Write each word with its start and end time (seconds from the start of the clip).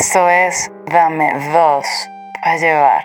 Esto 0.00 0.28
es 0.28 0.70
Dame 0.86 1.32
dos 1.52 1.84
para 2.40 2.56
llevar. 2.56 3.04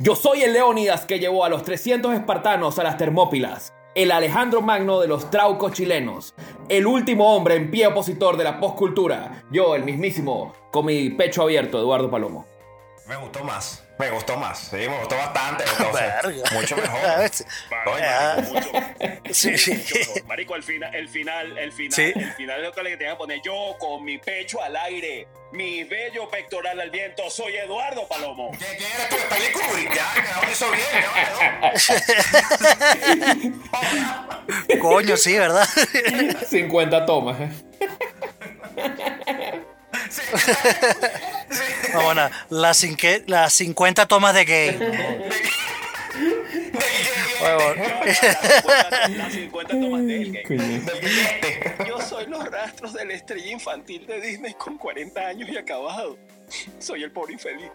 Yo 0.00 0.14
soy 0.14 0.42
el 0.42 0.52
Leónidas 0.52 1.06
que 1.06 1.18
llevó 1.18 1.44
a 1.44 1.48
los 1.48 1.62
300 1.62 2.14
espartanos 2.14 2.78
a 2.78 2.82
las 2.82 2.98
Termópilas, 2.98 3.72
el 3.94 4.12
Alejandro 4.12 4.60
Magno 4.60 5.00
de 5.00 5.08
los 5.08 5.30
traucos 5.30 5.72
chilenos, 5.72 6.34
el 6.68 6.86
último 6.86 7.34
hombre 7.34 7.56
en 7.56 7.70
pie 7.70 7.86
opositor 7.86 8.36
de 8.36 8.44
la 8.44 8.60
postcultura, 8.60 9.44
yo, 9.50 9.74
el 9.74 9.84
mismísimo, 9.84 10.52
con 10.70 10.86
mi 10.86 11.10
pecho 11.10 11.42
abierto, 11.42 11.78
Eduardo 11.78 12.10
Palomo. 12.10 12.46
Me 13.08 13.16
gustó 13.16 13.42
más. 13.44 13.87
Me 13.98 14.10
gustó 14.10 14.36
más. 14.36 14.58
Sí, 14.58 14.76
me 14.76 14.96
gustó 14.98 15.16
bastante. 15.16 15.64
entonces, 15.64 16.52
mucho 16.52 16.76
mejor. 16.76 17.00
Coño, 17.84 18.04
Ah. 18.06 18.36
Mucho, 18.48 18.70
Sí, 19.34 19.58
sí. 19.58 19.72
mucho 19.74 19.94
mejor. 19.98 20.24
Marico, 20.26 20.54
el 20.56 20.62
final, 20.62 20.94
el 20.94 21.08
final, 21.08 21.58
el 21.58 21.72
final, 21.72 21.92
Sí. 21.92 22.12
el 22.14 22.32
final 22.34 22.60
es 22.60 22.66
lo 22.66 22.72
que 22.72 22.82
le 22.84 22.96
tengo 22.96 23.12
que 23.12 23.16
poner 23.18 23.40
yo 23.44 23.76
con 23.80 24.04
mi 24.04 24.18
pecho 24.18 24.62
al 24.62 24.76
aire, 24.76 25.26
mi 25.52 25.82
bello 25.84 26.28
pectoral 26.30 26.78
al 26.80 26.90
viento. 26.90 27.28
Soy 27.28 27.56
Eduardo 27.56 28.06
Palomo. 28.06 28.50
¿Quién 28.56 28.76
quién 28.76 28.90
eres 28.92 29.08
tú? 29.08 29.16
Stanley 29.16 29.52
Kubrick. 29.52 29.94
Ya, 29.94 30.14
que 30.14 30.20
no 30.46 30.52
hizo 30.52 30.70
bien. 30.70 31.04
¿no? 34.76 34.78
Coño, 34.80 35.16
sí, 35.16 35.36
¿verdad? 35.36 35.66
50 36.48 37.04
tomas, 37.06 37.40
¿eh? 37.40 37.48
Sí. 40.10 40.22
No, 41.94 42.02
bueno, 42.02 42.28
las, 42.50 42.76
cinque- 42.82 43.24
las 43.26 43.52
50 43.54 44.06
tomas 44.06 44.34
de 44.34 44.44
guillete. 44.44 44.78
Las 47.40 47.62
50, 47.62 49.08
las 49.16 49.32
50 49.32 49.72
tomas 49.80 50.04
del 50.06 50.32
guillete. 50.32 51.76
Yo 51.86 52.00
soy 52.00 52.26
los 52.26 52.44
rastros 52.44 52.92
de 52.94 53.04
la 53.06 53.14
estrella 53.14 53.50
infantil 53.52 54.06
de 54.06 54.20
Disney 54.20 54.54
con 54.54 54.76
40 54.76 55.20
años 55.20 55.48
y 55.48 55.56
acabado. 55.56 56.18
Soy 56.78 57.02
el 57.04 57.12
pobre 57.12 57.34
infeliz. 57.34 57.70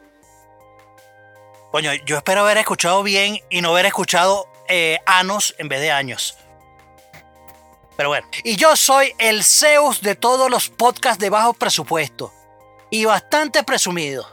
Coño, 1.71 1.91
yo 2.05 2.17
espero 2.17 2.41
haber 2.41 2.57
escuchado 2.57 3.01
bien 3.03 3.39
y 3.49 3.61
no 3.61 3.69
haber 3.71 3.85
escuchado 3.87 4.47
eh, 4.67 4.99
anos 5.05 5.55
en 5.57 5.69
vez 5.69 5.79
de 5.81 5.91
años. 5.91 6.37
Pero 7.95 8.09
bueno. 8.09 8.27
Y 8.43 8.55
yo 8.55 8.75
soy 8.75 9.13
el 9.19 9.43
Zeus 9.43 10.01
de 10.01 10.15
todos 10.15 10.49
los 10.49 10.69
podcasts 10.69 11.19
de 11.19 11.29
bajo 11.29 11.53
presupuesto. 11.53 12.33
Y 12.89 13.05
bastante 13.05 13.63
presumido. 13.63 14.27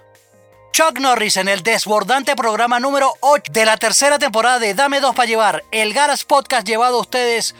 Chuck 0.73 0.99
Norris 0.99 1.37
en 1.37 1.49
el 1.49 1.63
desbordante 1.63 2.37
programa 2.37 2.79
número 2.79 3.13
8 3.21 3.51
de 3.53 3.65
la 3.65 3.77
tercera 3.77 4.19
temporada 4.19 4.59
de 4.59 4.73
Dame 4.75 5.01
dos 5.01 5.15
para 5.17 5.27
llevar, 5.27 5.65
el 5.73 5.93
Garas 5.93 6.25
Podcast 6.25 6.67
llevado 6.67 6.97
a 6.99 7.01
ustedes 7.01 7.55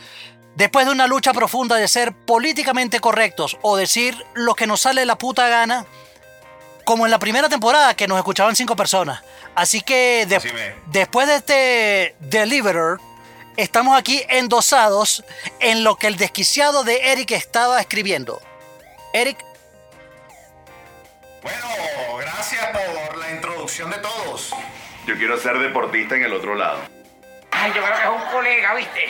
después 0.55 0.87
de 0.87 0.93
una 0.93 1.07
lucha 1.09 1.33
profunda 1.33 1.77
de 1.77 1.89
ser 1.89 2.13
políticamente 2.15 3.01
correctos 3.01 3.59
o 3.63 3.77
decir 3.77 4.17
lo 4.35 4.55
que 4.55 4.67
nos 4.69 4.83
sale 4.83 5.05
la 5.07 5.19
puta 5.19 5.49
gana 5.49 5.87
como 6.85 7.05
en 7.05 7.11
la 7.11 7.19
primera 7.19 7.49
temporada 7.49 7.95
que 7.95 8.07
nos 8.07 8.19
escuchaban 8.19 8.55
cinco 8.57 8.77
personas. 8.77 9.23
Así 9.57 9.81
que 9.81 10.27
de- 10.29 10.37
Así 10.37 10.49
ve. 10.51 10.77
después 10.87 11.27
de 11.27 11.37
este 11.37 12.17
Deliverer, 12.21 12.99
estamos 13.63 13.99
aquí 13.99 14.23
endosados 14.29 15.25
en 15.61 15.85
lo 15.85 15.97
que 15.97 16.07
el 16.07 16.17
desquiciado 16.17 16.83
de 16.85 17.13
Eric 17.13 17.33
estaba 17.33 17.81
escribiendo. 17.81 18.41
Eric, 19.13 19.39
Bueno, 21.43 21.67
gracias 22.19 22.67
por 22.69 23.17
la 23.19 23.31
introducción 23.31 23.91
de 23.91 23.99
todos. 23.99 24.51
Yo 25.07 25.17
quiero 25.17 25.39
ser 25.41 25.59
deportista 25.59 26.15
en 26.17 26.25
el 26.25 26.33
otro 26.35 26.55
lado. 26.55 26.81
Ay, 27.51 27.73
yo 27.75 27.83
creo 27.83 27.97
que 27.97 28.03
es 28.03 28.09
un 28.09 28.31
colega, 28.33 28.75
¿viste? 28.75 29.05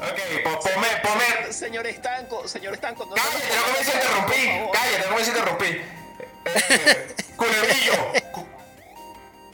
Ok, 0.00 0.42
po- 0.44 0.60
ponme, 0.60 0.86
ponme. 1.02 1.52
Señor 1.52 1.86
Estanco, 1.86 2.46
señor 2.48 2.74
Estanco, 2.74 3.04
no 3.04 3.14
Cállate, 3.14 3.56
no 3.56 3.62
comiences 3.64 3.94
a 3.94 3.98
interrumpir. 3.98 4.48
Cállate, 4.72 4.98
no 4.98 5.04
comiences 5.08 5.28
a 5.34 5.38
interrumpir. 5.38 5.98
Eh, 6.48 7.14
culebrillo. 7.36 7.92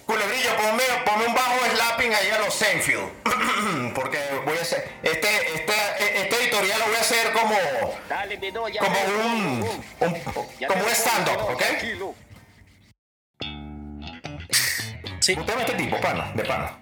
Cu- 0.06 0.12
Culebrillo, 0.12 0.50
ponme, 0.56 0.82
ponme 1.04 1.26
un 1.26 1.34
bajo 1.34 1.54
slapping 1.74 2.14
ahí 2.14 2.30
a 2.30 2.38
los 2.38 2.54
Seinfeld. 2.54 3.08
Porque 3.94 4.18
voy 4.44 4.56
a 4.58 4.60
hacer. 4.60 4.88
Este, 5.02 5.28
este, 5.54 5.72
este 6.22 6.36
editorial 6.42 6.78
lo 6.78 6.86
voy 6.86 6.96
a 6.96 7.00
hacer 7.00 7.32
como. 7.32 7.54
Dale, 8.08 8.36
mi 8.38 8.52
no, 8.52 8.68
ya 8.68 8.80
Como 8.80 8.96
un. 9.00 9.62
un- 10.00 10.16
ya 10.60 10.68
como 10.68 10.84
un 10.84 10.90
stand-up, 10.90 11.40
¿ok? 11.52 11.58
Tranquilo. 11.58 12.14
sí, 15.20 15.34
Usted 15.38 15.58
este 15.60 15.72
tipo, 15.74 16.00
pana, 16.00 16.32
de 16.34 16.44
pana. 16.44 16.78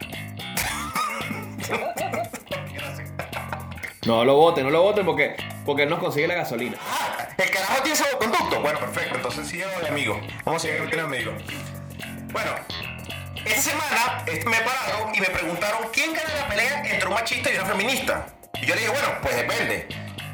No 4.05 4.25
lo 4.25 4.34
voten, 4.34 4.65
no 4.65 4.71
lo 4.71 4.82
voten 4.82 5.06
porque, 5.06 5.37
porque 5.65 5.84
él 5.84 5.88
nos 5.88 6.00
consigue 6.00 6.27
la 6.27 6.34
gasolina. 6.34 6.77
Ah, 6.91 7.28
el 7.38 7.50
carajo 7.53 7.82
tiene 7.82 7.97
salvoconducto. 7.97 8.61
Bueno, 8.61 8.81
perfecto. 8.81 9.15
Entonces 9.15 9.47
sí, 9.47 9.62
amigo. 9.88 10.21
Vamos 10.44 10.65
a 10.65 10.66
seguir 10.66 10.91
con 10.91 10.99
amigo. 10.99 11.32
Bueno, 12.32 12.50
esta 13.44 13.60
semana 13.60 14.25
eh, 14.26 14.42
me 14.47 14.60
pararon 14.60 15.14
y 15.14 15.20
me 15.20 15.26
preguntaron 15.26 15.88
quién 15.92 16.12
gana 16.12 16.34
la 16.34 16.48
pelea 16.48 16.82
entre 16.84 17.08
un 17.08 17.14
machista 17.14 17.50
y 17.50 17.56
una 17.56 17.66
feminista. 17.66 18.26
Y 18.60 18.66
yo 18.66 18.75
le 18.75 18.80
dije, 18.80 18.92
bueno, 18.92 19.08
pues 19.22 19.36
depende. 19.36 19.88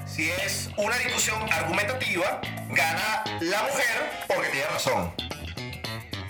Si 0.06 0.30
es 0.30 0.70
una 0.76 0.96
discusión 0.96 1.41
argumentativa, 1.52 2.41
gana 2.70 3.24
la 3.41 3.62
mujer 3.62 4.10
porque 4.26 4.48
tiene 4.48 4.66
razón. 4.66 5.14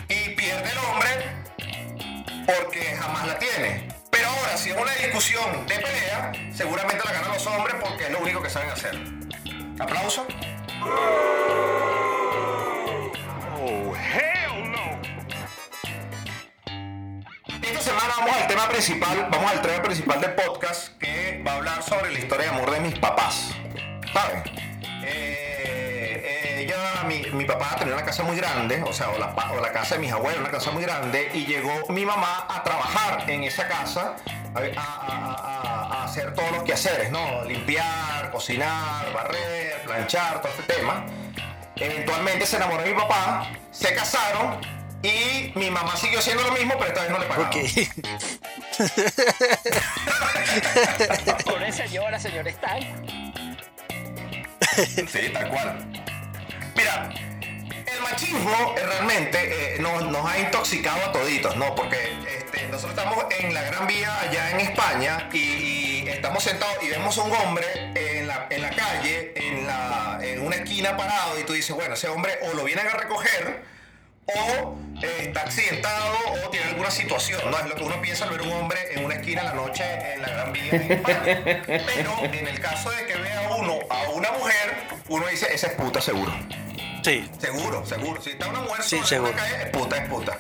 Y 0.09 0.31
pierde 0.31 0.71
el 0.71 0.78
hombre 0.78 1.09
porque 2.47 2.97
jamás 2.97 3.27
la 3.27 3.38
tiene. 3.38 3.88
Pero 4.11 4.28
ahora, 4.28 4.56
si 4.56 4.71
es 4.71 4.77
una 4.77 4.93
discusión 4.94 5.67
de 5.67 5.75
pelea, 5.75 6.33
seguramente 6.55 7.05
la 7.05 7.12
ganan 7.12 7.33
los 7.33 7.47
hombres 7.47 7.77
porque 7.81 8.05
es 8.05 8.11
lo 8.11 8.21
único 8.21 8.43
que 8.43 8.50
saben 8.50 8.71
hacer. 8.71 8.99
¿Aplauso? 9.78 10.27
Esta 14.05 14.38
vamos 18.17 18.37
al 18.37 18.47
tema 18.47 18.69
principal, 18.69 19.29
vamos 19.31 19.51
al 19.51 19.61
tema 19.61 19.83
principal 19.83 20.21
del 20.21 20.35
podcast 20.35 20.97
que 20.99 21.43
va 21.47 21.53
a 21.53 21.57
hablar 21.57 21.83
sobre 21.83 22.11
la 22.11 22.19
historia 22.19 22.51
de 22.51 22.57
amor 22.57 22.71
de 22.71 22.81
mis 22.81 22.99
papás. 22.99 23.51
¿Saben? 24.13 24.43
Eh, 25.05 26.65
ella, 26.65 27.05
mi, 27.07 27.21
mi 27.37 27.45
papá 27.45 27.77
tenía 27.79 27.95
una 27.95 28.05
casa 28.05 28.23
muy 28.23 28.37
grande, 28.37 28.83
o 28.83 28.93
sea, 28.93 29.11
o 29.11 29.19
la, 29.19 29.27
o 29.29 29.61
la 29.61 29.73
casa 29.73 29.97
de 29.97 30.01
mis 30.01 30.13
abuelos, 30.13 30.41
una 30.41 30.51
casa 30.51 30.71
muy 30.71 30.83
grande, 30.83 31.31
y 31.35 31.45
llegó 31.45 31.89
mi 31.91 32.05
mamá 32.05 32.47
a 32.49 32.63
trabajar 32.63 33.29
en 33.29 33.45
esa 33.45 33.69
casa, 33.69 34.17
a 34.77 36.05
hacer 36.05 36.35
todos 36.35 36.51
los 36.51 36.63
quehaceres, 36.63 37.11
¿no? 37.11 37.44
Limpiar, 37.44 38.31
cocinar, 38.31 39.12
barrer, 39.12 39.82
planchar, 39.85 40.41
todo 40.41 40.53
este 40.59 40.75
tema. 40.75 41.05
Eventualmente 41.77 42.47
se 42.47 42.56
enamoró 42.56 42.82
de 42.82 42.93
mi 42.93 42.99
papá, 42.99 43.47
se 43.71 43.94
casaron 43.94 44.78
y 45.03 45.53
mi 45.55 45.71
mamá 45.71 45.97
siguió 45.97 46.19
haciendo 46.19 46.43
lo 46.43 46.53
mismo, 46.53 46.75
pero 46.79 46.87
esta 46.89 47.03
vez 47.03 47.11
no 47.11 47.19
le 47.19 47.27
pagaban. 47.27 47.49
ok. 47.49 47.56
Pobre 51.45 51.73
señora, 51.73 52.19
señor 52.19 52.49
Estanco. 52.49 52.87
Sí, 54.77 55.31
tal 55.33 55.49
cual. 55.49 55.79
Mira, 56.77 57.11
el 57.87 58.00
machismo 58.03 58.75
eh, 58.77 58.87
realmente 58.87 59.75
eh, 59.75 59.79
nos, 59.81 60.05
nos 60.06 60.25
ha 60.25 60.39
intoxicado 60.39 61.05
a 61.06 61.12
toditos, 61.12 61.56
¿no? 61.56 61.75
Porque 61.75 62.17
este, 62.37 62.69
nosotros 62.69 62.97
estamos 62.97 63.25
en 63.39 63.55
la 63.55 63.62
Gran 63.62 63.87
Vía 63.87 64.21
allá 64.21 64.51
en 64.53 64.61
España 64.61 65.29
y, 65.33 65.39
y 65.39 66.09
estamos 66.09 66.43
sentados 66.43 66.77
y 66.83 66.89
vemos 66.89 67.17
un 67.19 67.33
hombre 67.33 67.67
en 67.94 68.27
la, 68.27 68.47
en 68.51 68.62
la 68.62 68.71
calle, 68.71 69.33
en, 69.35 69.67
la, 69.67 70.19
en 70.23 70.44
una 70.44 70.56
esquina 70.56 70.97
parado 70.97 71.39
y 71.39 71.44
tú 71.44 71.53
dices, 71.53 71.75
bueno, 71.75 71.94
ese 71.94 72.09
hombre 72.09 72.39
o 72.43 72.55
lo 72.55 72.65
vienen 72.65 72.87
a 72.87 72.91
recoger 72.91 73.78
o 74.35 74.77
eh, 75.03 75.25
está 75.29 75.43
accidentado 75.43 76.17
o 76.45 76.51
tiene 76.51 76.67
alguna 76.67 76.91
situación, 76.91 77.41
¿no? 77.51 77.59
Es 77.59 77.67
lo 77.67 77.75
que 77.75 77.83
uno 77.85 78.01
piensa 78.01 78.25
al 78.25 78.31
ver 78.31 78.43
un 78.43 78.53
hombre 78.53 78.79
en 78.93 79.05
una 79.05 79.15
esquina 79.15 79.43
en 79.43 79.47
la 79.49 79.55
noche 79.55 79.85
en 80.15 80.23
la 80.23 80.29
Gran 80.29 80.53
Vía 80.53 80.73
en 80.73 80.93
España. 80.93 81.43
Pero 81.67 82.19
en 82.25 82.49
el 82.49 82.61
caso 82.61 82.91
de 82.91 83.07
que 83.07 83.17
vea 83.17 83.51
uno 83.57 83.79
a 83.91 84.09
una 84.11 84.33
mujer, 84.33 84.77
uno 85.09 85.27
dice, 85.29 85.53
esa 85.55 85.69
es 85.69 85.75
puta 85.75 86.01
seguro. 86.01 86.33
Sí, 87.05 87.31
Seguro, 87.41 87.87
seguro. 87.87 88.21
Si 88.21 88.31
está 88.31 88.49
una 88.49 88.61
mujer 88.61 88.83
Sí, 88.85 89.01
seguro. 89.05 89.33
calle, 89.33 89.63
es 89.63 89.71
puta, 89.71 89.97
es 89.97 90.09
puta. 90.09 90.39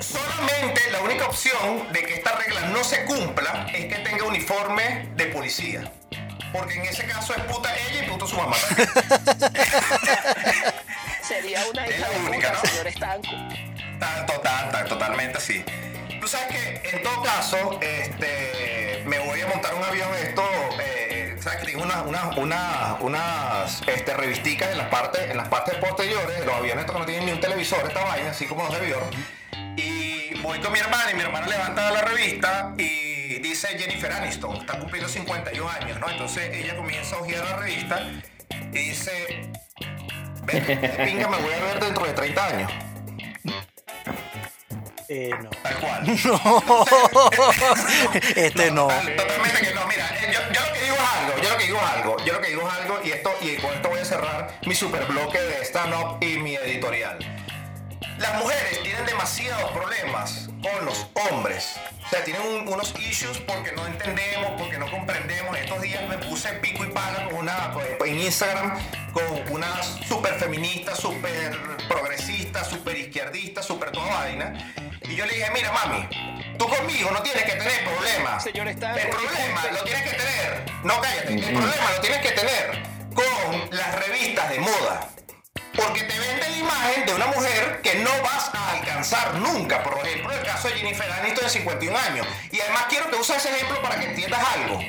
Solamente 0.00 0.90
la 0.90 1.00
única 1.02 1.26
opción 1.26 1.92
de 1.92 2.00
que 2.04 2.14
esta 2.14 2.32
regla 2.36 2.60
no 2.68 2.82
se 2.82 3.04
cumpla 3.04 3.66
es 3.72 3.86
que 3.86 3.96
tenga 4.02 4.24
uniforme 4.24 5.10
de 5.16 5.26
policía. 5.26 5.92
Porque 6.52 6.74
en 6.74 6.82
ese 6.82 7.04
caso 7.06 7.34
es 7.34 7.42
puta 7.44 7.72
ella 7.76 8.04
y 8.04 8.08
puto 8.10 8.26
su 8.26 8.36
mamá. 8.36 8.56
Sería 11.26 11.64
una 11.72 11.88
hija 11.88 12.08
de 12.10 12.18
única, 12.18 12.52
puta, 12.52 12.60
¿no? 12.62 12.68
señor 12.68 12.86
Estanco. 12.86 13.30
Tan, 13.98 14.26
total, 14.26 14.70
tan, 14.70 14.88
totalmente 14.88 15.38
así. 15.38 15.64
Tú 16.20 16.28
sabes 16.28 16.48
que 16.48 16.90
en 16.90 17.02
todo 17.02 17.22
caso, 17.22 17.78
este, 17.80 19.02
me 19.06 19.18
voy 19.20 19.40
a 19.40 19.46
montar 19.46 19.74
un 19.74 19.84
avión 19.84 20.08
esto, 20.22 20.42
eh, 20.80 21.36
sabes 21.40 21.64
que 21.64 21.76
unas 21.76 22.04
una, 22.06 22.36
una, 22.36 22.96
unas 23.00 23.82
este, 23.86 24.14
revisticas 24.14 24.70
en 24.70 24.78
las 24.78 24.88
partes, 24.88 25.30
en 25.30 25.36
las 25.38 25.48
partes 25.48 25.76
posteriores, 25.76 26.44
los 26.44 26.54
aviones 26.54 26.80
estos 26.80 26.94
que 26.94 27.00
no 27.00 27.06
tienen 27.06 27.26
ni 27.26 27.32
un 27.32 27.40
televisor, 27.40 27.86
esta 27.86 28.04
vaina, 28.04 28.30
así 28.30 28.44
como 28.44 28.64
los. 28.64 29.04
Y 29.76 30.38
voy 30.42 30.58
con 30.60 30.72
mi 30.72 30.78
hermana 30.78 31.10
y 31.10 31.14
mi 31.14 31.22
hermana 31.22 31.46
levanta 31.46 31.90
la 31.90 32.02
revista 32.02 32.74
y 32.76 33.38
dice 33.38 33.78
Jennifer 33.78 34.12
Aniston, 34.12 34.56
está 34.56 34.78
cumpliendo 34.78 35.08
51 35.08 35.70
años, 35.70 36.00
¿no? 36.00 36.10
Entonces 36.10 36.50
ella 36.52 36.76
comienza 36.76 37.16
a 37.16 37.20
hojear 37.20 37.44
la 37.44 37.56
revista 37.56 38.10
y 38.72 38.78
dice, 38.78 39.50
"Ve, 40.44 40.62
qué 40.62 40.76
pinga 41.04 41.28
me 41.28 41.36
voy 41.38 41.52
a 41.52 41.58
ver 41.60 41.80
dentro 41.80 42.04
de 42.06 42.12
30 42.12 42.46
años. 42.46 42.72
Eh, 45.08 45.30
no. 45.42 45.50
Tal 45.50 45.76
cual. 45.76 46.04
Este 48.36 48.70
no. 48.70 48.88
Total- 48.88 49.16
Totalmente 49.16 49.60
que 49.60 49.74
no. 49.74 49.86
Mira, 49.86 50.08
eh, 50.22 50.32
yo, 50.32 50.40
yo 50.52 50.60
lo 50.66 50.72
que 50.72 50.80
digo 50.80 50.96
es 50.96 51.02
algo. 51.02 51.36
Yo 51.42 51.50
lo 51.50 51.58
que 51.58 51.64
digo 51.66 51.78
es 51.78 51.84
algo. 51.92 52.16
Yo 52.24 52.32
lo 52.32 52.40
que 52.40 52.48
digo 52.48 52.62
es 52.68 52.74
algo. 52.74 52.98
Y 53.04 53.10
esto 53.12 53.30
y 53.42 53.56
con 53.56 53.72
esto 53.74 53.88
voy 53.90 53.98
a 54.00 54.04
cerrar 54.04 54.58
mi 54.66 54.74
super 54.74 55.04
bloque 55.06 55.38
de 55.40 55.62
stand-up 55.64 56.16
y 56.22 56.38
mi 56.38 56.54
editorial. 56.56 57.18
Las 58.18 58.38
mujeres 58.38 58.82
tienen 58.82 59.04
demasiados 59.06 59.70
problemas 59.72 60.48
con 60.62 60.84
los 60.86 61.06
hombres. 61.30 61.74
O 62.04 62.08
sea, 62.10 62.22
tienen 62.22 62.42
un- 62.42 62.68
unos 62.68 62.94
issues 63.00 63.38
porque 63.38 63.72
no 63.72 63.86
entendemos, 63.86 64.52
porque 64.58 64.78
no 64.78 64.90
comprendemos. 64.90 65.56
Estos 65.58 65.80
días 65.80 66.06
me 66.08 66.18
puse 66.18 66.52
pico 66.54 66.84
y 66.84 66.88
pala 66.90 67.24
con 67.24 67.34
una, 67.36 67.72
pues, 67.72 67.88
en 68.04 68.18
Instagram 68.20 68.78
con 69.12 69.24
una 69.52 69.82
super 70.06 70.34
feminista, 70.34 70.94
super 70.94 71.56
progresista, 71.88 72.62
super 72.64 72.96
izquierdista, 72.96 73.62
super 73.62 73.90
toda 73.90 74.06
vaina. 74.14 74.74
Y 75.02 75.16
yo 75.16 75.24
le 75.26 75.34
dije, 75.34 75.50
mira 75.52 75.72
mami, 75.72 76.08
tú 76.58 76.68
conmigo 76.68 77.10
no 77.10 77.22
tienes 77.22 77.44
que 77.44 77.52
tener 77.52 77.84
problemas. 77.84 78.42
Señor 78.44 78.68
El 78.68 78.76
problema 78.78 79.62
lo 79.72 79.82
tienes 79.84 80.02
que 80.10 80.16
tener. 80.16 80.64
No 80.84 81.00
cállate. 81.00 81.32
El 81.34 81.40
problema 81.54 81.90
lo 81.94 82.00
tienes 82.00 82.20
que 82.20 82.32
tener 82.32 82.82
con 83.14 83.70
las 83.76 83.94
revistas 84.06 84.50
de 84.50 84.60
moda. 84.60 85.08
Porque 85.76 86.02
te 86.04 86.18
vende 86.18 86.48
la 86.48 86.56
imagen 86.56 87.06
de 87.06 87.14
una 87.14 87.26
mujer 87.28 87.80
que 87.82 87.96
no 87.96 88.10
vas 88.22 88.50
a 88.54 88.72
alcanzar 88.72 89.34
nunca. 89.34 89.82
Por 89.82 89.98
ejemplo, 90.06 90.32
el 90.32 90.42
caso 90.44 90.68
de 90.68 90.74
Jennifer 90.74 91.10
Aniston 91.10 91.44
de 91.44 91.50
51 91.50 91.98
años. 91.98 92.26
Y 92.52 92.60
además 92.60 92.84
quiero 92.88 93.10
que 93.10 93.16
uses 93.16 93.36
ese 93.36 93.50
ejemplo 93.54 93.80
para 93.82 93.98
que 93.98 94.06
entiendas 94.06 94.40
algo. 94.54 94.80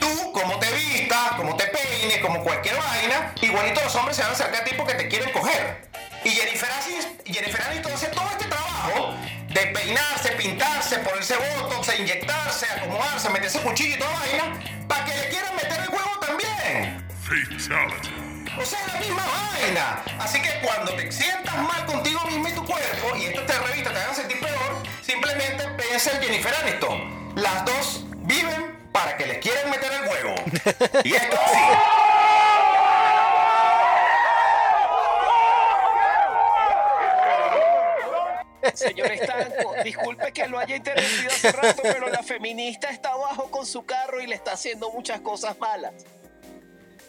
Tú, 0.00 0.32
como 0.32 0.58
te 0.58 0.70
vistas, 0.72 1.32
como 1.36 1.56
te 1.56 1.66
peines, 1.68 2.18
como 2.18 2.42
cualquier 2.42 2.76
vaina, 2.76 3.32
igualito 3.40 3.80
los 3.82 3.94
hombres 3.94 4.16
se 4.16 4.22
van 4.22 4.32
a 4.32 4.34
acercar 4.34 4.62
a 4.62 4.64
ti 4.64 4.72
porque 4.76 4.94
te 4.94 5.08
quieren 5.08 5.30
coger. 5.32 5.88
Y 6.24 6.30
Jennifer, 6.30 6.68
Anis- 6.70 7.22
Jennifer 7.32 7.62
Aniston 7.62 7.92
hace 7.92 8.06
todo 8.08 8.28
este 8.32 8.46
trabajo 8.46 9.14
de 9.50 9.66
peinarse, 9.68 10.30
pintarse, 10.32 10.98
ponerse 10.98 11.36
botox, 11.36 11.96
inyectarse, 11.98 12.66
acomodarse, 12.66 13.30
meterse 13.30 13.60
cuchillo 13.60 13.96
y 13.96 13.98
toda 13.98 14.10
vaina, 14.12 14.60
para 14.88 15.04
que 15.04 15.14
le 15.14 15.28
quieran 15.28 15.54
meter 15.54 15.80
el 15.80 15.88
huevo 15.90 16.10
también. 16.20 17.06
O 18.56 18.64
sea, 18.64 18.86
la 18.86 19.00
misma 19.00 19.24
vaina. 19.26 20.02
Así 20.18 20.40
que 20.40 20.60
cuando 20.62 20.94
te 20.94 21.10
sientas 21.10 21.56
mal 21.56 21.84
contigo 21.86 22.20
mismo 22.26 22.48
y 22.48 22.52
tu 22.52 22.64
cuerpo, 22.64 23.16
y 23.16 23.24
estas 23.24 23.46
te 23.46 23.58
revistas 23.58 23.92
te 23.92 23.98
hagan 23.98 24.14
sentir 24.14 24.40
peor, 24.40 24.82
simplemente 25.02 25.68
piensa 25.70 26.12
en 26.12 26.22
Jennifer 26.22 26.54
Aniston. 26.62 27.34
Las 27.36 27.64
dos 27.64 28.04
viven 28.18 28.88
para 28.92 29.16
que 29.16 29.26
les 29.26 29.38
quieran 29.38 29.70
meter 29.70 29.92
el 29.92 30.08
huevo. 30.08 30.34
Y 31.02 31.14
esto 31.14 31.36
sí. 31.52 31.60
Señor 38.74 39.12
Estanco, 39.12 39.74
disculpe 39.84 40.32
que 40.32 40.46
lo 40.46 40.58
haya 40.58 40.76
interrumpido 40.76 41.30
hace 41.30 41.52
rato, 41.52 41.82
pero 41.82 42.08
la 42.08 42.22
feminista 42.22 42.88
está 42.90 43.10
abajo 43.10 43.50
con 43.50 43.66
su 43.66 43.84
carro 43.84 44.20
y 44.20 44.26
le 44.26 44.36
está 44.36 44.52
haciendo 44.52 44.90
muchas 44.90 45.20
cosas 45.20 45.58
malas. 45.58 45.92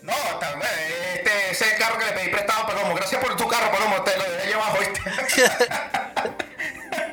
No, 0.05 0.13
tal 0.39 0.59
vez, 0.59 0.69
este, 1.15 1.51
ese 1.51 1.65
es 1.65 1.73
el 1.73 1.79
carro 1.79 1.97
que 1.97 2.05
le 2.05 2.11
pedí 2.11 2.29
prestado 2.29 2.61
a 2.61 2.67
Palomo. 2.67 2.93
Gracias 2.93 3.23
por 3.23 3.35
tu 3.35 3.47
carro, 3.47 3.71
Palomo. 3.71 4.03
Te 4.03 4.15
lo 4.17 4.23
dejé 4.23 4.47
llevar 4.47 4.77
¿oíste? 4.77 5.01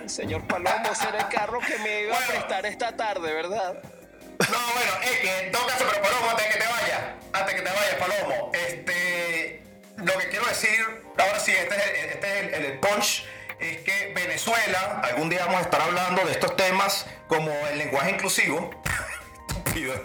Señor 0.08 0.46
Palomo, 0.46 0.92
ese 0.92 1.08
era 1.08 1.20
el 1.20 1.28
carro 1.28 1.58
que 1.60 1.78
me 1.78 2.02
iba 2.02 2.16
a 2.16 2.20
prestar 2.20 2.66
esta 2.66 2.94
tarde, 2.94 3.32
¿verdad? 3.32 3.82
No, 3.82 4.58
bueno, 4.74 4.92
es 5.04 5.20
que 5.20 5.46
en 5.46 5.52
todo 5.52 5.66
caso, 5.66 5.86
pero 5.88 6.02
Palomo, 6.02 6.30
antes 6.30 6.44
de 6.46 6.52
que 6.52 6.58
te 6.58 6.66
vayas, 6.66 7.00
antes 7.32 7.46
de 7.46 7.62
que 7.62 7.68
te 7.68 7.74
vayas, 7.74 7.94
Palomo, 7.94 8.50
este, 8.52 9.62
lo 9.96 10.18
que 10.18 10.28
quiero 10.28 10.44
decir, 10.46 11.02
ahora 11.16 11.40
sí, 11.40 11.52
este 11.52 11.74
es, 11.74 11.86
el, 11.86 12.10
este 12.10 12.26
es 12.26 12.54
el, 12.54 12.64
el 12.64 12.78
punch, 12.78 13.24
es 13.58 13.78
que 13.78 14.12
Venezuela, 14.14 15.00
algún 15.04 15.30
día 15.30 15.46
vamos 15.46 15.60
a 15.60 15.62
estar 15.62 15.80
hablando 15.80 16.26
de 16.26 16.32
estos 16.32 16.56
temas 16.56 17.06
como 17.26 17.50
el 17.68 17.78
lenguaje 17.78 18.10
inclusivo. 18.10 18.70
Estúpido, 19.48 19.94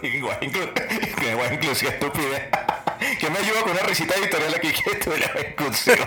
lenguaje 1.22 1.54
inclusivo, 1.54 1.90
estúpido. 1.90 2.38
Que 3.18 3.30
me 3.30 3.38
ayuda 3.38 3.62
con 3.62 3.72
una 3.72 3.82
risita 3.82 4.14
editorial 4.16 4.54
aquí 4.54 4.72
que 4.72 4.90
es 4.90 5.06
lenguaje 5.06 5.48
inclusivo. 5.50 6.04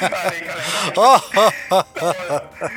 Marica, 0.00 0.54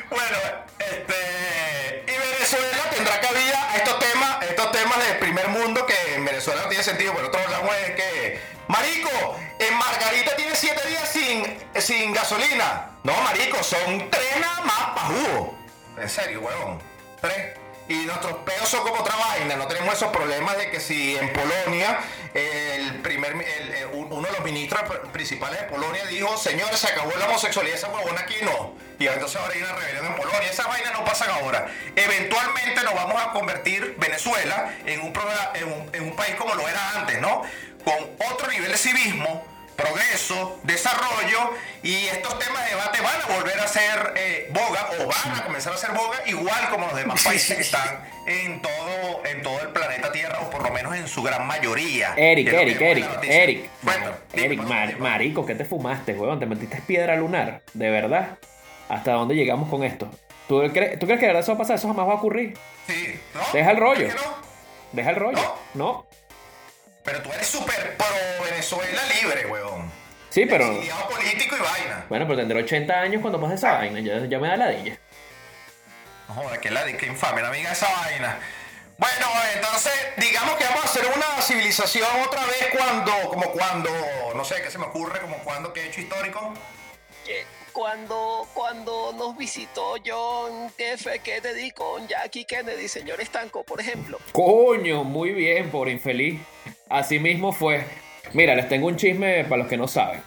bueno, 0.09 0.37
este. 0.79 2.03
Y 2.07 2.11
Venezuela 2.17 2.89
tendrá 2.95 3.19
cabida 3.19 3.71
a 3.71 3.77
estos 3.77 3.99
temas, 3.99 4.41
a 4.41 4.45
estos 4.45 4.71
temas 4.71 5.07
del 5.07 5.17
primer 5.19 5.47
mundo 5.49 5.85
que 5.85 6.15
en 6.15 6.25
Venezuela 6.25 6.63
no 6.63 6.69
tiene 6.69 6.83
sentido, 6.83 7.13
pero 7.13 7.27
nosotros 7.27 7.45
hablamos 7.45 7.75
de 7.75 7.95
que. 7.95 8.53
Marico, 8.67 9.37
en 9.59 9.77
Margarita 9.77 10.35
tiene 10.35 10.55
siete 10.55 10.87
días 10.87 11.09
sin, 11.09 11.57
sin 11.81 12.13
gasolina. 12.13 12.91
No, 13.03 13.13
marico, 13.21 13.61
son 13.63 14.09
tres 14.09 14.39
nada 14.39 14.61
más 14.61 14.89
pa' 14.95 15.01
jugo. 15.07 15.57
En 15.97 16.09
serio, 16.09 16.41
huevón. 16.41 16.81
Tres. 17.21 17.62
Y 17.89 17.95
nuestros 18.05 18.33
peos 18.39 18.69
son 18.69 18.81
como 18.83 19.01
otra 19.01 19.15
vaina. 19.15 19.55
No 19.57 19.67
tenemos 19.67 19.93
esos 19.93 20.09
problemas 20.11 20.57
de 20.57 20.71
que 20.71 20.79
si 20.79 21.17
en 21.17 21.31
Polonia 21.33 21.99
el 22.33 23.01
primer, 23.01 23.33
el- 23.33 23.71
el- 23.73 23.85
uno 23.93 24.21
de 24.27 24.31
los 24.31 24.43
ministros 24.43 24.81
pr- 24.83 25.11
principales 25.11 25.59
de 25.61 25.67
Polonia 25.67 26.05
dijo, 26.05 26.35
señores, 26.37 26.79
se 26.79 26.87
acabó 26.87 27.11
la 27.17 27.27
homosexualidad, 27.27 27.75
esa 27.77 27.89
huevona 27.89 28.21
aquí 28.21 28.35
no. 28.41 28.73
Y 28.99 29.07
entonces 29.07 29.39
ahora 29.39 29.53
hay 29.53 29.61
una 29.61 29.73
rebelión 29.73 30.05
en 30.05 30.15
Polonia. 30.15 30.49
Esas 30.49 30.67
vainas 30.67 30.93
no 30.93 31.03
pasan 31.03 31.29
ahora. 31.31 31.67
Eventualmente 31.95 32.83
nos 32.83 32.93
vamos 32.95 33.21
a 33.21 33.31
convertir 33.31 33.95
Venezuela 33.97 34.73
en 34.85 35.01
un, 35.01 35.13
en 35.55 35.63
un, 35.73 35.89
en 35.95 36.03
un 36.03 36.15
país 36.15 36.35
como 36.35 36.55
lo 36.55 36.67
era 36.67 36.91
antes, 36.99 37.19
¿no? 37.19 37.43
Con 37.83 37.95
otro 38.31 38.47
nivel 38.49 38.71
de 38.71 38.77
civismo, 38.77 39.45
progreso, 39.83 40.59
desarrollo 40.63 41.51
y 41.81 42.05
estos 42.05 42.39
temas 42.39 42.63
de 42.63 42.69
debate 42.71 42.99
van 43.01 43.21
a 43.21 43.35
volver 43.37 43.59
a 43.59 43.67
ser 43.67 44.13
eh, 44.15 44.49
boga 44.51 44.89
o 44.99 45.07
van 45.07 45.39
a 45.39 45.43
comenzar 45.43 45.73
a 45.73 45.77
ser 45.77 45.91
boga 45.91 46.17
igual 46.25 46.69
como 46.69 46.87
los 46.87 46.95
demás 46.95 47.23
países 47.25 47.55
que 47.55 47.61
están 47.63 48.03
en 48.25 48.61
todo, 48.61 49.25
en 49.25 49.41
todo 49.41 49.59
el 49.61 49.69
planeta 49.69 50.11
Tierra 50.11 50.39
o 50.41 50.49
por 50.49 50.63
lo 50.63 50.71
menos 50.71 50.95
en 50.95 51.07
su 51.07 51.21
gran 51.21 51.45
mayoría. 51.47 52.13
Eric, 52.15 52.53
Eric, 52.53 52.81
Eric. 52.81 53.05
Eric. 53.23 53.69
Bueno, 53.81 54.11
Eric, 54.33 54.61
mar- 54.61 54.97
marico, 54.99 55.45
¿qué 55.45 55.55
te 55.55 55.65
fumaste, 55.65 56.13
weón? 56.13 56.39
¿Te 56.39 56.45
metiste 56.45 56.81
piedra 56.87 57.15
lunar? 57.15 57.61
¿De 57.73 57.89
verdad? 57.89 58.37
¿Hasta 58.89 59.11
dónde 59.13 59.35
llegamos 59.35 59.69
con 59.69 59.83
esto? 59.83 60.09
¿Tú 60.47 60.61
crees, 60.73 60.99
¿Tú 60.99 61.05
crees 61.05 61.19
que 61.19 61.25
de 61.25 61.33
verdad 61.33 61.41
eso 61.43 61.51
va 61.53 61.55
a 61.55 61.59
pasar? 61.59 61.75
Eso 61.77 61.87
jamás 61.87 62.07
va 62.07 62.13
a 62.13 62.15
ocurrir. 62.15 62.57
Sí, 62.87 63.19
¿no? 63.33 63.41
Deja 63.53 63.71
el 63.71 63.77
rollo. 63.77 64.07
¿Por 64.07 64.15
qué 64.15 64.21
no? 64.21 64.35
Deja 64.91 65.09
el 65.09 65.15
rollo. 65.15 65.55
¿No? 65.73 66.05
Pero 67.03 67.21
tú 67.21 67.31
eres 67.33 67.47
súper 67.47 67.97
pro 67.97 68.07
Venezuela 68.45 69.01
libre, 69.21 69.45
weón. 69.47 69.91
Sí, 70.29 70.45
pero... 70.45 70.65
Exiliado 70.65 71.09
político 71.09 71.55
y 71.55 71.59
vaina. 71.59 72.05
Bueno, 72.09 72.25
pero 72.25 72.39
tendré 72.39 72.63
80 72.63 72.93
años 72.93 73.21
cuando 73.21 73.39
pase 73.39 73.55
esa 73.55 73.73
vaina. 73.73 73.99
Ya, 73.99 74.25
ya 74.25 74.39
me 74.39 74.47
da 74.47 74.57
ladilla. 74.57 74.97
No 76.27 76.33
joder, 76.35 76.59
que 76.59 76.71
la 76.71 76.85
que 76.85 77.05
infame, 77.05 77.41
la 77.41 77.49
amiga 77.49 77.71
esa 77.71 77.91
vaina. 77.91 78.39
Bueno, 78.97 79.27
entonces, 79.55 79.91
digamos 80.17 80.55
que 80.55 80.63
vamos 80.65 80.81
a 80.83 80.85
hacer 80.85 81.05
una 81.13 81.41
civilización 81.41 82.07
otra 82.25 82.45
vez 82.45 82.69
cuando, 82.71 83.11
como 83.27 83.51
cuando, 83.51 83.89
no 84.35 84.45
sé, 84.45 84.61
¿qué 84.61 84.71
se 84.71 84.77
me 84.77 84.85
ocurre? 84.85 85.19
Como 85.19 85.37
cuando, 85.39 85.73
¿qué 85.73 85.87
hecho 85.87 86.01
histórico? 86.01 86.53
Que 87.25 87.45
Cuando, 87.73 88.47
cuando 88.53 89.13
nos 89.13 89.35
visitó 89.35 89.95
John 90.05 90.71
F. 90.77 91.19
Kennedy 91.19 91.71
con 91.71 92.07
Jackie 92.07 92.45
Kennedy, 92.45 92.87
señor 92.87 93.19
Estanco, 93.19 93.63
por 93.63 93.81
ejemplo. 93.81 94.19
Coño, 94.31 95.03
muy 95.03 95.31
bien, 95.31 95.69
por 95.71 95.89
infeliz. 95.89 96.39
Así 96.93 97.19
mismo 97.19 97.51
fue. 97.51 97.83
Mira, 98.33 98.55
les 98.55 98.69
tengo 98.69 98.87
un 98.87 98.95
chisme 98.95 99.43
para 99.45 99.57
los 99.63 99.67
que 99.67 99.77
no 99.77 99.87
saben. 99.87 100.21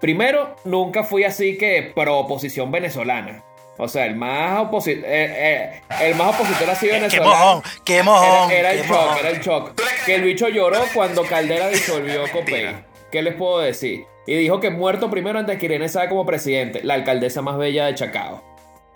Primero, 0.00 0.56
nunca 0.64 1.04
fui 1.04 1.24
así 1.24 1.56
que 1.58 1.92
pro 1.94 2.18
oposición 2.18 2.70
venezolana. 2.70 3.42
O 3.78 3.88
sea, 3.88 4.06
el 4.06 4.16
más, 4.16 4.58
oposi- 4.58 5.02
eh, 5.04 5.04
eh, 5.04 5.80
el 6.02 6.14
más 6.14 6.34
opositor 6.34 6.70
así 6.70 6.86
Qué 6.86 6.92
venezolano. 6.94 7.30
mojón, 7.30 7.62
qué 7.84 8.02
mojón. 8.02 8.50
Era, 8.50 8.58
era 8.58 8.70
qué 8.72 8.80
el 8.80 8.86
shock, 8.86 8.96
mojón. 8.96 9.18
era 9.18 9.28
el 9.30 9.40
shock. 9.40 9.74
¿Tú 9.74 9.82
le 9.82 9.88
crees? 9.90 10.04
Que 10.04 10.14
el 10.14 10.22
bicho 10.22 10.48
lloró 10.48 10.78
¿Tú 10.78 10.84
le 10.86 10.92
cuando? 10.94 11.22
Caldera 11.24 11.68
disolvió. 11.68 12.22
Copey. 12.32 12.74
¿Qué 13.12 13.22
les 13.22 13.34
puedo 13.34 13.58
decir? 13.60 14.04
Y 14.26 14.34
dijo 14.36 14.60
que 14.60 14.70
muerto 14.70 15.10
primero 15.10 15.38
antes 15.38 15.58
que 15.58 15.66
Irene 15.66 15.88
Sada 15.90 16.08
como 16.08 16.24
presidente, 16.24 16.80
la 16.84 16.94
alcaldesa 16.94 17.42
más 17.42 17.58
bella 17.58 17.84
de 17.86 17.94
Chacao. 17.94 18.42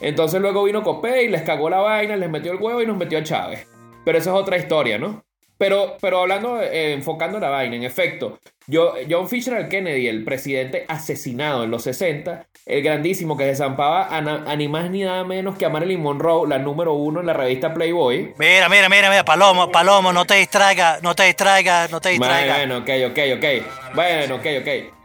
Entonces 0.01 0.41
luego 0.41 0.65
vino 0.65 0.83
Copey, 0.83 1.29
les 1.29 1.43
cagó 1.43 1.69
la 1.69 1.79
vaina, 1.81 2.17
les 2.17 2.31
metió 2.31 2.53
el 2.53 2.59
huevo 2.59 2.81
y 2.81 2.87
nos 2.87 2.97
metió 2.97 3.19
a 3.19 3.23
Chávez. 3.23 3.67
Pero 4.05 4.17
eso 4.17 4.31
es 4.35 4.41
otra 4.43 4.57
historia, 4.57 4.97
¿no? 4.99 5.23
Pero, 5.61 5.99
pero 6.01 6.21
hablando, 6.21 6.59
eh, 6.63 6.95
enfocando 6.95 7.39
la 7.39 7.51
vaina, 7.51 7.77
en 7.77 7.85
efecto, 7.85 8.39
yo, 8.67 8.95
John 9.11 9.29
Fisher 9.29 9.69
Kennedy, 9.69 10.09
el 10.09 10.25
presidente 10.25 10.87
asesinado 10.89 11.65
en 11.65 11.71
los 11.71 11.83
60, 11.83 12.47
el 12.65 12.83
grandísimo 12.83 13.37
que 13.37 13.45
desampaba 13.45 14.05
a, 14.05 14.17
a 14.17 14.57
ni 14.57 14.69
más 14.69 14.91
ni 14.91 15.03
nada 15.03 15.23
menos 15.25 15.59
que 15.59 15.67
a 15.67 15.69
Marilyn 15.69 16.01
Monroe, 16.01 16.49
la 16.49 16.59
número 16.59 16.95
uno 16.95 17.21
en 17.21 17.27
la 17.27 17.35
revista 17.35 17.75
Playboy. 17.75 18.33
Mira, 18.39 18.71
mira, 18.71 18.89
mira, 18.89 19.11
mira, 19.11 19.23
Palomo, 19.23 19.71
Palomo, 19.71 20.15
no 20.15 20.25
te 20.25 20.37
distraigas, 20.37 21.03
no 21.03 21.15
te 21.15 21.25
distraigas, 21.25 21.91
no 21.91 22.01
te 22.01 22.09
distraigas. 22.09 22.57
Bueno, 22.57 22.79
ok, 22.79 22.91
ok, 23.11 23.19
ok. 23.37 23.95
Bueno, 23.95 24.37
ok, 24.37 24.47
ok. 24.63 25.00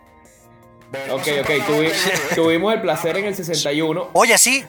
Ok, 1.11 1.27
ok. 1.41 1.49
tuvi- 1.67 1.91
tuvimos 2.35 2.73
el 2.73 2.81
placer 2.81 3.17
en 3.17 3.25
el 3.25 3.35
61, 3.35 4.09
Oye, 4.13 4.37
sí, 4.37 4.63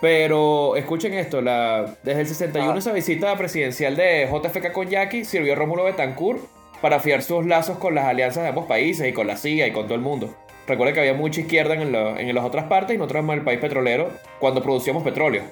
pero 0.00 0.74
escuchen 0.76 1.14
esto, 1.14 1.40
la, 1.40 1.94
desde 2.02 2.22
el 2.22 2.26
61 2.26 2.76
esa 2.78 2.92
visita 2.92 3.36
presidencial 3.36 3.94
de 3.96 4.28
JFK 4.30 4.72
con 4.72 4.88
Jackie 4.88 5.24
sirvió 5.24 5.52
a 5.52 5.56
Rómulo 5.56 5.84
Betancourt 5.84 6.40
para 6.80 6.96
afiar 6.96 7.22
sus 7.22 7.46
lazos 7.46 7.78
con 7.78 7.94
las 7.94 8.06
alianzas 8.06 8.42
de 8.42 8.48
ambos 8.48 8.66
países 8.66 9.06
y 9.08 9.12
con 9.12 9.26
la 9.28 9.36
CIA 9.36 9.68
y 9.68 9.72
con 9.72 9.84
todo 9.84 9.94
el 9.94 10.00
mundo. 10.00 10.34
Recuerden 10.66 10.94
que 10.94 11.00
había 11.00 11.14
mucha 11.14 11.40
izquierda 11.40 11.74
en, 11.74 11.92
lo- 11.92 12.16
en 12.18 12.34
las 12.34 12.44
otras 12.44 12.64
partes 12.64 12.94
y 12.94 12.98
nosotros 12.98 13.18
éramos 13.20 13.36
el 13.36 13.42
país 13.42 13.60
petrolero 13.60 14.10
cuando 14.40 14.62
producíamos 14.62 15.02
petróleo. 15.04 15.42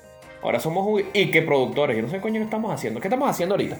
Ahora 0.43 0.59
somos 0.59 0.85
un- 0.87 1.05
y 1.13 1.31
qué 1.31 1.43
productores. 1.43 1.97
Yo 1.97 2.03
no 2.03 2.09
sé 2.09 2.21
coño 2.21 2.41
qué 2.41 2.45
estamos 2.45 2.73
haciendo. 2.75 3.01
¿Qué 3.01 3.07
estamos 3.09 3.29
haciendo 3.31 3.55
ahorita? 3.55 3.79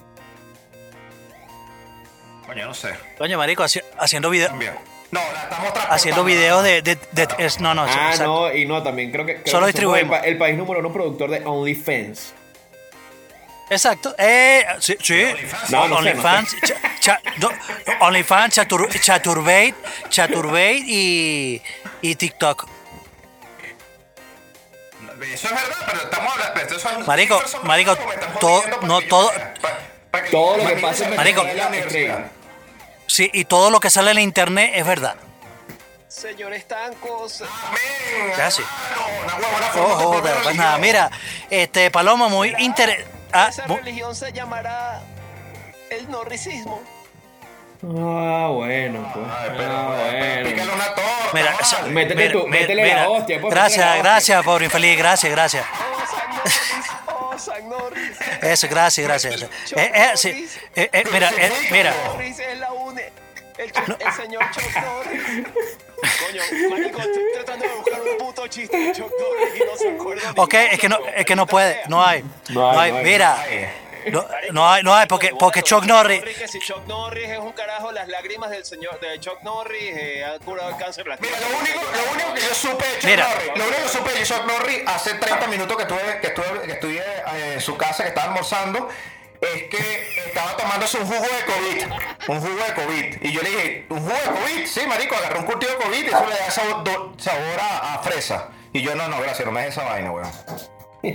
Coño, 2.47 2.67
no 2.67 2.75
sé. 2.75 2.89
coño, 3.17 3.39
marico, 3.39 3.63
haci- 3.63 3.83
haciendo 3.99 4.29
video, 4.31 4.49
También. 4.49 4.73
No, 5.13 5.21
la 5.21 5.27
estamos 5.27 5.49
transportando. 5.73 5.95
haciendo 5.95 6.25
videos 6.25 6.63
de, 6.63 6.83
de, 6.83 6.97
de- 7.13 7.29
es- 7.39 7.59
no, 7.61 7.75
no, 7.75 7.83
Ah, 7.83 8.11
exacto. 8.11 8.25
no, 8.25 8.53
y 8.55 8.65
no, 8.67 8.83
también 8.83 9.11
creo 9.11 9.27
que, 9.27 9.43
creo 9.43 9.47
Solo 9.47 9.67
que 9.67 9.71
el, 9.71 9.73
distribuimos. 9.75 10.19
pa- 10.19 10.25
el 10.25 10.39
país 10.39 10.57
número 10.57 10.81
uno 10.81 10.93
productor 10.93 11.31
de 11.31 11.45
OnlyFans. 11.45 12.35
Exacto. 13.71 14.15
Eh, 14.19 14.65
sí, 14.81 14.97
sí. 15.01 15.23
No, 15.71 15.87
no 15.89 16.03
sé, 16.03 16.15
no 16.15 16.21
OnlyFans, 16.21 16.57
cha- 16.61 16.81
cha- 17.01 17.21
OnlyFans, 18.01 18.55
Chatur, 18.55 18.89
Chaturbate, 19.01 19.75
Chaturbate 20.09 20.83
y, 20.87 21.63
y 22.03 22.15
TikTok. 22.17 22.69
Eso 25.23 25.49
es 25.49 25.55
verdad, 25.55 25.77
pero 25.87 26.03
estamos 26.03 26.33
hablando. 26.33 26.53
pero 26.55 26.79
son 26.79 27.07
Marico, 27.07 27.43
marico, 27.65 27.97
todo- 28.41 28.63
para 28.63 28.77
no, 28.87 29.01
todo- 29.03 29.31
vea, 29.31 29.55
pa- 29.61 29.79
pa 30.11 30.23
que- 30.25 30.31
Todo 30.31 30.57
lo 30.57 30.67
que 30.67 30.75
pa 30.77 30.81
pasa 30.89 31.05
en 31.09 31.17
Marico. 31.17 31.43
la. 31.45 32.31
Sí, 33.11 33.29
y 33.33 33.45
todo 33.45 33.71
lo 33.71 33.81
que 33.81 33.91
sale 33.91 34.11
en 34.11 34.15
la 34.17 34.21
internet 34.23 34.71
es 34.75 34.87
verdad. 34.87 35.17
Señores 36.07 36.67
tancos, 36.69 37.43
Amén. 37.43 38.33
Ya, 38.37 38.51
sí. 38.51 38.63
Ojo, 39.77 40.13
propia 40.13 40.35
pues 40.43 40.55
nada, 40.57 40.79
mira, 40.79 41.11
este 41.51 41.91
Paloma 41.91 42.29
muy 42.29 42.55
interesante. 42.59 43.11
esa 43.49 43.67
religión 43.67 44.15
se 44.15 44.33
llamará 44.33 45.01
el 45.91 46.09
norricismo. 46.11 46.83
Ah, 47.83 48.49
bueno, 48.53 49.11
pues. 49.15 49.27
Ay, 49.39 49.51
pero, 49.57 49.73
ah, 49.73 49.97
pero, 50.11 50.49
pícale 50.51 50.55
bueno. 50.67 50.75
una 50.75 50.95
torta. 50.95 51.31
Mira, 51.33 51.51
vale. 51.53 51.63
esa- 51.63 51.83
Métete 51.83 52.15
mira, 52.17 52.33
tú, 52.33 52.39
mira, 52.47 52.61
métele 52.61 52.83
la 52.87 52.89
mira. 52.95 53.09
hostia, 53.11 53.41
pues, 53.41 53.43
métele 53.43 53.51
Gracias, 53.55 53.79
la 53.87 53.91
hostia. 53.93 54.03
gracias, 54.03 54.45
pobre 54.45 54.65
infeliz, 54.67 54.99
gracias, 54.99 55.33
gracias. 55.33 55.67
Oh, 57.07 57.39
San 57.39 57.69
Norris, 57.71 58.17
oh, 58.21 58.25
San. 58.41 58.51
Eso, 58.51 58.69
gracias, 58.69 59.07
gracias. 59.07 59.43
Eh, 59.43 59.49
eh, 59.95 60.11
sí, 60.17 60.49
eh, 60.75 60.91
eh, 60.93 61.05
mira, 61.13 61.31
eh, 61.39 61.53
mira. 61.71 61.95
Es 62.21 62.59
la. 62.59 62.69
El, 63.61 63.73
Chuck- 63.73 63.97
el 64.01 64.13
señor 64.13 64.45
Chuck 64.53 64.75
Norris. 64.83 65.23
Coño, 66.01 66.43
marico, 66.71 66.99
estoy 67.01 67.23
tratando 67.35 67.67
de 67.67 67.75
buscar 67.75 68.01
un 68.01 68.19
puto 68.19 68.47
chiste 68.47 68.77
de 68.77 68.93
Chuck 68.93 69.11
Norris 69.21 69.55
y 69.57 69.59
no 69.65 69.77
se 69.77 69.91
acuerda. 69.91 70.33
Ok, 70.37 70.55
es 70.55 70.79
que 70.81 70.89
no, 70.89 70.99
es 71.15 71.27
que 71.27 71.37
no 71.37 71.47
puede, 71.47 71.83
no 71.89 72.05
hay, 72.05 72.25
No 72.49 72.71
hay, 72.71 72.75
no 72.77 72.81
hay. 72.81 72.91
no 72.93 72.97
hay. 72.99 73.05
Mira, 73.05 73.45
no, 74.11 74.27
no 74.53 74.67
hay, 74.71 74.83
no 74.83 74.95
hay, 74.95 75.07
porque, 75.07 75.35
porque 75.39 75.63
Chuck 75.63 75.85
Norris. 75.85 76.23
Que 76.23 76.49
si 76.49 76.59
Chuck 76.61 76.87
Norris 76.87 77.29
es 77.29 77.39
un 77.39 77.53
carajo, 77.53 77.93
las 77.93 78.09
lágrimas 78.09 78.49
del 78.49 78.65
señor 78.65 78.99
de 78.99 79.21
Chuck 79.21 79.43
Norris 79.43 79.95
eh, 79.95 80.25
han 80.25 80.39
curado 80.39 80.71
el 80.71 80.77
cáncer. 80.79 81.05
Mira, 81.21 81.39
lo 81.39 81.59
único, 81.59 81.81
lo 81.83 82.13
único 82.15 82.33
que 82.35 82.41
yo 82.41 82.55
supe 82.55 82.87
de 82.87 82.95
Chuck 82.95 83.05
Mira. 83.11 83.29
Norris, 83.29 83.47
lo 83.57 83.65
único 83.67 83.83
que 83.83 83.89
supe 83.89 84.13
de 84.13 84.23
Chuck 84.25 84.45
Norris 84.47 84.83
hace 84.87 85.15
30 85.15 85.47
minutos 85.49 85.77
que 85.77 85.83
estuve, 85.83 86.19
que 86.23 86.27
estuve, 86.29 86.63
que 86.65 86.73
estuve 86.73 86.97
eh, 86.99 87.53
en 87.55 87.61
su 87.61 87.77
casa, 87.77 88.05
que 88.05 88.09
estaba 88.09 88.29
almorzando, 88.29 88.89
es 89.43 89.63
que 89.65 90.09
estaba 90.27 90.57
tomándose 90.57 90.99
un 90.99 91.07
jugo 91.07 91.21
de 91.21 91.45
COVID. 91.53 91.93
Un 92.29 92.41
jugo 92.41 92.65
de 92.65 92.75
COVID. 92.75 93.17
Y 93.23 93.33
yo 93.33 93.43
le 93.43 93.51
dije, 93.51 93.87
¿un 93.89 94.01
jugo 94.01 94.13
de 94.15 94.41
COVID? 94.41 94.67
Sí, 94.67 94.81
marico, 94.87 95.17
agarré 95.17 95.39
un 95.39 95.47
curtido 95.47 95.73
de 95.73 95.85
COVID 95.85 96.03
y 96.05 96.07
eso 96.07 96.27
le 96.27 96.37
da 96.37 96.51
sabor, 96.51 96.85
do- 96.85 97.15
sabor 97.19 97.61
a, 97.61 97.95
a 97.95 97.99
fresa. 98.03 98.49
Y 98.73 98.83
yo, 98.83 98.95
no, 98.95 99.09
no, 99.09 99.21
gracias, 99.21 99.45
no 99.47 99.53
me 99.53 99.63
des 99.63 99.71
esa 99.71 99.85
vaina, 99.85 100.11
weón. 100.13 100.31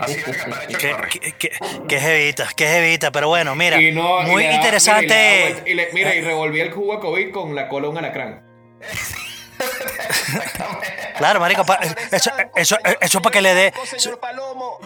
Así 0.02 0.14
es 0.14 0.24
que 0.24 0.78
Que, 1.38 1.52
que, 1.88 2.00
jevita, 2.00 2.48
que 2.56 2.68
jevita, 2.68 3.12
pero 3.12 3.28
bueno, 3.28 3.54
mira, 3.56 3.80
Y 3.80 3.92
no, 3.92 4.24
y 4.24 4.26
muy 4.26 4.42
le 4.44 4.50
da- 4.50 4.56
interesante. 4.56 5.06
Mira, 5.06 5.16
y, 5.16 5.16
le 5.16 5.44
da 5.46 5.52
vuelta- 5.54 5.70
y 5.70 5.74
le- 5.76 5.90
mira, 5.94 6.16
y 6.16 6.22
revolví 6.22 6.60
el 6.62 6.72
jugo 6.74 6.96
de 6.96 7.00
COVID 7.02 7.32
con 7.32 7.54
la 7.56 7.68
cola 7.70 7.84
de 7.86 7.92
un 7.92 7.98
alacrán. 8.00 8.44
Claro, 11.18 11.40
marico, 11.40 11.66
pa- 11.66 11.80
eso, 12.12 12.32
eso, 12.56 12.78
eso 13.00 13.22
para 13.22 13.34
que 13.34 13.42
le 13.42 13.54
dé. 13.54 13.74
Señor 13.98 14.20
Palomo, 14.20 14.80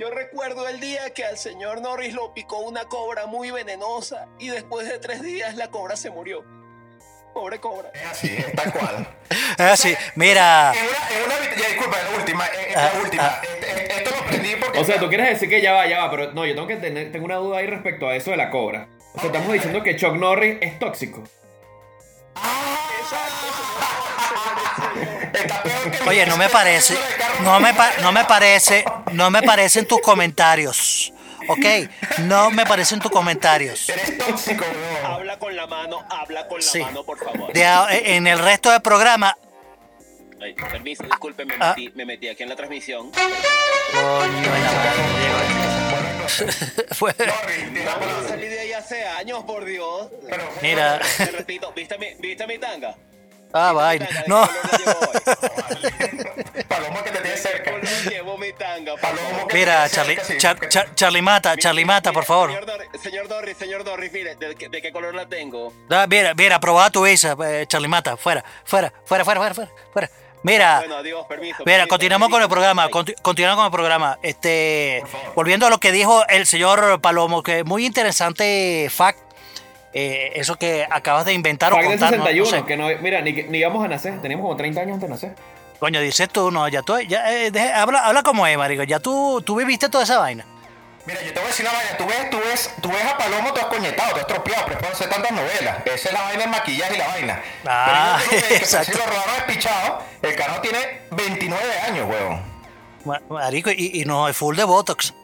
yo 0.00 0.10
recuerdo 0.10 0.66
el 0.66 0.80
día 0.80 1.10
que 1.10 1.26
al 1.26 1.36
señor 1.36 1.82
Norris 1.82 2.14
lo 2.14 2.32
picó 2.32 2.60
una 2.60 2.86
cobra 2.86 3.26
muy 3.26 3.50
venenosa 3.50 4.28
y 4.38 4.48
después 4.48 4.88
de 4.88 4.98
tres 4.98 5.20
días 5.20 5.56
la 5.56 5.70
cobra 5.70 5.94
se 5.94 6.08
murió. 6.08 6.42
Pobre 7.34 7.60
cobra. 7.60 7.90
Es 7.92 8.06
así, 8.06 8.28
es 8.28 8.52
tal 8.54 8.72
cual. 8.72 9.06
Ah, 9.58 9.76
sí, 9.76 9.94
mira, 10.14 10.72
En 10.74 10.86
una, 10.86 11.10
en 11.10 11.24
una, 11.26 11.54
ya, 11.54 11.68
disculpa, 11.68 11.98
la 12.02 12.18
última, 12.18 12.46
eh, 12.46 12.72
Ah, 12.74 12.90
la 12.94 13.00
última. 13.02 13.26
ah. 13.26 13.42
Eh, 13.44 13.60
eh, 13.62 13.88
Esto 13.98 14.10
lo 14.10 14.16
aprendí 14.18 14.56
porque... 14.56 14.78
O 14.78 14.84
sea, 14.84 14.98
tú 14.98 15.08
quieres 15.08 15.28
decir 15.28 15.50
que 15.50 15.60
ya 15.60 15.72
va, 15.72 15.86
ya 15.86 15.98
va, 15.98 16.10
pero 16.10 16.32
no, 16.32 16.46
yo 16.46 16.54
tengo 16.54 16.66
que 16.66 16.76
tener, 16.76 17.12
tengo 17.12 17.26
una 17.26 17.36
duda 17.36 17.58
ahí 17.58 17.66
respecto 17.66 18.08
a 18.08 18.16
eso 18.16 18.30
de 18.30 18.38
la 18.38 18.48
cobra. 18.50 18.88
O 19.14 19.18
sea, 19.20 19.26
estamos 19.26 19.52
diciendo 19.52 19.82
que 19.82 19.96
Chuck 19.96 20.14
Norris 20.14 20.56
es 20.62 20.78
tóxico. 20.78 21.22
Que 25.32 25.69
oye, 26.10 26.26
no 26.26 26.36
me 26.36 26.48
parece, 26.48 26.96
no 27.42 27.60
me, 27.60 27.72
pa- 27.74 27.92
no 28.02 28.12
me 28.12 28.24
parece, 28.24 28.84
no 29.12 29.30
me 29.30 29.42
parecen 29.42 29.86
tus 29.86 30.00
comentarios, 30.00 31.12
¿ok? 31.48 31.66
No 32.20 32.50
me 32.50 32.64
parecen 32.66 33.00
tus 33.00 33.10
comentarios. 33.10 33.88
Eres 33.88 34.18
tóxico, 34.18 34.64
weón. 34.64 35.06
Habla 35.06 35.38
con 35.38 35.54
la 35.56 35.66
mano, 35.66 36.04
habla 36.10 36.46
con 36.48 36.58
la 36.58 36.64
Sí. 36.66 36.80
mano, 36.80 37.04
por 37.04 37.18
favor. 37.18 37.52
De 37.52 37.64
en 38.16 38.26
el 38.26 38.38
resto 38.38 38.70
del 38.70 38.82
programa, 38.82 39.36
Ay, 40.42 40.54
permiso, 40.54 41.02
disculpe, 41.02 41.44
me 41.44 41.54
Ah. 41.60 41.74
metí, 41.76 41.90
me 41.94 42.06
metí 42.06 42.26
aquí 42.28 42.42
en 42.44 42.48
la 42.48 42.56
transmisión. 42.56 43.10
coño 43.12 43.20
la 44.42 44.72
madre, 45.66 46.46
Fue- 46.94 47.14
salí 48.26 48.46
de 48.48 48.60
ahí 48.60 48.72
hace 48.72 49.04
años, 49.06 49.44
por 49.44 49.64
Dios. 49.66 50.08
Pero, 50.30 50.42
mira, 50.62 50.98
Te 51.18 51.26
repito, 51.26 51.70
¿viste 51.76 51.98
mi, 51.98 52.06
¿viste 52.20 52.46
mi 52.46 52.56
tanga? 52.58 52.94
ah, 53.52 53.72
vaina, 53.72 54.08
no, 54.28 54.48
Palomo 56.68 57.02
que 57.04 57.10
te 57.10 57.18
tiene 57.20 57.36
cerca. 57.36 57.70
Mira, 59.52 59.88
Charlie, 59.88 60.16
Char- 60.38 60.68
Char- 60.68 60.94
Charlie 60.94 61.22
Mata, 61.22 61.56
Charlie 61.56 61.84
Mata, 61.84 62.12
por 62.12 62.24
favor. 62.24 62.50
Señor 63.02 63.28
Dorris, 63.28 63.56
señor 63.56 63.84
Dorris, 63.84 64.12
mire, 64.12 64.34
¿de, 64.36 64.54
qué- 64.54 64.68
de 64.68 64.82
qué 64.82 64.92
color 64.92 65.14
la 65.14 65.26
tengo? 65.26 65.72
Ah, 65.90 66.06
Mira, 66.08 66.34
mira, 66.34 66.56
aprobada 66.56 66.90
tu 66.90 67.04
visa, 67.04 67.36
eh, 67.44 67.64
Charlie 67.66 67.88
Mata, 67.88 68.16
fuera, 68.16 68.44
fuera, 68.64 68.92
fuera, 69.04 69.24
fuera, 69.24 69.40
fuera, 69.40 69.54
fuera, 69.54 69.70
fuera. 69.92 70.10
Mira, 70.42 70.78
Bueno, 70.78 70.96
adiós, 70.96 71.26
permiso. 71.28 71.56
Mira, 71.66 71.78
permiso, 71.78 71.88
continuamos 71.88 72.28
con 72.30 72.42
el 72.42 72.48
programa, 72.48 72.88
continuamos 73.22 73.56
con 73.58 73.66
el 73.66 73.70
programa. 73.72 74.18
Este, 74.22 75.02
volviendo 75.34 75.66
a 75.66 75.70
lo 75.70 75.78
que 75.78 75.92
dijo 75.92 76.26
el 76.28 76.46
señor 76.46 77.00
Palomo, 77.02 77.42
que 77.42 77.62
muy 77.64 77.84
interesante 77.84 78.88
fact, 78.90 79.18
eh, 79.92 80.32
eso 80.36 80.56
que 80.56 80.86
acabas 80.90 81.26
de 81.26 81.34
inventar 81.34 81.72
o 81.72 81.76
Fact 81.76 81.88
del 81.88 81.98
contar, 81.98 82.12
no- 82.12 82.24
no 82.24 82.24
61, 82.30 82.50
sé. 82.50 82.64
que 82.66 82.76
no, 82.76 82.88
mira, 83.02 83.20
ni, 83.20 83.32
ni 83.32 83.58
íbamos 83.58 83.84
a 83.84 83.88
nacer, 83.88 84.20
teníamos 84.22 84.44
como 84.44 84.56
30 84.56 84.80
años 84.80 84.94
antes 84.94 85.08
de 85.08 85.14
nacer. 85.14 85.34
Coño, 85.80 86.00
dices 86.00 86.28
tú, 86.28 86.50
no, 86.50 86.68
ya 86.68 86.82
tú, 86.82 86.98
ya, 87.00 87.32
eh, 87.32 87.50
habla, 87.74 88.00
habla 88.04 88.22
como 88.22 88.46
es, 88.46 88.56
marico, 88.56 88.82
ya 88.84 89.00
tú, 89.00 89.42
tú 89.44 89.56
viviste 89.56 89.88
toda 89.88 90.04
esa 90.04 90.18
vaina. 90.18 90.44
Mira, 91.06 91.22
yo 91.22 91.32
te 91.32 91.40
voy 91.40 91.44
a 91.44 91.48
decir 91.48 91.66
una 91.66 91.74
vaina. 91.76 91.96
Tú 91.96 92.06
ves, 92.06 92.30
tú 92.30 92.38
ves, 92.38 92.70
tú 92.82 92.88
ves 92.90 93.02
a 93.04 93.16
Palomo, 93.16 93.52
tú 93.54 93.60
has 93.60 93.66
coñetado, 93.68 94.12
tú 94.12 94.18
has 94.20 94.26
tropeado, 94.26 94.64
pero 94.66 94.78
es 94.78 94.84
por 94.84 94.92
hacer 94.92 95.08
tantas 95.08 95.32
novelas. 95.32 95.78
Esa 95.86 96.08
es 96.08 96.12
la 96.12 96.22
vaina 96.22 96.40
del 96.42 96.50
maquillaje 96.50 96.94
y 96.94 96.98
la 96.98 97.06
vaina. 97.08 97.42
Ah, 97.66 98.18
pero 98.28 98.30
yo 98.32 98.36
creo 98.36 98.42
que, 98.42 98.48
que 98.48 98.56
exacto. 98.64 98.92
si 98.92 98.98
lo 98.98 99.06
robaron 99.06 99.34
despichado, 99.36 100.02
el 100.20 100.36
carajo 100.36 100.60
tiene 100.60 101.00
29 101.12 101.78
años, 101.80 102.08
huevón. 102.10 102.42
Ma- 103.06 103.22
Marico, 103.30 103.70
y, 103.70 104.02
y 104.02 104.04
no, 104.04 104.28
es 104.28 104.36
full 104.36 104.54
de 104.54 104.64
Botox. 104.64 105.14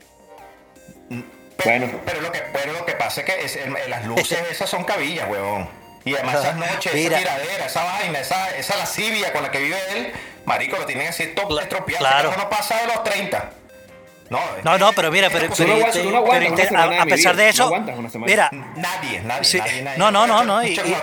Bueno, 1.64 2.00
Pero 2.04 2.20
lo 2.22 2.32
que, 2.32 2.40
pero 2.52 2.72
lo 2.72 2.84
que 2.86 2.92
pasa 2.94 3.20
es 3.20 3.26
que 3.26 3.44
es- 3.44 3.56
en- 3.56 3.76
en 3.76 3.90
las 3.90 4.04
luces 4.06 4.38
esas 4.50 4.68
son 4.70 4.84
cabillas, 4.84 5.28
huevón. 5.28 5.68
Y 6.04 6.14
además 6.14 6.36
esas 6.36 6.56
noches, 6.72 6.94
Mira. 6.94 7.18
esa 7.20 7.28
tiradera, 7.36 7.66
esa 7.66 7.84
vaina, 7.84 8.18
esa, 8.20 8.56
esa 8.56 8.76
lascivia 8.76 9.32
con 9.32 9.42
la 9.42 9.50
que 9.50 9.58
vive 9.60 9.78
él, 9.92 10.12
marico, 10.46 10.76
lo 10.78 10.86
tienen 10.86 11.08
así 11.08 11.26
top 11.34 11.58
estropeado. 11.60 11.98
claro. 11.98 12.30
Carajo 12.30 12.44
no 12.44 12.50
pasa 12.50 12.76
de 12.80 12.86
los 12.86 13.04
30. 13.04 13.50
No, 14.28 14.40
No, 14.64 14.76
no, 14.76 14.92
pero 14.92 15.12
mira, 15.12 15.30
pero, 15.30 15.48
pero, 15.56 15.72
aguantas- 15.74 15.96
aguantas 16.04 16.32
pero 16.34 16.44
inter- 16.46 16.66
semana 16.68 17.02
a, 17.02 17.04
pesar 17.06 17.36
de 17.36 17.48
eso, 17.48 17.62
aguantas 17.66 17.96
mira, 18.16 18.50
Nadie, 18.74 19.20
nadie, 19.20 19.44
Sí. 19.44 19.58
nadie, 19.58 19.82
nadie. 19.82 19.98
No, 19.98 20.10
no, 20.10 20.26
no, 20.26 20.42
no, 20.42 20.64
y- 20.64 20.72
y- 20.74 20.96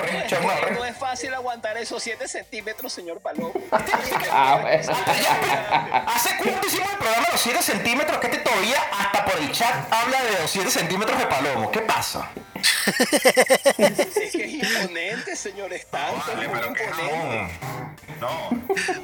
No, 0.73 0.83
es 0.83 0.97
fácil 0.97 1.33
aguantar 1.33 1.77
esos 1.77 2.03
7 2.03 2.27
centímetros, 2.27 2.91
señor 2.91 3.21
Palomo. 3.21 3.53
Ah, 4.29 4.57
bueno. 4.61 4.93
¿Hace 6.07 6.35
cuánto 6.37 6.67
hicimos 6.67 6.91
el 6.91 6.97
programa 6.97 7.25
de 7.27 7.31
los 7.31 7.41
7 7.41 7.61
centímetros? 7.61 8.17
Que 8.19 8.27
este 8.27 8.39
todavía 8.39 8.77
hasta 8.99 9.23
por 9.23 9.37
el 9.39 9.51
chat 9.53 9.73
habla 9.89 10.21
de 10.21 10.41
los 10.41 10.51
7 10.51 10.69
centímetros 10.69 11.17
de 11.17 11.25
palomo. 11.27 11.71
¿Qué 11.71 11.79
pasa? 11.79 12.27
Es 13.67 14.31
que 14.31 14.43
es 14.45 14.53
imponente, 14.53 15.35
señor 15.35 15.73
Stanton. 15.73 16.21
Vale, 16.27 16.45
es 16.45 16.49
muy 16.49 16.59
pero 16.59 16.73
qué 16.73 16.83
imponente. 16.83 17.59
jamón. 17.59 17.93
No. 18.19 18.49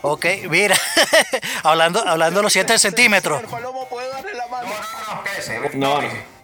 Ok, 0.02 0.26
mira, 0.50 0.76
hablando, 1.64 2.08
hablando 2.08 2.40
de 2.40 2.44
los 2.44 2.54
7 2.54 2.78
centímetros. 2.80 3.38
Señor 3.40 3.52
Palomo, 3.52 3.88
¿puedo 3.90 4.10
darle 4.12 4.34
la 4.34 4.48
mano? 4.48 4.70
No, 4.70 4.76
no, 4.76 5.70
no. 5.80 6.02
No, 6.02 6.02
no. 6.02 6.39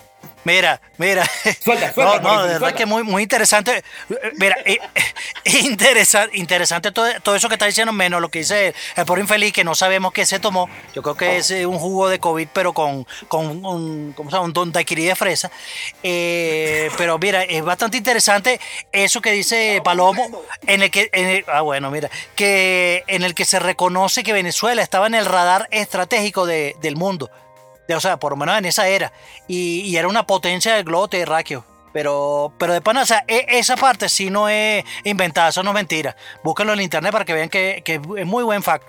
Mira, 0.45 0.79
mira. 0.97 1.25
Suelta, 1.63 1.91
suelta, 1.93 2.19
No, 2.21 2.35
no, 2.37 2.43
de 2.45 2.53
verdad 2.53 2.73
que 2.73 2.85
muy, 2.85 3.03
muy 3.03 3.23
interesante. 3.23 3.83
Mira, 4.37 4.55
interesante, 5.43 6.37
interesante 6.37 6.91
todo, 6.91 7.07
todo 7.21 7.35
eso 7.35 7.47
que 7.49 7.55
está 7.55 7.65
diciendo, 7.65 7.91
menos 7.91 8.21
lo 8.21 8.29
que 8.29 8.39
dice 8.39 8.67
el, 8.67 8.75
el 8.95 9.05
pobre 9.05 9.21
infeliz, 9.21 9.51
que 9.51 9.63
no 9.63 9.75
sabemos 9.75 10.13
qué 10.13 10.25
se 10.25 10.39
tomó. 10.39 10.69
Yo 10.93 11.01
creo 11.01 11.15
que 11.17 11.37
es 11.37 11.51
eh, 11.51 11.65
un 11.65 11.77
jugo 11.79 12.09
de 12.09 12.19
COVID, 12.19 12.47
pero 12.53 12.73
con, 12.73 13.05
con 13.27 13.65
un, 13.65 14.13
¿cómo 14.15 14.29
se 14.29 14.35
llama? 14.35 14.45
un 14.45 14.53
don 14.53 14.71
daiquiri 14.71 15.05
de 15.05 15.15
fresa. 15.15 15.51
Eh, 16.03 16.89
pero 16.97 17.17
mira, 17.17 17.43
es 17.43 17.63
bastante 17.63 17.97
interesante 17.97 18.59
eso 18.91 19.21
que 19.21 19.31
dice 19.31 19.81
Palomo, 19.83 20.43
en 20.67 20.83
el 20.83 20.91
que, 20.91 21.09
en 21.11 21.27
el- 21.27 21.45
ah, 21.47 21.61
bueno, 21.61 21.89
mira, 21.91 22.09
que 22.35 23.03
en 23.07 23.23
el 23.23 23.33
que 23.33 23.45
se 23.45 23.59
reconoce 23.59 24.23
que 24.23 24.31
Venezuela 24.33 24.81
estaba 24.81 25.07
en 25.07 25.15
el 25.15 25.25
radar 25.25 25.67
estratégico 25.71 26.45
de- 26.45 26.75
del 26.81 26.95
mundo. 26.95 27.29
De- 27.87 27.95
o 27.95 27.99
sea, 27.99 28.17
por 28.17 28.31
lo 28.31 28.37
menos 28.37 28.57
en 28.57 28.65
esa 28.65 28.87
era. 28.87 29.11
Y, 29.47 29.95
era 29.95 30.07
una 30.07 30.25
potencia 30.25 30.75
del 30.75 30.83
globo 30.83 31.07
terráqueo. 31.07 31.65
Pero, 31.93 32.51
pero 32.57 32.73
de 32.73 32.81
pana, 32.81 33.03
o 33.03 33.05
sea, 33.05 33.23
e- 33.27 33.45
esa 33.47 33.77
parte 33.77 34.09
sí 34.09 34.29
no 34.29 34.49
es 34.49 34.83
inventada, 35.05 35.49
eso 35.49 35.63
no 35.63 35.69
es 35.71 35.75
mentira. 35.75 36.15
Búsquenlo 36.43 36.73
en 36.73 36.81
internet 36.81 37.11
para 37.11 37.23
que 37.23 37.33
vean 37.33 37.47
que, 37.49 37.81
es 38.17 38.25
muy 38.25 38.43
buen 38.43 38.61
fact. 38.63 38.85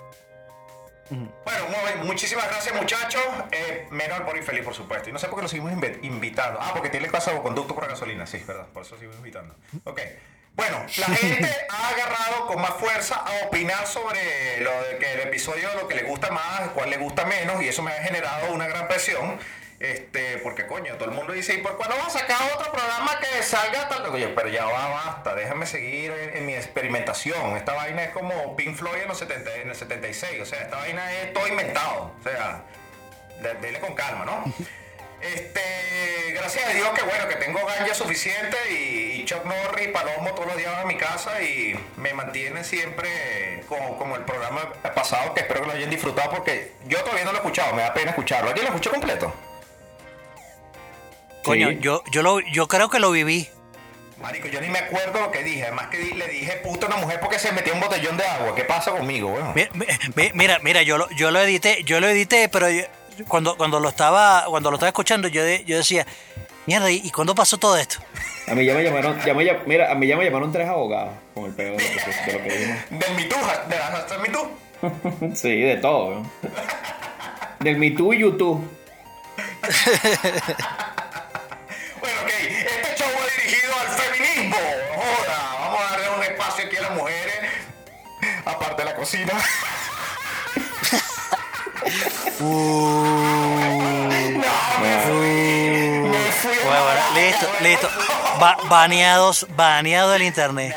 Bueno, 1.09 2.03
muchísimas 2.03 2.49
gracias 2.49 2.75
muchachos. 2.75 3.21
Eh, 3.51 3.87
menos 3.91 4.17
al 4.19 4.25
por 4.25 4.35
infeliz, 4.35 4.63
por 4.65 4.73
supuesto. 4.73 5.09
Y 5.09 5.13
no 5.13 5.19
sé 5.19 5.27
por 5.27 5.37
qué 5.37 5.43
lo 5.43 5.47
seguimos 5.47 5.71
invi- 5.71 5.99
invitando. 6.03 6.59
Ah, 6.61 6.71
porque 6.73 6.89
tiene 6.89 7.07
caso 7.07 7.41
conducto 7.41 7.73
por 7.73 7.87
gasolina, 7.87 8.27
sí, 8.27 8.43
verdad. 8.45 8.65
Por 8.73 8.81
eso 8.83 8.95
lo 8.95 8.99
seguimos 8.99 9.17
invitando. 9.17 9.55
Ok. 9.85 10.01
Bueno, 10.57 10.85
la 10.97 11.05
gente 11.15 11.55
ha 11.69 11.89
agarrado 11.89 12.47
con 12.47 12.59
más 12.61 12.71
fuerza 12.71 13.15
a 13.15 13.45
opinar 13.45 13.87
sobre 13.87 14.59
lo 14.59 14.71
de 14.83 14.97
que 14.97 15.13
el 15.13 15.19
episodio, 15.21 15.69
lo 15.75 15.87
que 15.87 15.95
le 15.95 16.01
gusta 16.03 16.31
más, 16.31 16.61
cuál 16.73 16.89
le 16.89 16.97
gusta 16.97 17.25
menos, 17.25 17.61
y 17.63 17.69
eso 17.69 17.81
me 17.83 17.91
ha 17.91 18.01
generado 18.03 18.51
una 18.51 18.67
gran 18.67 18.87
presión. 18.89 19.39
Este, 19.79 20.39
porque 20.39 20.65
coño, 20.65 20.95
todo 20.95 21.05
el 21.09 21.15
mundo 21.15 21.33
dice, 21.33 21.53
¿y 21.53 21.57
por 21.59 21.77
cuándo 21.77 21.95
vas 21.97 22.07
a 22.15 22.19
sacar 22.19 22.37
otro 22.55 22.71
programa 22.71 23.19
que 23.19 23.43
salga 23.43 23.87
tal? 23.87 24.07
Oye, 24.07 24.27
pero 24.29 24.49
ya 24.49 24.65
va, 24.65 24.87
basta, 24.87 25.35
déjame 25.35 25.67
seguir 25.67 26.09
en, 26.11 26.37
en 26.37 26.45
mi 26.47 26.55
experimentación. 26.55 27.55
Esta 27.55 27.73
vaina 27.75 28.03
es 28.05 28.09
como 28.09 28.55
Pink 28.55 28.75
Floyd 28.75 29.03
en, 29.03 29.07
los 29.07 29.19
70, 29.19 29.55
en 29.57 29.69
el 29.69 29.75
76, 29.75 30.41
o 30.41 30.45
sea, 30.45 30.61
esta 30.63 30.77
vaina 30.77 31.13
es 31.13 31.31
todo 31.33 31.47
inventado. 31.47 32.11
O 32.19 32.23
sea, 32.23 32.63
de- 33.43 33.53
dele 33.61 33.79
con 33.79 33.93
calma, 33.93 34.25
¿no? 34.25 34.43
Este, 35.21 36.31
gracias 36.33 36.65
a 36.65 36.73
Dios 36.73 36.89
que 36.89 37.01
bueno, 37.03 37.27
que 37.27 37.35
tengo 37.37 37.59
ganja 37.65 37.93
suficiente 37.95 38.55
y, 38.71 39.21
y 39.21 39.25
Chuck 39.25 39.43
Norris 39.45 39.87
y 39.87 39.91
Palomo 39.91 40.29
todos 40.35 40.47
los 40.47 40.57
días 40.57 40.71
van 40.73 40.81
a 40.83 40.85
mi 40.85 40.95
casa 40.95 41.41
y 41.41 41.77
me 41.97 42.13
mantienen 42.13 42.63
siempre 42.63 43.63
como, 43.67 43.97
como 43.97 44.15
el 44.15 44.23
programa 44.23 44.71
pasado 44.95 45.33
que 45.33 45.41
espero 45.41 45.61
que 45.61 45.67
lo 45.67 45.73
hayan 45.73 45.89
disfrutado 45.89 46.29
porque 46.29 46.73
yo 46.87 46.99
todavía 47.03 47.25
no 47.25 47.31
lo 47.31 47.37
he 47.37 47.41
escuchado, 47.41 47.73
me 47.73 47.81
da 47.81 47.93
pena 47.93 48.11
escucharlo. 48.11 48.49
¿Alguien 48.49 48.65
lo 48.65 48.69
escuchó 48.73 48.91
completo? 48.91 49.33
Coño, 51.43 51.69
Sí. 51.69 51.77
yo, 51.81 52.03
yo, 52.11 52.21
lo, 52.23 52.39
yo 52.41 52.67
creo 52.67 52.89
que 52.89 52.99
lo 52.99 53.11
viví. 53.11 53.49
Marico, 54.21 54.47
yo 54.47 54.59
ni 54.61 54.67
me 54.69 54.79
acuerdo 54.79 55.19
lo 55.21 55.31
que 55.31 55.43
dije, 55.43 55.63
además 55.63 55.87
que 55.87 55.97
di- 55.97 56.13
le 56.13 56.27
dije 56.27 56.53
puta 56.63 56.87
a 56.87 56.89
una 56.89 56.97
mujer 56.97 57.19
porque 57.19 57.37
se 57.37 57.51
metió 57.51 57.73
un 57.73 57.79
botellón 57.79 58.17
de 58.17 58.25
agua. 58.25 58.55
¿Qué 58.55 58.63
pasa 58.65 58.91
conmigo, 58.91 59.29
weón? 59.29 59.53
Mi- 59.53 59.67
mi- 59.73 59.85
mi- 60.15 60.31
Mira, 60.33 60.59
mira, 60.63 60.81
yo 60.81 60.97
lo, 60.97 61.07
yo 61.11 61.29
lo 61.31 61.39
edité, 61.39 61.83
yo 61.83 61.99
lo 61.99 62.07
edité, 62.07 62.49
pero 62.49 62.67
yo- 62.69 62.83
cuando, 63.27 63.57
cuando 63.57 63.79
lo 63.79 63.89
estaba, 63.89 64.45
cuando 64.47 64.69
lo 64.71 64.75
estaba 64.77 64.89
escuchando, 64.89 65.27
yo, 65.27 65.43
de- 65.43 65.63
yo 65.65 65.77
decía, 65.77 66.05
mierda, 66.65 66.89
¿y, 66.91 67.09
cuándo 67.11 67.33
pasó 67.35 67.57
todo 67.57 67.77
esto? 67.77 67.97
A 68.47 68.55
mí 68.55 68.65
ya 68.65 68.73
me 68.73 68.83
llamaron, 68.83 69.19
ya 69.25 69.33
me 69.33 69.43
llam- 69.43 69.63
mira, 69.65 69.91
a 69.91 69.95
mí 69.95 70.07
ya 70.07 70.15
me 70.17 70.25
llamaron 70.25 70.51
tres 70.51 70.67
abogados 70.69 71.13
con 71.33 71.45
el 71.45 71.53
peor 71.53 71.77
de 71.77 71.83
lo 71.83 71.89
que, 72.03 72.11
de 72.31 72.33
lo 72.33 72.43
que. 72.43 72.49
Del 73.05 73.15
Me 73.15 73.23
Too, 73.25 73.37
ja- 73.39 73.63
de 73.67 73.77
la 73.77 73.85
hashtag 73.87 74.19
Me 74.21 74.29
Too. 74.29 74.49
Sí, 75.35 75.59
de 75.61 75.77
todo. 75.77 76.15
¿no? 76.21 76.31
Del 77.59 77.77
Me 77.77 77.91
Too 77.91 78.13
y 78.13 78.19
YouTube. 78.19 78.67
Bueno, 81.99 82.21
ok, 82.23 82.29
este 82.29 82.95
show 83.03 83.07
va 83.07 83.25
dirigido 83.35 83.73
al 83.79 83.87
feminismo. 83.87 84.55
Joda, 84.95 85.55
vamos 85.59 85.79
a 85.81 85.91
darle 85.91 86.09
un 86.17 86.23
espacio 86.23 86.65
aquí 86.65 86.75
a 86.77 86.81
las 86.81 86.91
mujeres. 86.91 87.35
Aparte 88.45 88.81
de 88.83 88.85
la 88.85 88.95
cocina. 88.95 89.33
No, 92.39 94.07
me 94.79 94.99
fui. 95.01 96.09
Me 96.09 96.31
fui. 96.31 96.57
Bueno, 96.65 96.83
bueno, 96.83 97.01
listo, 97.15 97.47
listo. 97.61 97.89
Ba- 98.39 98.57
baneados, 98.69 99.47
baneado 99.55 100.11
del 100.11 100.23
internet. 100.23 100.75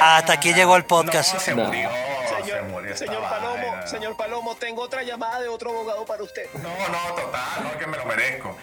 Hasta 0.00 0.32
aquí 0.34 0.52
llegó 0.54 0.76
el 0.76 0.84
podcast. 0.84 1.34
No, 1.34 1.40
se 1.40 1.54
No. 1.54 1.64
murió. 1.64 1.90
se 2.28 2.42
Señor, 2.42 2.62
murió 2.64 2.92
esta 2.92 3.06
señor 3.06 3.22
Palomo, 3.22 3.56
vaina. 3.56 3.86
señor 3.86 4.16
Palomo, 4.16 4.54
tengo 4.56 4.82
otra 4.82 5.02
llamada 5.02 5.40
de 5.40 5.48
otro 5.48 5.70
abogado 5.70 6.04
para 6.06 6.22
usted. 6.22 6.46
No, 6.54 6.68
no, 6.88 7.14
total, 7.14 7.62
no 7.62 7.70
es 7.70 7.76
que 7.76 7.86
me 7.86 7.96
lo 7.96 8.04
merezco. 8.06 8.56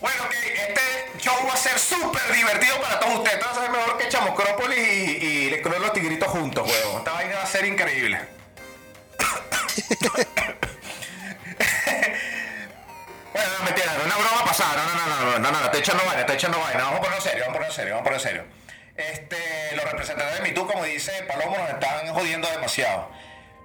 Bueno, 0.00 0.22
ok, 0.24 0.32
este 0.68 0.80
show 1.18 1.34
va 1.46 1.52
a 1.52 1.56
ser 1.56 1.78
súper 1.78 2.32
divertido 2.32 2.80
para 2.80 2.98
todos 2.98 3.16
ustedes. 3.18 3.34
Esto 3.38 3.46
va 3.46 3.52
a 3.52 3.60
ser 3.62 3.70
mejor 3.70 3.98
que 3.98 4.08
Chamocrópolis 4.08 4.78
y, 4.78 5.10
y 5.26 5.50
Le 5.50 5.60
Club 5.62 5.74
de 5.74 5.80
los 5.80 5.92
Tigritos 5.92 6.28
juntos, 6.28 6.66
huevón. 6.68 6.98
Esta 6.98 7.12
vaina 7.12 7.36
va 7.36 7.42
a 7.42 7.46
ser 7.46 7.64
increíble. 7.66 8.18
bueno, 13.32 13.50
no, 13.58 13.64
mentira, 13.64 13.92
una 14.04 14.16
broma 14.16 14.44
pasada. 14.44 14.84
No, 14.84 14.94
no, 14.94 15.06
no, 15.06 15.06
no, 15.06 15.38
no, 15.38 15.38
no, 15.38 15.50
no, 15.50 15.64
estoy 15.66 15.80
echando 15.80 16.04
vaina, 16.04 16.20
estoy 16.20 16.36
echando 16.36 16.58
vaina. 16.58 16.84
Vamos 16.84 16.98
a 16.98 17.02
ponerlo 17.02 17.22
serio, 17.22 17.40
vamos 17.40 17.50
a 17.50 17.58
ponerlo 17.58 17.74
serio, 17.74 17.94
vamos 17.94 18.00
a 18.00 18.04
ponerlo 18.04 18.28
serio. 18.28 18.44
Este, 18.96 19.76
los 19.76 19.84
representantes 19.84 20.36
de 20.36 20.42
MeToo, 20.42 20.66
como 20.66 20.84
dice 20.84 21.12
Palomo, 21.24 21.56
nos 21.56 21.70
están 21.70 22.12
jodiendo 22.12 22.50
demasiado. 22.50 23.10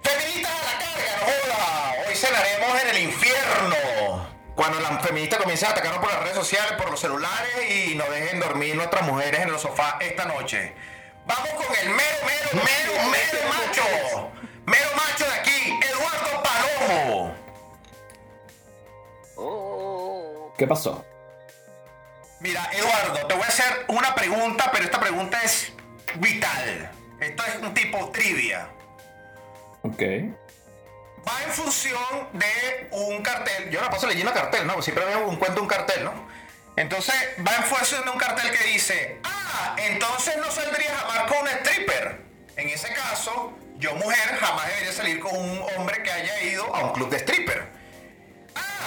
¡Feministas 0.02 0.52
a 0.52 0.64
la 0.64 0.78
carga, 0.78 1.16
no! 1.20 2.08
Hoy 2.08 2.14
cenaremos 2.14 2.82
en 2.82 2.88
el 2.88 2.98
infierno. 3.02 4.36
Cuando 4.54 4.80
las 4.80 5.02
feministas 5.02 5.38
comiencen 5.38 5.68
a 5.68 5.72
atacarnos 5.72 6.00
por 6.00 6.10
las 6.10 6.22
redes 6.22 6.36
sociales, 6.36 6.72
por 6.78 6.90
los 6.90 6.98
celulares 6.98 7.70
y 7.70 7.94
nos 7.94 8.08
dejen 8.08 8.40
dormir 8.40 8.74
nuestras 8.74 9.02
mujeres 9.02 9.40
en 9.42 9.52
los 9.52 9.60
sofás 9.60 9.96
esta 10.00 10.24
noche. 10.24 10.74
Vamos 11.26 11.50
con 11.50 11.66
el 11.76 11.90
mero, 11.90 12.16
mero, 12.24 12.64
mero, 12.64 13.10
mero 13.10 13.48
macho. 13.48 14.30
Mero 14.64 14.88
macho 14.96 15.24
de 15.26 15.34
aquí, 15.34 15.78
Eduardo 15.82 16.42
Palomo. 16.42 17.45
¿Qué 20.56 20.66
pasó? 20.66 21.04
Mira, 22.40 22.68
Eduardo, 22.72 23.26
te 23.26 23.34
voy 23.34 23.44
a 23.44 23.48
hacer 23.48 23.84
una 23.88 24.14
pregunta, 24.14 24.70
pero 24.72 24.84
esta 24.84 25.00
pregunta 25.00 25.42
es 25.42 25.72
vital. 26.16 26.90
Esto 27.20 27.44
es 27.44 27.56
un 27.62 27.74
tipo 27.74 28.10
trivia. 28.10 28.68
Ok. 29.82 30.02
Va 31.26 31.42
en 31.44 31.50
función 31.50 32.28
de 32.32 32.88
un 32.90 33.22
cartel. 33.22 33.70
Yo 33.70 33.80
la 33.80 33.90
paso 33.90 34.06
leyendo 34.06 34.32
cartel, 34.32 34.66
¿no? 34.66 34.80
Siempre 34.82 35.04
veo 35.04 35.26
un 35.26 35.36
cuento 35.36 35.62
un 35.62 35.68
cartel, 35.68 36.04
¿no? 36.04 36.12
Entonces 36.76 37.14
va 37.46 37.56
en 37.56 37.64
función 37.64 38.04
de 38.04 38.10
un 38.10 38.18
cartel 38.18 38.50
que 38.50 38.64
dice, 38.64 39.18
ah, 39.24 39.74
entonces 39.78 40.36
no 40.36 40.50
saldrías 40.50 40.92
a 40.92 41.06
jamás 41.06 41.32
con 41.32 41.38
un 41.38 41.48
stripper. 41.48 42.20
En 42.56 42.68
ese 42.68 42.92
caso, 42.92 43.54
yo 43.76 43.94
mujer 43.94 44.36
jamás 44.38 44.68
debería 44.68 44.92
salir 44.92 45.20
con 45.20 45.34
un 45.36 45.62
hombre 45.74 46.02
que 46.02 46.12
haya 46.12 46.42
ido 46.42 46.74
a 46.74 46.84
un 46.84 46.92
club 46.92 47.08
de 47.10 47.16
stripper. 47.16 47.66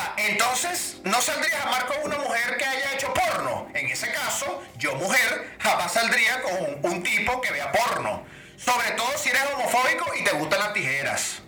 Ah, 0.01 0.13
entonces 0.17 0.97
no 1.03 1.21
saldría 1.21 1.57
jamás 1.59 1.83
con 1.85 1.97
una 2.05 2.17
mujer 2.19 2.55
que 2.57 2.65
haya 2.65 2.93
hecho 2.93 3.13
porno. 3.13 3.67
En 3.73 3.87
ese 3.87 4.09
caso, 4.11 4.63
yo 4.77 4.95
mujer 4.95 5.57
jamás 5.59 5.91
saldría 5.93 6.41
con 6.41 6.53
un, 6.53 6.79
un 6.83 7.03
tipo 7.03 7.41
que 7.41 7.51
vea 7.51 7.69
porno. 7.71 8.23
Sobre 8.57 8.91
todo 8.91 9.17
si 9.17 9.29
eres 9.29 9.41
homofóbico 9.53 10.13
y 10.15 10.23
te 10.23 10.31
gustan 10.31 10.59
las 10.59 10.73
tijeras. 10.73 11.41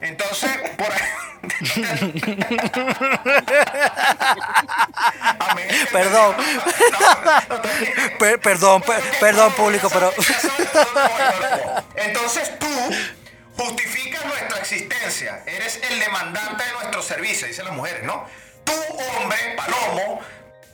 Entonces, 0.00 0.50
por 0.78 0.90
ahí... 0.90 1.10
Perdón. 5.92 6.36
No, 6.38 7.56
no 7.56 8.40
perdón, 8.42 8.82
per- 8.82 9.02
perdón 9.20 9.52
público, 9.52 9.88
pero... 9.90 10.12
Entonces 11.96 12.58
tú 12.58 12.66
existencia. 14.72 15.42
Eres 15.46 15.80
el 15.90 15.98
demandante 15.98 16.64
de 16.64 16.72
nuestro 16.72 17.02
servicio, 17.02 17.46
dicen 17.46 17.64
las 17.64 17.74
mujeres, 17.74 18.04
¿no? 18.04 18.26
Tú, 18.64 18.72
hombre, 18.72 19.38
palomo, 19.56 20.20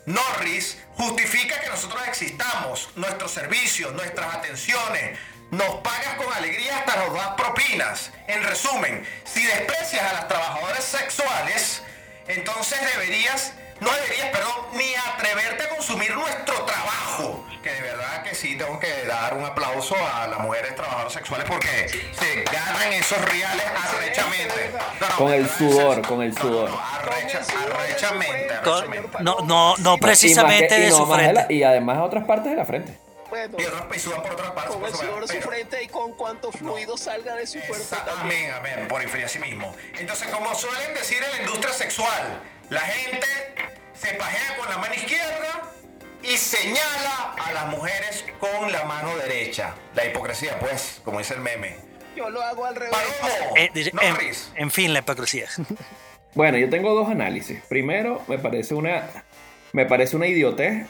Norris, 0.04 0.78
justifica 0.96 1.58
que 1.60 1.68
nosotros 1.68 2.02
existamos, 2.06 2.90
nuestros 2.96 3.30
servicios, 3.30 3.92
nuestras 3.94 4.34
atenciones. 4.34 5.18
Nos 5.50 5.76
pagas 5.76 6.16
con 6.16 6.32
alegría 6.32 6.78
hasta 6.78 6.96
nos 6.96 7.14
das 7.14 7.28
propinas. 7.36 8.10
En 8.26 8.42
resumen, 8.42 9.06
si 9.24 9.44
desprecias 9.44 10.02
a 10.02 10.12
las 10.12 10.28
trabajadoras 10.28 10.84
sexuales, 10.84 11.82
entonces 12.28 12.78
deberías, 12.94 13.52
no 13.80 13.90
deberías, 13.92 14.28
perdón, 14.30 14.54
ni 14.74 14.94
atreverte 14.94 15.64
a 15.64 15.68
consumir 15.70 16.14
nuestro 16.14 16.54
trabajo. 16.64 17.44
Que 17.62 17.72
de 17.72 17.80
verdad 17.82 18.22
que 18.22 18.34
sí 18.34 18.56
tengo 18.56 18.78
que 18.78 19.04
dar 19.06 19.34
un 19.34 19.44
aplauso 19.44 19.96
a 20.14 20.26
las 20.28 20.38
mujeres 20.38 20.74
trabajadoras 20.76 21.12
sexuales 21.12 21.46
porque 21.48 21.88
se 21.88 22.42
ganan 22.44 22.92
esos 22.92 23.20
reales 23.22 23.64
arrechamente. 23.92 24.70
No, 25.00 25.08
no, 25.08 25.16
Con 25.16 25.32
el 25.32 25.48
sudor, 25.50 26.02
con 26.06 26.22
el 26.22 26.36
sudor. 26.38 26.70
no, 26.70 26.80
arrecha- 26.80 27.40
arrechamente, 27.74 28.54
no, 29.20 29.40
no, 29.40 29.76
no 29.78 29.98
precisamente 29.98 30.68
más 30.68 30.72
que- 30.74 30.78
y 30.78 30.82
de 30.84 30.90
su 30.92 31.06
frente. 31.06 31.32
la- 31.32 31.46
y 31.52 31.62
además 31.64 31.98
a 31.98 32.04
otras 32.04 32.24
partes 32.24 32.52
de 32.52 32.56
la 32.56 32.64
frente. 32.64 32.98
Bueno, 33.28 33.56
Y 33.92 33.98
sudan 33.98 34.22
por 34.22 34.32
otras 34.32 34.50
partes. 34.52 34.70
con 34.70 34.80
por 34.80 34.88
el 34.88 34.94
sudor 34.94 35.26
de 35.26 35.34
su 35.42 35.48
frente 35.48 35.82
y 35.82 35.88
con 35.88 36.12
cuánto 36.12 36.52
fluido 36.52 36.96
salga 36.96 37.34
de 37.34 37.46
su 37.48 37.58
cuerpo. 37.60 37.96
Amén, 38.20 38.52
amén, 38.56 38.86
por 38.88 39.02
inferir 39.02 39.26
a 39.26 39.28
sí 39.28 39.40
mismo. 39.40 39.74
Entonces, 39.98 40.28
como 40.28 40.54
suelen 40.54 40.94
decir 40.94 41.18
en 41.20 41.30
la 41.32 41.38
industria 41.42 41.74
sexual, 41.74 42.40
la 42.70 42.80
gente 42.80 43.26
se 43.94 44.14
pajea 44.14 44.56
con 44.58 44.68
la 44.68 44.78
mano 44.78 44.94
izquierda 44.94 45.72
y 46.22 46.36
señala 46.36 47.34
a 47.44 47.52
las 47.52 47.66
mujeres 47.68 48.24
con 48.40 48.70
la 48.72 48.84
mano 48.84 49.16
derecha. 49.16 49.74
La 49.94 50.04
hipocresía, 50.06 50.58
pues, 50.58 51.00
como 51.04 51.18
dice 51.18 51.34
el 51.34 51.40
meme. 51.40 51.76
Yo 52.16 52.30
lo 52.30 52.42
hago 52.42 52.64
al 52.64 52.74
revés. 52.74 52.90
Palomo, 53.20 53.56
Eh, 53.56 53.70
dice- 53.74 53.90
no 53.92 54.00
en, 54.02 54.70
fin, 54.70 54.92
la 54.92 55.00
hipocresía. 55.00 55.46
Bueno, 56.34 56.58
yo 56.58 56.68
tengo 56.68 56.92
dos 56.94 57.08
análisis. 57.08 57.62
Primero, 57.66 58.22
me 58.28 58.38
parece 58.38 58.74
una 58.74 59.08
me 59.72 59.86
parece 59.86 60.16
una 60.16 60.26
idiotez 60.26 60.86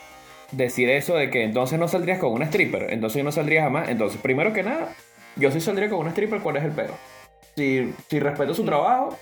decir 0.50 0.90
eso 0.90 1.14
de 1.14 1.30
que 1.30 1.44
entonces 1.44 1.78
no 1.78 1.86
saldrías 1.86 2.18
con 2.18 2.32
una 2.32 2.46
stripper, 2.46 2.88
entonces 2.92 3.22
no 3.22 3.30
saldrías 3.30 3.62
jamás. 3.62 3.88
Entonces, 3.88 4.20
primero 4.20 4.52
que 4.52 4.64
nada, 4.64 4.92
yo 5.36 5.52
sí 5.52 5.60
saldría 5.60 5.88
con 5.88 6.00
una 6.00 6.10
stripper, 6.10 6.40
¿cuál 6.40 6.56
es 6.56 6.64
el 6.64 6.72
pedo? 6.72 6.98
Si, 7.56 7.94
si 8.10 8.18
respeto 8.18 8.54
su 8.54 8.64
trabajo 8.64 9.16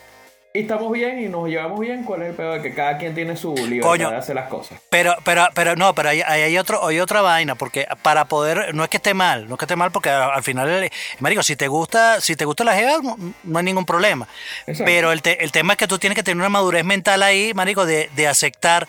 y 0.57 0.61
estamos 0.61 0.93
bien 0.93 1.19
y 1.19 1.29
nos 1.29 1.49
llevamos 1.49 1.81
bien, 1.81 2.05
¿cuál 2.05 2.23
es 2.23 2.29
el 2.29 2.35
pedo 2.37 2.53
de 2.53 2.63
que 2.63 2.73
cada 2.73 2.97
quien 2.97 3.13
tiene 3.13 3.37
su 3.37 3.53
libertad 3.57 3.89
Coño. 3.89 4.11
de 4.11 4.17
hacer 4.19 4.37
las 4.37 4.49
cosas? 4.49 4.79
Pero, 4.89 5.17
pero, 5.25 5.49
pero 5.53 5.75
no, 5.75 5.97
pero 5.97 6.11
ahí, 6.11 6.23
ahí 6.25 6.43
hay 6.43 6.57
otro, 6.59 6.87
hay 6.87 7.01
otra 7.01 7.23
vaina, 7.23 7.57
porque 7.57 7.89
para 8.03 8.27
poder, 8.27 8.73
no 8.73 8.85
es 8.85 8.89
que 8.89 8.99
esté 8.99 9.15
mal, 9.15 9.49
no 9.49 9.55
es 9.57 9.59
que 9.59 9.65
esté 9.65 9.75
mal, 9.75 9.91
porque 9.91 10.11
al 10.11 10.31
al 10.31 10.43
final, 10.45 10.89
marico, 11.19 11.43
si 11.43 11.57
te 11.57 11.67
gusta, 11.67 12.21
si 12.21 12.37
te 12.37 12.45
gusta 12.45 12.63
la 12.63 12.75
jeva, 12.77 13.01
no, 13.43 13.59
hay 13.59 13.65
ningún 13.65 13.85
problema. 13.85 14.29
Exacto. 14.69 14.85
Pero 14.85 15.11
el, 15.11 15.23
te- 15.23 15.43
el 15.43 15.51
tema 15.51 15.73
es 15.73 15.77
que 15.77 15.89
tú 15.89 15.99
tienes 15.99 16.15
que 16.15 16.23
tener 16.23 16.37
una 16.41 16.49
madurez 16.51 16.85
mental 16.85 17.25
ahí, 17.25 17.53
marico, 17.53 17.85
de, 17.85 18.09
de 18.15 18.29
aceptar 18.29 18.87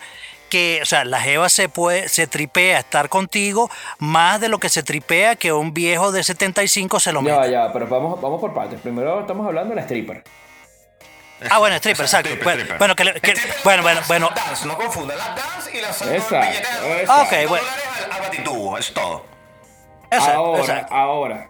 que, 0.48 0.78
o 0.82 0.86
sea, 0.86 1.04
la 1.04 1.20
jeva 1.20 1.48
se 1.48 1.68
puede, 1.68 2.08
se 2.08 2.28
tripea 2.28 2.78
estar 2.78 3.08
contigo 3.08 3.68
más 3.98 4.40
de 4.40 4.48
lo 4.48 4.60
que 4.60 4.68
se 4.68 4.84
tripea 4.84 5.34
que 5.34 5.52
un 5.52 5.74
viejo 5.74 6.12
de 6.12 6.22
75 6.22 7.00
se 7.00 7.12
lo 7.12 7.22
Ya, 7.22 7.32
meta. 7.38 7.48
ya, 7.48 7.60
va, 7.66 7.72
pero 7.72 7.88
vamos, 7.88 8.20
vamos 8.20 8.40
por 8.40 8.54
partes. 8.54 8.80
Primero 8.80 9.18
estamos 9.18 9.44
hablando 9.44 9.70
de 9.70 9.74
la 9.76 9.82
stripper. 9.82 10.22
Ah, 11.50 11.58
bueno, 11.58 11.76
stripper, 11.76 12.04
exacto. 12.06 12.28
Stripper, 12.30 12.44
Bueno, 12.44 12.60
stripper. 12.62 12.78
bueno, 12.78 12.96
que, 12.96 13.04
le- 13.04 13.20
que- 13.20 13.30
Stripper, 13.32 13.62
bueno, 13.64 13.82
bueno, 13.82 14.00
bueno. 14.08 14.30
Dance, 14.34 14.66
no 14.66 14.76
confunda 14.76 15.14
las 15.16 15.36
dance 15.36 15.76
y 15.76 15.80
las 15.80 16.00
billetes 16.00 16.30
de- 16.30 17.00
exacto. 17.02 17.22
Ok, 17.36 17.48
bueno. 17.48 17.64
batitubo, 18.22 18.78
es 18.78 18.92
todo. 18.94 19.24
Exacto, 20.10 20.32
ahora, 20.38 20.60
exacto. 20.60 20.94
ahora, 20.94 21.48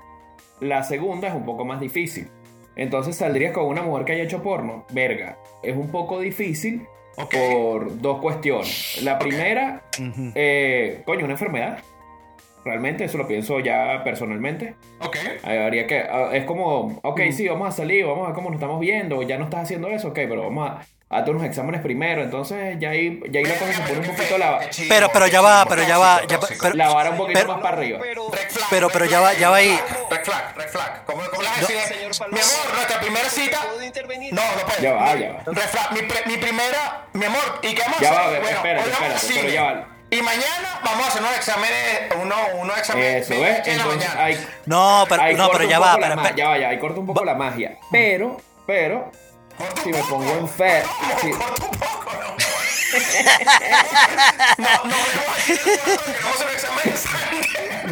la 0.61 0.83
segunda 0.83 1.29
es 1.29 1.35
un 1.35 1.45
poco 1.45 1.65
más 1.65 1.79
difícil. 1.81 2.31
Entonces 2.75 3.17
saldrías 3.17 3.53
con 3.53 3.65
una 3.67 3.83
mujer 3.83 4.05
que 4.05 4.13
haya 4.13 4.25
hecho 4.25 4.43
porno. 4.43 4.85
Verga, 4.91 5.39
es 5.63 5.77
un 5.77 5.91
poco 5.91 6.21
difícil 6.21 6.87
por 7.17 8.01
dos 8.01 8.21
cuestiones. 8.21 9.01
La 9.03 9.19
primera, 9.19 9.83
eh, 10.35 11.03
coño, 11.07 11.25
una 11.25 11.35
enfermedad. 11.35 11.79
Realmente, 12.67 13.05
eso 13.05 13.17
lo 13.17 13.29
pienso 13.29 13.61
ya 13.61 14.03
personalmente. 14.03 14.75
Ok. 15.01 15.17
Ahí 15.45 15.57
Habría 15.59 15.87
que, 15.87 16.01
ah, 16.01 16.31
es 16.33 16.45
como, 16.45 16.99
ok, 17.05 17.21
sí, 17.31 17.47
vamos 17.49 17.69
a 17.69 17.71
salir, 17.73 18.05
vamos 18.05 18.25
a 18.25 18.27
ver 18.29 18.35
cómo 18.35 18.51
nos 18.51 18.57
estamos 18.57 18.81
viendo, 18.81 19.23
ya 19.23 19.39
no 19.39 19.45
estás 19.45 19.61
haciendo 19.63 19.87
eso, 19.89 20.09
ok, 20.09 20.15
pero 20.15 20.43
vamos 20.43 20.69
a 20.69 20.81
hazte 21.09 21.31
unos 21.31 21.45
exámenes 21.45 21.81
primero, 21.83 22.21
entonces 22.25 22.77
ya 22.81 22.91
ahí, 22.91 23.21
ya 23.31 23.39
ahí 23.39 23.47
la 23.47 23.55
cosa 23.55 23.73
se 23.73 23.83
pone 23.83 24.01
un 24.01 24.07
poquito 24.17 24.39
la, 24.39 24.59
Pero- 24.89 25.09
pero 25.13 25.27
ya 25.29 25.41
va, 25.41 25.65
pero 25.69 25.83
ya 25.87 25.97
va, 25.99 26.27
ya 26.27 26.39
va, 26.39 26.49
pero- 26.61 26.75
la 26.75 26.89
vara 26.93 27.11
un 27.11 27.17
poquito 27.17 27.39
Pero- 27.39 27.53
más 27.53 27.63
para 27.63 27.77
arriba. 27.77 28.01
Pero, 28.71 28.89
Pero- 28.91 29.05
ya 29.05 29.21
va- 29.21 29.35
ya 29.35 29.51
va 29.51 29.57
ahí. 29.59 29.79
Red 30.11 30.25
flag, 30.25 30.57
red 30.57 30.69
flag. 30.69 31.05
¿Cómo, 31.05 31.23
cómo 31.31 31.43
le 31.43 31.49
vas 31.49 31.59
a 31.59 31.61
No. 31.61 31.67
Señor 31.69 32.33
Mi 32.33 32.41
amor, 32.41 32.75
nuestra 32.75 33.01
primera 33.01 33.29
cita. 33.29 33.61
No, 34.33 34.43
no 34.43 34.67
puede. 34.67 34.83
Ya 34.83 34.93
va, 34.95 35.15
ya 35.15 35.33
va. 35.35 35.43
Red 35.47 35.69
flag, 35.69 35.93
mi, 35.93 36.03
pre- 36.03 36.23
mi 36.27 36.37
primera, 36.39 37.07
mi 37.13 37.25
amor, 37.27 37.43
¿y 37.63 37.73
qué 37.75 37.83
vamos 37.83 38.01
Ya 38.01 38.09
a 38.11 38.13
va, 38.13 38.25
hacer? 38.27 38.43
espérate, 38.43 38.61
Bueno, 38.63 38.81
hoy 38.81 38.91
vamos 38.91 39.23
espérate, 39.23 39.37
al 39.37 39.41
pero 39.43 39.55
ya 39.55 39.63
va. 39.63 39.96
Y 40.09 40.23
mañana 40.23 40.81
vamos 40.85 41.05
a 41.05 41.09
hacer 41.09 41.21
unos 41.23 41.37
exámenes, 41.37 42.15
unos, 42.23 42.39
unos 42.61 42.79
exámenes 42.79 43.23
Eso, 43.29 43.35
de 43.35 43.41
¿ves? 43.41 43.59
8 43.61 43.71
de 43.71 43.77
la 43.77 43.83
Entonces 43.83 44.09
mañana. 44.09 44.25
ahí, 44.25 44.47
No, 44.67 45.05
pero, 45.09 45.23
ahí 45.23 45.35
no, 45.35 45.49
pero 45.51 45.65
un 45.65 45.71
ya 45.71 45.77
poco 45.79 45.89
va, 45.89 45.97
pero, 46.01 46.17
ma- 46.17 46.35
ya 46.37 46.49
va, 46.49 46.59
ya, 46.59 46.69
ahí 46.69 46.79
corta 46.79 47.01
un 47.01 47.07
poco 47.07 47.25
la 47.25 47.35
magia. 47.35 47.77
Pero, 47.91 48.37
pero, 48.67 49.11
si 49.83 49.91
me 49.91 49.99
pongo 50.05 50.31
en 50.33 50.49
fe, 50.49 50.83
si- 51.21 51.31
Corta 51.33 51.65
un 51.67 51.79
poco, 51.79 52.13
no. 52.21 52.37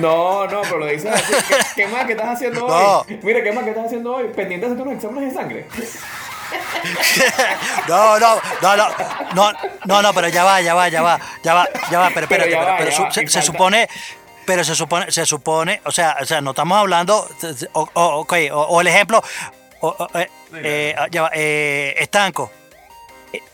no, 0.01 0.47
no, 0.47 0.47
no, 0.47 0.63
pero 0.63 0.79
lo 0.79 0.87
dices 0.87 1.11
así, 1.13 1.33
¿qué, 1.49 1.57
qué 1.77 1.87
más 1.89 2.05
que 2.05 2.13
estás 2.13 2.29
haciendo 2.29 2.61
No. 2.67 3.01
hoy? 3.01 3.21
Mira, 3.23 3.43
¿qué 3.43 3.53
más 3.53 3.65
que 3.65 3.71
estás 3.71 3.87
haciendo 3.87 4.15
hoy? 4.15 4.29
Pendiente 4.29 4.67
de 4.67 4.73
hacer 4.73 4.83
unos 4.87 4.97
exámenes 4.97 5.33
de 5.35 5.41
sangre. 5.41 5.67
No, 7.89 8.19
no, 8.19 8.41
no, 8.63 8.77
no, 8.77 8.89
no, 9.35 9.53
no, 9.85 10.03
no, 10.03 10.13
pero 10.15 10.29
ya 10.29 10.45
va, 10.45 10.61
ya 10.61 10.75
va, 10.75 10.89
ya 10.89 11.03
va, 11.03 11.19
ya 11.43 11.55
va, 11.55 11.69
ya 11.91 11.99
va, 11.99 12.11
pero 12.15 12.27
Pero 12.29 12.45
espérate, 12.45 12.51
ya 12.51 12.59
pero, 12.59 12.71
va, 12.71 12.77
pero 12.79 12.91
ya 12.91 12.97
su- 12.97 13.03
va, 13.05 13.13
se, 13.29 13.43
supone, 13.43 13.89
pero 14.45 14.65
se 14.65 14.75
supone, 14.75 15.11
se 15.13 15.27
supone, 15.27 15.81
o 15.85 15.91
sea, 15.93 16.17
o 16.21 16.25
sea, 16.27 16.41
no 16.41 16.51
estamos 16.51 16.79
hablando, 16.79 17.29
o, 17.73 17.89
o- 17.95 18.05
ok, 18.21 18.35
o, 18.53 18.61
o 18.63 18.81
el 18.81 18.87
ejemplo, 18.87 19.23
eh, 20.15 20.29
eh, 20.55 20.95
ya 21.11 21.23
va, 21.23 21.31
eh, 21.35 21.95
estanco, 21.99 22.51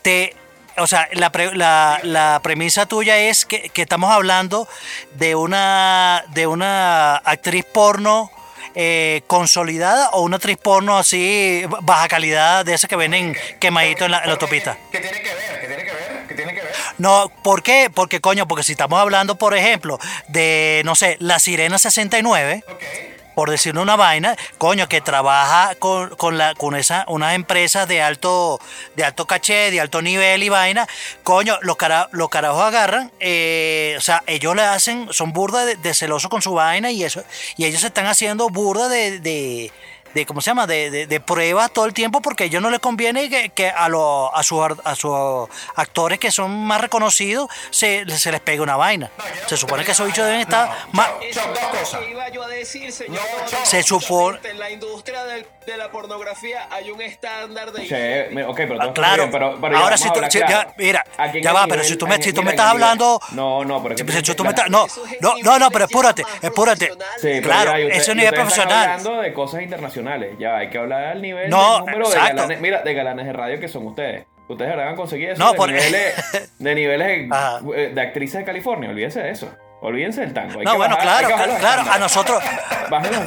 te, 0.01 0.35
o 0.77 0.87
sea, 0.87 1.07
la, 1.13 1.29
pre- 1.31 1.55
la, 1.55 1.99
la 2.03 2.39
premisa 2.41 2.85
tuya 2.85 3.17
es 3.17 3.45
que, 3.45 3.69
que 3.69 3.81
estamos 3.81 4.11
hablando 4.11 4.67
de 5.13 5.35
una, 5.35 6.23
de 6.29 6.47
una 6.47 7.15
actriz 7.17 7.65
porno. 7.65 8.31
Eh, 8.75 9.21
consolidada 9.27 10.09
o 10.11 10.21
una 10.21 10.37
actriz 10.37 10.57
porno 10.57 10.97
así 10.97 11.63
baja 11.81 12.07
calidad 12.07 12.65
de 12.65 12.73
esas 12.73 12.89
que 12.89 12.95
venden 12.95 13.35
quemadito 13.59 14.05
en 14.05 14.11
la, 14.11 14.19
en 14.19 14.27
la 14.27 14.33
autopista 14.33 14.77
¿Qué 14.91 14.99
tiene 14.99 15.21
que 15.21 15.33
ver? 15.33 15.61
¿Qué 15.61 15.67
tiene 15.67 15.83
que 15.83 15.91
ver? 15.91 16.27
¿Qué 16.27 16.35
tiene 16.35 16.53
que 16.53 16.61
ver? 16.61 16.71
no, 16.97 17.31
¿por 17.43 17.63
qué? 17.63 17.89
Porque, 17.93 18.21
coño, 18.21 18.47
porque 18.47 18.63
si 18.63 18.73
estamos 18.73 18.99
hablando, 18.99 19.35
por 19.35 19.55
ejemplo, 19.55 19.99
de, 20.27 20.81
no 20.85 20.95
sé, 20.95 21.17
La 21.19 21.39
Sirena 21.39 21.77
69, 21.79 22.63
Ok. 22.67 23.10
Por 23.41 23.49
decir 23.49 23.75
una 23.75 23.95
vaina, 23.95 24.37
coño, 24.59 24.87
que 24.87 25.01
trabaja 25.01 25.73
con, 25.79 26.11
con, 26.11 26.37
la, 26.37 26.53
con 26.53 26.75
esa, 26.75 27.05
unas 27.07 27.33
empresas 27.33 27.87
de 27.87 27.99
alto, 27.99 28.59
de 28.95 29.03
alto 29.03 29.25
caché, 29.25 29.71
de 29.71 29.81
alto 29.81 29.99
nivel 30.03 30.43
y 30.43 30.49
vaina, 30.49 30.87
coño, 31.23 31.57
los, 31.63 31.75
cara, 31.75 32.07
los 32.11 32.29
carajos 32.29 32.61
agarran, 32.61 33.11
eh, 33.19 33.95
o 33.97 34.01
sea, 34.01 34.21
ellos 34.27 34.55
le 34.55 34.61
hacen, 34.61 35.07
son 35.09 35.33
burda 35.33 35.65
de, 35.65 35.75
de 35.75 35.95
celosos 35.95 36.29
con 36.29 36.43
su 36.43 36.53
vaina 36.53 36.91
y 36.91 37.03
eso, 37.03 37.23
y 37.57 37.65
ellos 37.65 37.81
se 37.81 37.87
están 37.87 38.05
haciendo 38.05 38.47
burda 38.49 38.89
de 38.89 39.71
de 40.13 40.25
¿cómo 40.25 40.41
se 40.41 40.49
llama? 40.51 40.67
De, 40.67 40.89
de, 40.91 41.07
de 41.07 41.19
pruebas 41.19 41.71
todo 41.71 41.85
el 41.85 41.93
tiempo 41.93 42.21
porque 42.21 42.43
a 42.43 42.47
ellos 42.47 42.61
no 42.61 42.69
les 42.69 42.79
conviene 42.79 43.29
que, 43.29 43.49
que 43.49 43.67
a, 43.69 43.87
los 43.89 44.29
a, 44.33 44.43
sus 44.43 44.59
a 44.83 44.95
sus 44.95 45.49
actores 45.75 46.19
que 46.19 46.31
son 46.31 46.51
más 46.65 46.81
reconocidos 46.81 47.49
se, 47.69 48.05
se 48.17 48.31
les 48.31 48.41
pegue 48.41 48.61
una 48.61 48.75
vaina. 48.75 49.09
Se 49.47 49.57
supone 49.57 49.83
que 49.83 49.91
esos 49.91 50.05
bichos 50.07 50.25
deben 50.25 50.41
estar 50.41 50.69
más... 50.91 51.07
Choc, 51.31 51.43
Choc, 51.43 51.53
dos 51.59 51.79
cosas. 51.79 51.99
¿Qué 52.01 52.11
iba 52.11 52.29
yo 52.29 52.43
a 52.43 52.47
decir, 52.47 52.91
señor? 52.91 53.21
No, 53.21 53.49
Choc. 53.49 53.63
Se 53.65 53.83
supone- 53.83 54.39
En 54.43 54.59
la 54.59 54.69
industria 54.69 55.23
del- 55.25 55.45
de 55.65 55.77
la 55.77 55.91
pornografía 55.91 56.67
hay 56.71 56.89
un 56.89 57.01
estándar 57.01 57.71
de 57.71 58.29
me- 58.31 58.43
ok, 58.43 58.55
pero 58.57 58.81
Ah, 58.81 58.93
claro. 58.93 59.23
bien, 59.27 59.31
pero, 59.31 59.57
pero 59.61 59.77
Ahora 59.77 59.95
si 59.95 60.09
tú- 60.11 60.19
si- 60.29 60.39
ya, 60.39 60.73
mira, 60.77 61.03
ya 61.41 61.53
va, 61.53 61.63
pero 61.67 61.75
nivel- 61.83 61.85
si 61.87 61.95
tú 61.97 62.07
me- 62.07 62.21
si 62.21 62.33
tú 62.33 62.41
me 62.41 62.49
estás 62.51 62.65
hablando- 62.67 63.21
No, 63.31 63.63
no, 63.63 63.81
pero 63.83 63.95
Si- 63.95 64.25
si 64.25 64.35
tú 64.35 64.43
me 64.43 64.49
estás- 64.49 64.69
no, 64.69 64.87
Eso 64.87 65.05
es 65.05 65.21
no, 65.21 65.35
nivel 65.35 65.45
no, 65.45 65.59
no, 65.59 65.69
pero 65.69 65.85
más 65.85 65.91
espérate. 65.91 66.23
profesional. 66.23 67.07
Sí, 67.21 67.27
pero 67.27 67.41
Claro, 67.43 67.71
ya, 67.71 67.79
y 67.79 67.85
usted- 67.85 67.97
ese 68.01 68.11
y 68.11 68.15
nivel 68.15 68.33
profesional. 68.33 68.89
hablando 68.89 69.21
de 69.21 69.33
cosas 69.33 69.61
internacionales. 69.61 70.00
Ya, 70.39 70.57
hay 70.57 70.69
que 70.69 70.77
hablar 70.77 71.03
al 71.05 71.21
nivel 71.21 71.49
No, 71.49 71.77
del 71.77 71.85
número 71.85 72.09
de 72.09 72.15
galanes, 72.17 72.59
mira, 72.61 72.81
de 72.81 72.93
galanes 72.93 73.25
de 73.25 73.33
radio 73.33 73.59
que 73.59 73.67
son 73.67 73.85
ustedes. 73.87 74.25
Ustedes 74.47 74.71
habrán 74.73 74.95
conseguido 74.95 75.33
eso 75.33 75.41
No, 75.43 75.51
de, 75.51 75.57
por- 75.57 75.69
niveles, 75.71 76.51
de 76.59 76.75
niveles 76.75 77.31
Ajá. 77.31 77.59
eh, 77.75 77.91
de 77.93 78.01
actrices 78.01 78.39
de 78.39 78.45
California. 78.45 78.89
Olvídense 78.89 79.21
de 79.21 79.29
eso. 79.31 79.49
Olvídense 79.83 80.21
del 80.21 80.33
tango. 80.33 80.59
Hay 80.59 80.65
No, 80.65 80.71
que 80.73 80.77
bueno, 80.77 80.95
bajar- 80.95 81.03
claro, 81.03 81.27
hay 81.27 81.33
que 81.33 81.39
bajar 81.49 81.59
claro, 81.59 81.91
a 81.91 81.97
nosotros, 81.97 82.43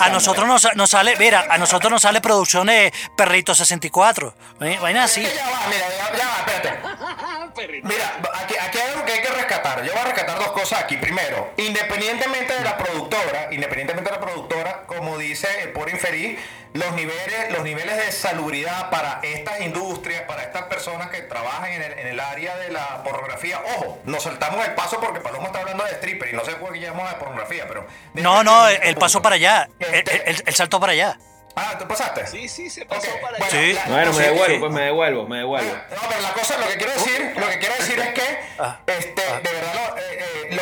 a 0.01 0.09
nosotros 0.11 0.47
nos, 0.47 0.77
nos 0.77 0.91
sale, 0.91 1.15
mira, 1.19 1.45
a 1.51 1.59
nosotros 1.59 1.91
nos 1.91 2.03
sale 2.03 2.21
producciones 2.21 2.93
Perrito 3.17 3.55
64, 3.55 4.35
¿eh? 4.61 4.79
vaina 4.81 5.05
así. 5.05 5.23
Ya 5.23 5.29
va, 5.51 5.59
mira, 5.69 5.87
ya, 5.89 6.17
ya 6.19 6.27
va, 6.29 6.53
espérate. 6.53 7.34
Mira, 7.83 8.21
aquí, 8.35 8.55
aquí 8.61 8.79
hay 8.79 8.91
algo 8.93 9.05
que 9.05 9.13
hay 9.13 9.23
que 9.23 9.29
rescatar. 9.31 9.83
Yo 9.85 9.93
voy 9.93 10.01
a 10.01 10.05
rescatar 10.05 10.39
dos 10.39 10.53
cosas 10.53 10.81
aquí. 10.83 10.97
Primero, 10.97 11.53
independientemente 11.57 12.55
de 12.55 12.61
la 12.65 12.77
productora, 12.77 13.49
independientemente 13.53 14.11
de 14.11 14.17
la 14.17 14.21
productora, 14.23 14.83
como 14.87 15.19
dice 15.19 15.49
el 15.63 15.71
por 15.71 15.89
inferir, 15.91 16.39
los 16.73 16.93
niveles, 16.95 17.53
los 17.53 17.63
niveles 17.63 17.97
de 17.97 18.11
salubridad 18.11 18.91
para 18.91 19.21
estas 19.23 19.61
industrias, 19.61 20.23
para 20.23 20.43
estas 20.43 20.63
personas 20.65 21.09
que 21.11 21.23
trabajan 21.23 21.71
en 21.71 21.83
el, 21.83 21.93
en 22.01 22.07
el 22.09 22.19
área 22.21 22.57
de 22.57 22.71
la 22.71 23.03
pornografía. 23.05 23.61
Ojo, 23.77 24.01
nos 24.05 24.25
saltamos 24.25 24.65
el 24.67 24.75
paso 24.75 24.99
porque 25.01 25.21
Palomo 25.21 25.47
está 25.47 25.61
hablando 25.61 25.85
de 25.85 25.93
stripper 25.93 26.31
y 26.31 26.33
no 26.33 26.45
sé 26.45 26.53
por 26.57 26.73
qué 26.73 26.81
llamamos 26.81 27.11
de 27.13 27.17
pornografía, 27.19 27.67
pero. 27.69 27.87
No, 28.15 28.43
no, 28.43 28.67
el, 28.69 28.75
el 28.77 28.81
Punto. 28.83 29.01
paso 29.01 29.23
para 29.23 29.37
allá, 29.37 29.69
el, 29.79 29.95
Este- 29.95 30.31
el- 30.31 30.43
el 30.47 30.55
salto 30.55 30.81
para 30.81 30.93
allá. 30.93 31.17
Ah, 31.57 31.77
¿tú 31.79 31.87
pasaste? 31.87 32.27
Sí, 32.27 32.49
sí, 32.49 32.69
se 32.69 32.85
pasó 32.85 33.09
para 33.23 33.39
bueno, 33.39 33.45
allá. 33.47 33.51
Sí. 33.61 33.73
la- 33.75 33.85
Bueno, 33.87 34.13
me 34.13 34.23
devuelvo, 34.25 34.55
sí. 34.55 34.61
pues 34.61 34.73
me 34.73 34.81
devuelvo, 34.83 35.29
me 35.29 35.37
devuelvo. 35.39 35.73
No, 35.73 36.09
pero 36.09 36.21
la 36.21 36.33
cosa, 36.33 36.59
lo 36.59 36.67
que 36.67 36.77
quiero 36.77 36.93
decir, 36.95 37.33
lo 37.37 37.49
que 37.49 37.59
quiero 37.59 37.75
decir 37.77 37.99
es 37.99 38.09
que, 38.11 38.39
Ah, 38.59 38.81
este, 38.87 39.23
de 39.23 39.53
verdad, 39.53 39.75
lo- 39.75 39.97
eh, 39.99 40.25
eh, 40.51 40.57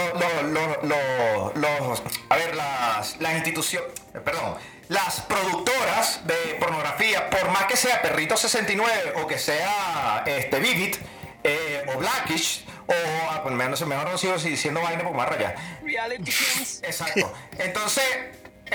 lo- 1.55 1.95
a 2.29 2.37
ver, 2.37 2.55
las, 2.57 3.17
las 3.21 3.33
instituciones, 3.35 3.91
eh, 4.15 4.21
perdón, 4.21 4.57
las 4.89 5.21
productoras 5.23 6.27
de 6.27 6.35
pornografía, 6.61 7.29
por 7.31 7.49
más 7.51 7.65
que 7.65 7.77
sea 7.77 8.03
Perrito 8.03 8.37
69 8.37 9.15
o 9.23 9.27
que 9.27 9.39
sea, 9.39 10.23
este, 10.27 10.59
Vivid, 10.61 10.97
eh, 11.45 11.85
o 11.95 11.99
Blackish, 11.99 12.65
o, 12.87 12.93
ah, 13.31 13.41
pues, 13.43 13.55
mejor 13.55 13.71
no 13.71 13.77
sé, 13.77 13.87
mejor 13.87 14.11
no 14.11 14.19
sigo 14.19 14.37
diciendo 14.37 14.81
vaina 14.83 15.03
por 15.03 15.13
más 15.15 15.29
rayar. 15.29 15.55
Reality 15.83 16.25
Kings. 16.33 16.83
Exacto. 16.83 17.33
Entonces, 17.59 18.05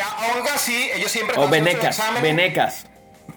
aún 0.01 0.47
así, 0.53 0.91
ellos 0.93 1.11
siempre 1.11 1.35
O 1.39 1.47
venecas, 1.47 1.99
venecas. 2.21 2.85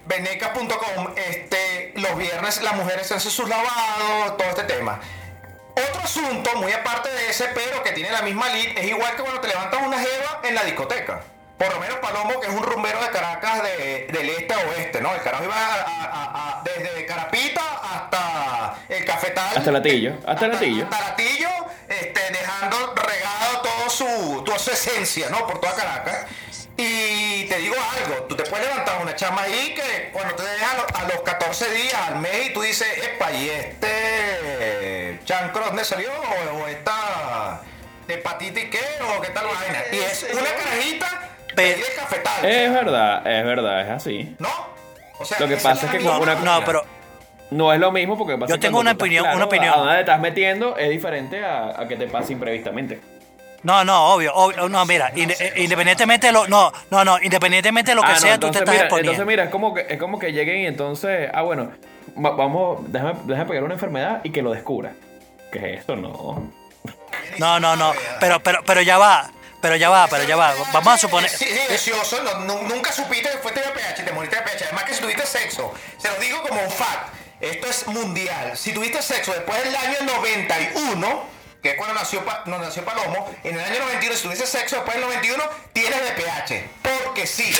Veneca.com, 0.07 1.14
este, 1.16 1.92
los 1.96 2.16
viernes 2.16 2.62
las 2.62 2.75
mujeres 2.75 3.11
hacen 3.12 3.31
sus 3.31 3.49
lavados, 3.49 4.37
todo 4.37 4.49
este 4.49 4.64
tema. 4.64 5.01
Otro 5.73 6.03
asunto, 6.03 6.51
muy 6.57 6.73
aparte 6.73 7.09
de 7.11 7.31
ese, 7.31 7.46
pero 7.55 7.83
que 7.83 7.92
tiene 7.92 8.11
la 8.11 8.23
misma 8.23 8.49
lead, 8.49 8.77
es 8.77 8.85
igual 8.87 9.14
que 9.16 9.23
cuando 9.23 9.40
te 9.40 9.49
levantas 9.49 9.81
una 9.87 9.99
jeva 9.99 10.40
en 10.42 10.55
la 10.55 10.64
discoteca. 10.64 11.20
Por 11.57 11.73
lo 11.75 11.79
menos 11.81 11.99
Palomo, 11.99 12.40
que 12.40 12.46
es 12.49 12.53
un 12.55 12.62
rumbero 12.62 13.01
de 13.03 13.11
Caracas 13.11 13.62
de- 13.62 14.09
del 14.11 14.31
este 14.31 14.55
a 14.55 14.59
oeste, 14.68 15.01
¿no? 15.01 15.14
El 15.14 15.20
carajo 15.23 15.44
iba 15.44 15.55
a- 15.55 15.83
a- 15.83 16.59
a- 16.61 16.62
desde 16.64 17.05
Carapita 17.07 17.62
hasta 17.83 18.77
el 18.88 19.05
cafetal. 19.05 19.57
Hasta 19.59 19.70
Latillo, 19.70 20.14
hasta 20.27 20.49
Latillo. 20.49 20.85
Hasta 20.85 21.01
Latillo, 21.11 21.49
este, 21.88 22.20
dejando 22.33 22.94
regado 22.94 23.61
todo 23.62 23.90
su, 23.90 24.42
toda 24.44 24.59
su 24.59 24.70
esencia, 24.70 25.29
¿no? 25.29 25.46
Por 25.46 25.61
toda 25.61 25.75
Caracas. 25.77 26.27
Y 26.83 27.45
te 27.47 27.59
digo 27.59 27.75
algo, 27.75 28.23
tú 28.25 28.35
te 28.37 28.45
puedes 28.45 28.66
levantar 28.66 29.03
una 29.03 29.14
chama 29.14 29.43
ahí 29.43 29.75
que 29.75 30.11
cuando 30.12 30.35
te 30.35 30.43
dejas 30.43 30.73
a, 30.75 30.77
lo- 30.79 30.99
a 30.99 31.09
los 31.12 31.21
14 31.23 31.71
días, 31.73 31.95
al 31.95 32.19
mes, 32.21 32.49
y 32.49 32.53
tú 32.53 32.62
dices, 32.62 32.88
epa, 33.05 33.31
¿y 33.33 33.49
este 33.51 35.21
chancro 35.25 35.66
dónde 35.66 35.85
salió? 35.85 36.11
¿O, 36.12 36.62
o 36.62 36.66
esta 36.69 37.61
hepatitis 38.09 38.64
qué? 38.71 38.81
¿O 39.16 39.21
qué 39.21 39.29
tal 39.31 39.47
vaina? 39.47 39.83
Y 39.93 39.97
es 39.99 40.27
una 40.33 40.43
carajita 40.55 41.29
de 41.55 41.83
cafetal. 41.97 42.45
Es 42.45 42.73
verdad, 42.73 43.27
es 43.27 43.45
verdad, 43.45 43.81
es 43.83 43.90
así. 43.90 44.35
¿No? 44.38 44.49
O 45.19 45.25
sea, 45.25 45.38
Lo 45.40 45.49
que 45.49 45.57
pasa 45.57 45.87
es 45.87 45.93
que 45.93 45.99
con 46.01 46.16
una- 46.23 46.35
No, 46.37 46.62
pero 46.64 46.85
No 47.51 47.73
es 47.73 47.81
lo 47.81 47.93
mismo 47.93 48.16
porque 48.16 48.35
pasa 48.38 48.49
Yo 48.51 48.55
que 48.57 48.61
tengo 48.66 48.81
una 48.81 48.93
estás 48.93 49.03
opinión, 49.03 49.25
claro 49.25 49.37
una 49.37 49.45
opinión. 49.47 49.75
A 49.75 49.77
dónde 49.77 49.95
te 49.95 50.01
estás 50.01 50.21
metiendo 50.21 50.77
es 50.79 50.88
diferente 50.88 51.45
a, 51.45 51.81
a 51.81 51.87
que 51.88 51.97
te 51.97 52.07
pase 52.07 52.33
imprevistamente. 52.33 53.01
No, 53.62 53.85
no, 53.85 54.14
obvio, 54.14 54.35
obvio, 54.35 54.68
no, 54.68 54.85
mira, 54.87 55.12
inde- 55.14 55.37
eh, 55.38 55.53
independientemente 55.57 56.29
de 56.29 56.33
lo, 56.33 56.49
no, 56.49 56.73
no, 56.90 57.05
no, 57.05 57.18
independientemente 57.23 57.90
de 57.90 57.94
lo 57.94 58.01
que 58.03 58.09
Ah, 58.09 58.14
no, 58.14 58.20
sea, 58.20 58.38
tú 58.40 58.51
te 58.51 58.59
estás 58.59 58.73
mira, 58.73 58.85
exponiendo. 58.85 59.12
entonces 59.12 59.27
mira, 59.27 59.44
es 59.44 59.51
como 59.51 59.75
que 59.75 59.87
es 59.88 59.99
como 59.99 60.18
que 60.18 60.33
lleguen 60.33 60.61
y 60.62 60.66
entonces, 60.66 61.29
ah 61.35 61.42
bueno, 61.42 61.70
va- 62.16 62.31
vamos, 62.31 62.81
déjame, 62.90 63.14
déjame 63.25 63.49
pegar 63.49 63.64
una 63.64 63.75
enfermedad 63.75 64.20
y 64.25 64.31
que 64.31 64.40
lo 64.42 64.53
descubra. 64.53 64.92
¿Qué 65.53 65.59
es 65.75 65.81
esto? 65.81 65.94
No. 65.96 66.51
No, 67.38 67.61
no, 67.61 67.77
no, 67.77 67.92
pero, 68.18 68.40
pero, 68.40 68.62
pero 68.64 68.81
ya 68.83 68.96
va, 68.99 69.31
pero 69.61 69.77
ya 69.77 69.90
va, 69.90 70.07
pero 70.09 70.25
ya 70.25 70.37
va. 70.37 70.55
Vamos 70.73 70.94
a 70.94 70.99
suponer, 70.99 71.29
Sí, 71.29 71.46
sí, 71.77 71.90
no- 72.46 72.62
nunca 72.62 72.92
supiste 72.92 73.29
que 73.31 73.38
fuiste 73.38 73.61
de 73.61 73.68
PH 73.68 74.03
y 74.03 74.05
te 74.07 74.12
moriste 74.12 74.37
de 74.37 74.42
PH. 74.42 74.64
Además 74.64 74.85
que 74.85 74.94
si 74.94 75.01
tuviste 75.03 75.27
sexo, 75.27 75.73
se 75.99 76.09
lo 76.09 76.14
digo 76.16 76.40
como 76.49 76.62
un 76.62 76.70
fact, 76.70 77.12
esto 77.40 77.68
es 77.68 77.87
mundial. 77.88 78.57
Si 78.57 78.73
tuviste 78.73 79.03
sexo 79.03 79.33
después 79.33 79.62
del 79.64 79.75
año 79.77 79.96
91, 80.07 81.25
que 81.62 81.70
es 81.70 81.77
cuando 81.77 81.94
nació, 81.94 82.25
Pa- 82.25 82.42
no, 82.46 82.59
nació 82.59 82.85
Palomo, 82.85 83.35
en 83.44 83.55
el 83.55 83.61
año 83.64 83.79
91, 83.81 84.16
si 84.16 84.23
tuviste 84.23 84.46
sexo 84.46 84.77
después 84.77 84.96
del 84.96 85.05
91, 85.07 85.44
tienes 85.73 86.03
de 86.05 86.11
PH. 86.12 86.70
Porque 87.05 87.27
sí, 87.27 87.55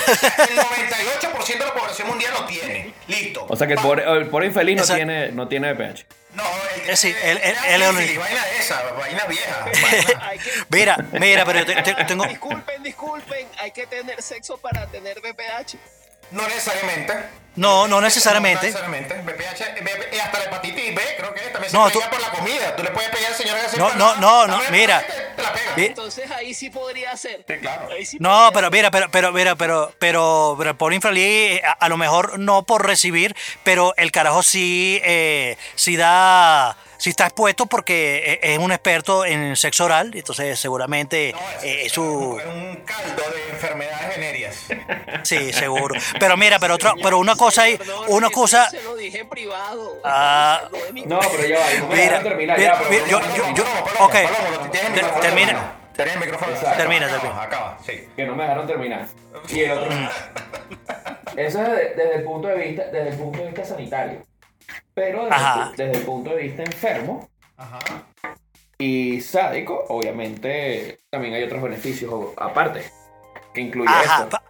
el 0.48 0.58
98% 0.58 1.58
de 1.58 1.64
la 1.66 1.74
población 1.74 2.08
mundial 2.08 2.32
lo 2.34 2.44
tiene. 2.46 2.94
Listo. 3.08 3.46
O 3.48 3.56
sea 3.56 3.66
que 3.66 3.74
el 3.74 3.80
pobre, 3.80 4.04
el 4.04 4.26
pobre 4.28 4.46
infeliz 4.46 4.76
no 4.88 4.94
tiene, 4.94 5.32
no 5.32 5.48
tiene 5.48 5.72
VPH. 5.72 6.06
No, 6.34 6.44
él, 6.76 6.90
Eh, 6.90 6.96
sí, 6.96 7.08
él- 7.24 7.40
él- 7.42 7.56
era 7.56 7.74
él 7.74 7.82
es 7.82 7.88
un- 7.90 7.96
sífilis, 7.98 8.18
vaina 8.20 8.44
de 8.44 8.56
esa, 8.58 8.82
vaina 8.92 9.24
vieja. 9.26 9.64
vaina- 10.22 10.46
mira, 10.68 10.96
mira, 11.12 11.44
pero 11.44 11.58
yo 11.60 11.66
te- 11.66 11.82
te- 11.94 12.04
tengo, 12.04 12.24
Disculpen, 12.24 12.82
disculpen, 12.84 13.48
hay 13.58 13.72
que 13.72 13.86
tener 13.86 14.22
sexo 14.22 14.56
para 14.58 14.86
tener 14.86 15.20
BPH. 15.20 15.76
No 16.30 16.46
necesariamente. 16.46 17.12
no, 17.56 17.88
no 17.88 17.96
No 17.96 18.00
necesariamente. 18.02 18.66
necesariamente. 18.66 19.14
VPH, 19.14 19.82
VP 19.82 20.16
y 20.16 20.18
hasta 20.20 20.38
la 20.38 20.44
hepatitis 20.44 20.94
B, 20.94 21.02
creo 21.18 21.34
que 21.34 21.40
también 21.50 21.70
se 21.72 21.76
No, 21.76 21.90
tú- 21.90 22.00
por 22.08 22.20
la 22.20 22.29
comida. 22.40 22.76
Tú 22.76 22.83
le 22.83 22.90
puedes 22.90 23.11
pegar 23.11 23.31
al 23.33 23.37
señor 23.37 23.57
que 23.70 23.76
No, 23.76 23.94
no, 23.94 24.16
no, 24.16 24.46
no, 24.46 24.61
mira. 24.70 25.05
Entonces 25.76 26.31
ahí 26.31 26.55
sí 26.55 26.70
podría 26.70 27.16
ser. 27.16 27.44
Sí, 27.46 27.55
claro. 27.61 27.88
Ahí 27.92 28.05
sí 28.05 28.16
No, 28.20 28.50
podría 28.53 28.53
pero 28.53 28.70
mira, 28.70 28.90
pero, 28.90 29.07
pero, 29.11 29.33
mira, 29.33 29.57
pero, 29.57 29.92
pero, 29.98 30.57
pobre 30.76 30.96
infeliz, 30.96 31.24
eh, 31.24 31.62
a, 31.64 31.72
a 31.72 31.88
lo 31.88 31.96
mejor 31.96 32.38
no 32.38 32.64
por 32.64 32.87
recibir, 32.87 33.35
pero 33.62 33.94
el 33.96 34.12
carajo 34.12 34.42
sí, 34.42 35.00
eh, 35.05 35.57
sí 35.74 35.96
da, 35.96 36.76
sí 37.00 37.10
está 37.10 37.24
expuesto 37.24 37.66
porque 37.66 38.18
eh, 38.34 38.40
es 38.54 38.58
un 38.58 38.70
experto 38.72 39.24
en 39.24 39.56
sexo 39.56 39.86
oral, 39.86 40.10
entonces 40.14 40.58
seguramente 40.60 41.30
eh, 41.30 41.82
es 41.86 41.92
su, 41.92 42.38
Es 42.38 42.46
un 42.46 42.76
caldo 42.84 43.22
de 43.34 43.50
enfermedades 43.50 44.08
venéreas. 44.16 44.66
sí, 45.24 45.52
seguro. 45.52 45.94
Pero 46.20 46.36
mira, 46.36 46.58
pero 46.58 46.74
otra, 46.74 46.94
pero 47.02 47.18
una 47.18 47.34
cosa 47.36 47.62
ahí, 47.62 47.78
una 48.08 48.28
cosa, 48.30 48.68
Se 48.70 48.82
lo 48.82 48.94
dije 48.96 49.20
en 49.20 49.28
privado. 49.28 49.98
Ah. 50.04 50.68
No, 51.06 51.18
pero 51.20 51.46
ya 51.48 51.58
va, 51.58 51.64
no 51.80 51.86
Mira, 51.88 52.22
terminar 52.22 52.58
mira, 52.58 52.72
ya, 52.74 52.78
pero- 52.78 52.90
mira, 52.90 53.06
yo- 53.08 53.20
yo- 53.34 53.54
yo- 53.54 54.04
ok. 54.04 54.14
Termina. 55.22 55.76
Tienes 55.94 56.14
el 56.14 56.20
micrófono. 56.20 56.52
Exacto. 56.52 56.76
Termina, 56.78 57.06
acaba, 57.06 57.20
termina. 57.20 57.42
Acaba, 57.42 57.78
sí. 57.84 58.08
que 58.16 58.24
no 58.24 58.34
me 58.36 58.42
dejaron 58.44 58.66
terminar. 58.66 59.06
Y 59.48 59.60
el 59.60 59.70
otro. 59.72 59.90
Eso 61.36 61.62
es 61.62 61.68
desde, 61.68 61.94
desde 61.94 62.14
el 62.16 62.24
punto 62.24 62.48
de 62.48 62.54
vista, 62.56 62.84
desde 62.84 63.10
el 63.10 63.16
punto 63.16 63.38
de 63.40 63.46
vista 63.46 63.64
sanitario. 63.64 64.22
Pero 64.94 65.24
desde, 65.24 65.35
Ajá. 65.37 65.68
el, 65.70 65.76
desde 65.76 65.98
el 65.98 66.04
punto 66.04 66.30
de 66.30 66.42
vista 66.42 66.62
enfermo 66.62 67.28
Ajá. 67.56 67.78
y 68.78 69.20
sádico, 69.20 69.85
obviamente 69.88 71.00
también 71.11 71.35
hay 71.35 71.42
otros 71.44 71.62
beneficios 71.62 72.12
aparte. 72.37 72.90
Que 73.54 73.61
incluye 73.62 73.88
Ajá, 73.90 74.24
esto. 74.24 74.28
pa- 74.30 74.42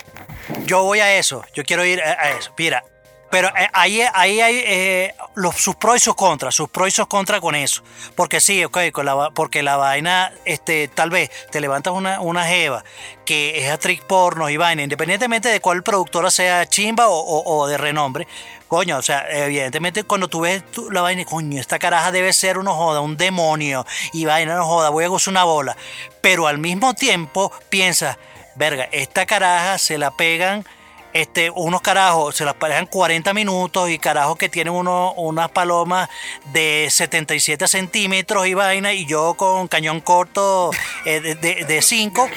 yo 0.66 0.82
voy 0.84 1.00
a 1.00 1.16
eso, 1.18 1.44
yo 1.54 1.62
quiero 1.64 1.84
ir 1.84 2.02
a, 2.02 2.10
a 2.22 2.30
eso. 2.38 2.52
Mira, 2.58 2.84
pero 3.30 3.48
eh, 3.48 3.68
ahí, 3.72 4.02
ahí 4.14 4.40
hay 4.40 4.62
eh, 4.66 5.14
los, 5.34 5.54
sus 5.56 5.76
pros 5.76 5.96
y 5.96 6.00
sus 6.00 6.14
contras, 6.14 6.54
sus 6.54 6.68
pros 6.68 6.88
y 6.88 6.90
sus 6.90 7.06
contras 7.06 7.40
con 7.40 7.54
eso. 7.54 7.82
Porque 8.16 8.40
sí, 8.40 8.64
ok, 8.64 8.78
con 8.92 9.06
la, 9.06 9.30
porque 9.30 9.62
la 9.62 9.76
vaina, 9.76 10.32
este, 10.44 10.88
tal 10.88 11.10
vez 11.10 11.30
te 11.50 11.60
levantas 11.60 11.92
una, 11.92 12.20
una 12.20 12.44
jeva 12.46 12.84
que 13.24 13.64
es 13.64 13.70
actriz 13.70 14.00
porno 14.00 14.50
y 14.50 14.56
vaina, 14.56 14.82
independientemente 14.82 15.48
de 15.48 15.60
cuál 15.60 15.82
productora 15.84 16.30
sea 16.30 16.66
chimba 16.68 17.08
o, 17.08 17.42
o- 17.44 17.66
de 17.68 17.78
renombre. 17.78 18.26
Coño, 18.66 18.98
o 18.98 19.02
sea, 19.02 19.24
evidentemente 19.30 20.04
cuando 20.04 20.28
tú 20.28 20.40
ves 20.40 20.64
tú- 20.70 20.90
la 20.90 21.00
vaina, 21.02 21.24
coño, 21.24 21.60
esta 21.60 21.78
caraja 21.78 22.10
debe 22.12 22.32
ser 22.32 22.58
uno 22.58 22.74
joda, 22.74 23.00
un 23.00 23.16
demonio, 23.16 23.86
y 24.12 24.24
vaina 24.24 24.54
no 24.56 24.64
joda, 24.66 24.90
voy 24.90 25.04
a 25.04 25.08
gozar 25.08 25.32
una 25.32 25.44
bola. 25.44 25.76
Pero 26.20 26.46
al 26.46 26.58
mismo 26.58 26.94
tiempo 26.94 27.52
piensas, 27.68 28.16
verga, 28.56 28.88
esta 28.92 29.26
caraja 29.26 29.78
se 29.78 29.98
la 29.98 30.10
pegan, 30.12 30.64
este, 31.12 31.50
unos 31.50 31.80
carajos 31.80 32.36
se 32.36 32.44
la 32.44 32.54
pegan 32.54 32.86
40 32.86 33.32
minutos 33.34 33.90
y 33.90 33.98
carajos 33.98 34.36
que 34.36 34.48
tienen 34.48 34.72
uno, 34.74 35.12
unas 35.14 35.50
palomas 35.50 36.08
de 36.52 36.88
77 36.90 37.66
centímetros 37.68 38.46
y 38.46 38.54
vaina, 38.54 38.92
y 38.92 39.06
yo 39.06 39.34
con 39.34 39.68
cañón 39.68 40.00
corto 40.00 40.70
eh, 41.04 41.20
de 41.20 41.82
5. 41.82 42.28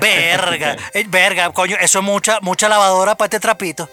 Verga, 0.00 0.76
eh, 0.94 1.04
verga, 1.08 1.50
coño, 1.52 1.76
eso 1.80 1.98
es 2.00 2.04
mucha, 2.04 2.38
mucha 2.40 2.68
lavadora 2.68 3.14
para 3.14 3.26
este 3.26 3.40
trapito. 3.40 3.88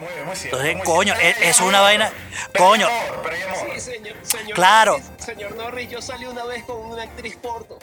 Muy, 0.00 0.24
muy 0.26 0.36
cierto. 0.36 0.60
Entonces, 0.62 0.84
coño, 0.84 1.14
es- 1.14 1.36
es 1.40 1.60
una 1.60 1.80
vaina- 1.80 2.12
Pero 2.52 2.64
coño. 2.64 2.86
amor, 2.86 3.22
pero 3.24 3.36
amor. 3.48 3.70
Sí, 3.74 3.80
señor, 3.80 4.16
señor 4.22 4.54
Claro. 4.54 5.00
Señor 5.18 5.56
Norris, 5.56 5.90
yo 5.90 6.00
salí 6.00 6.26
una 6.26 6.44
vez 6.44 6.62
con 6.64 6.76
una 6.86 7.02
actriz 7.02 7.36
porno. 7.36 7.78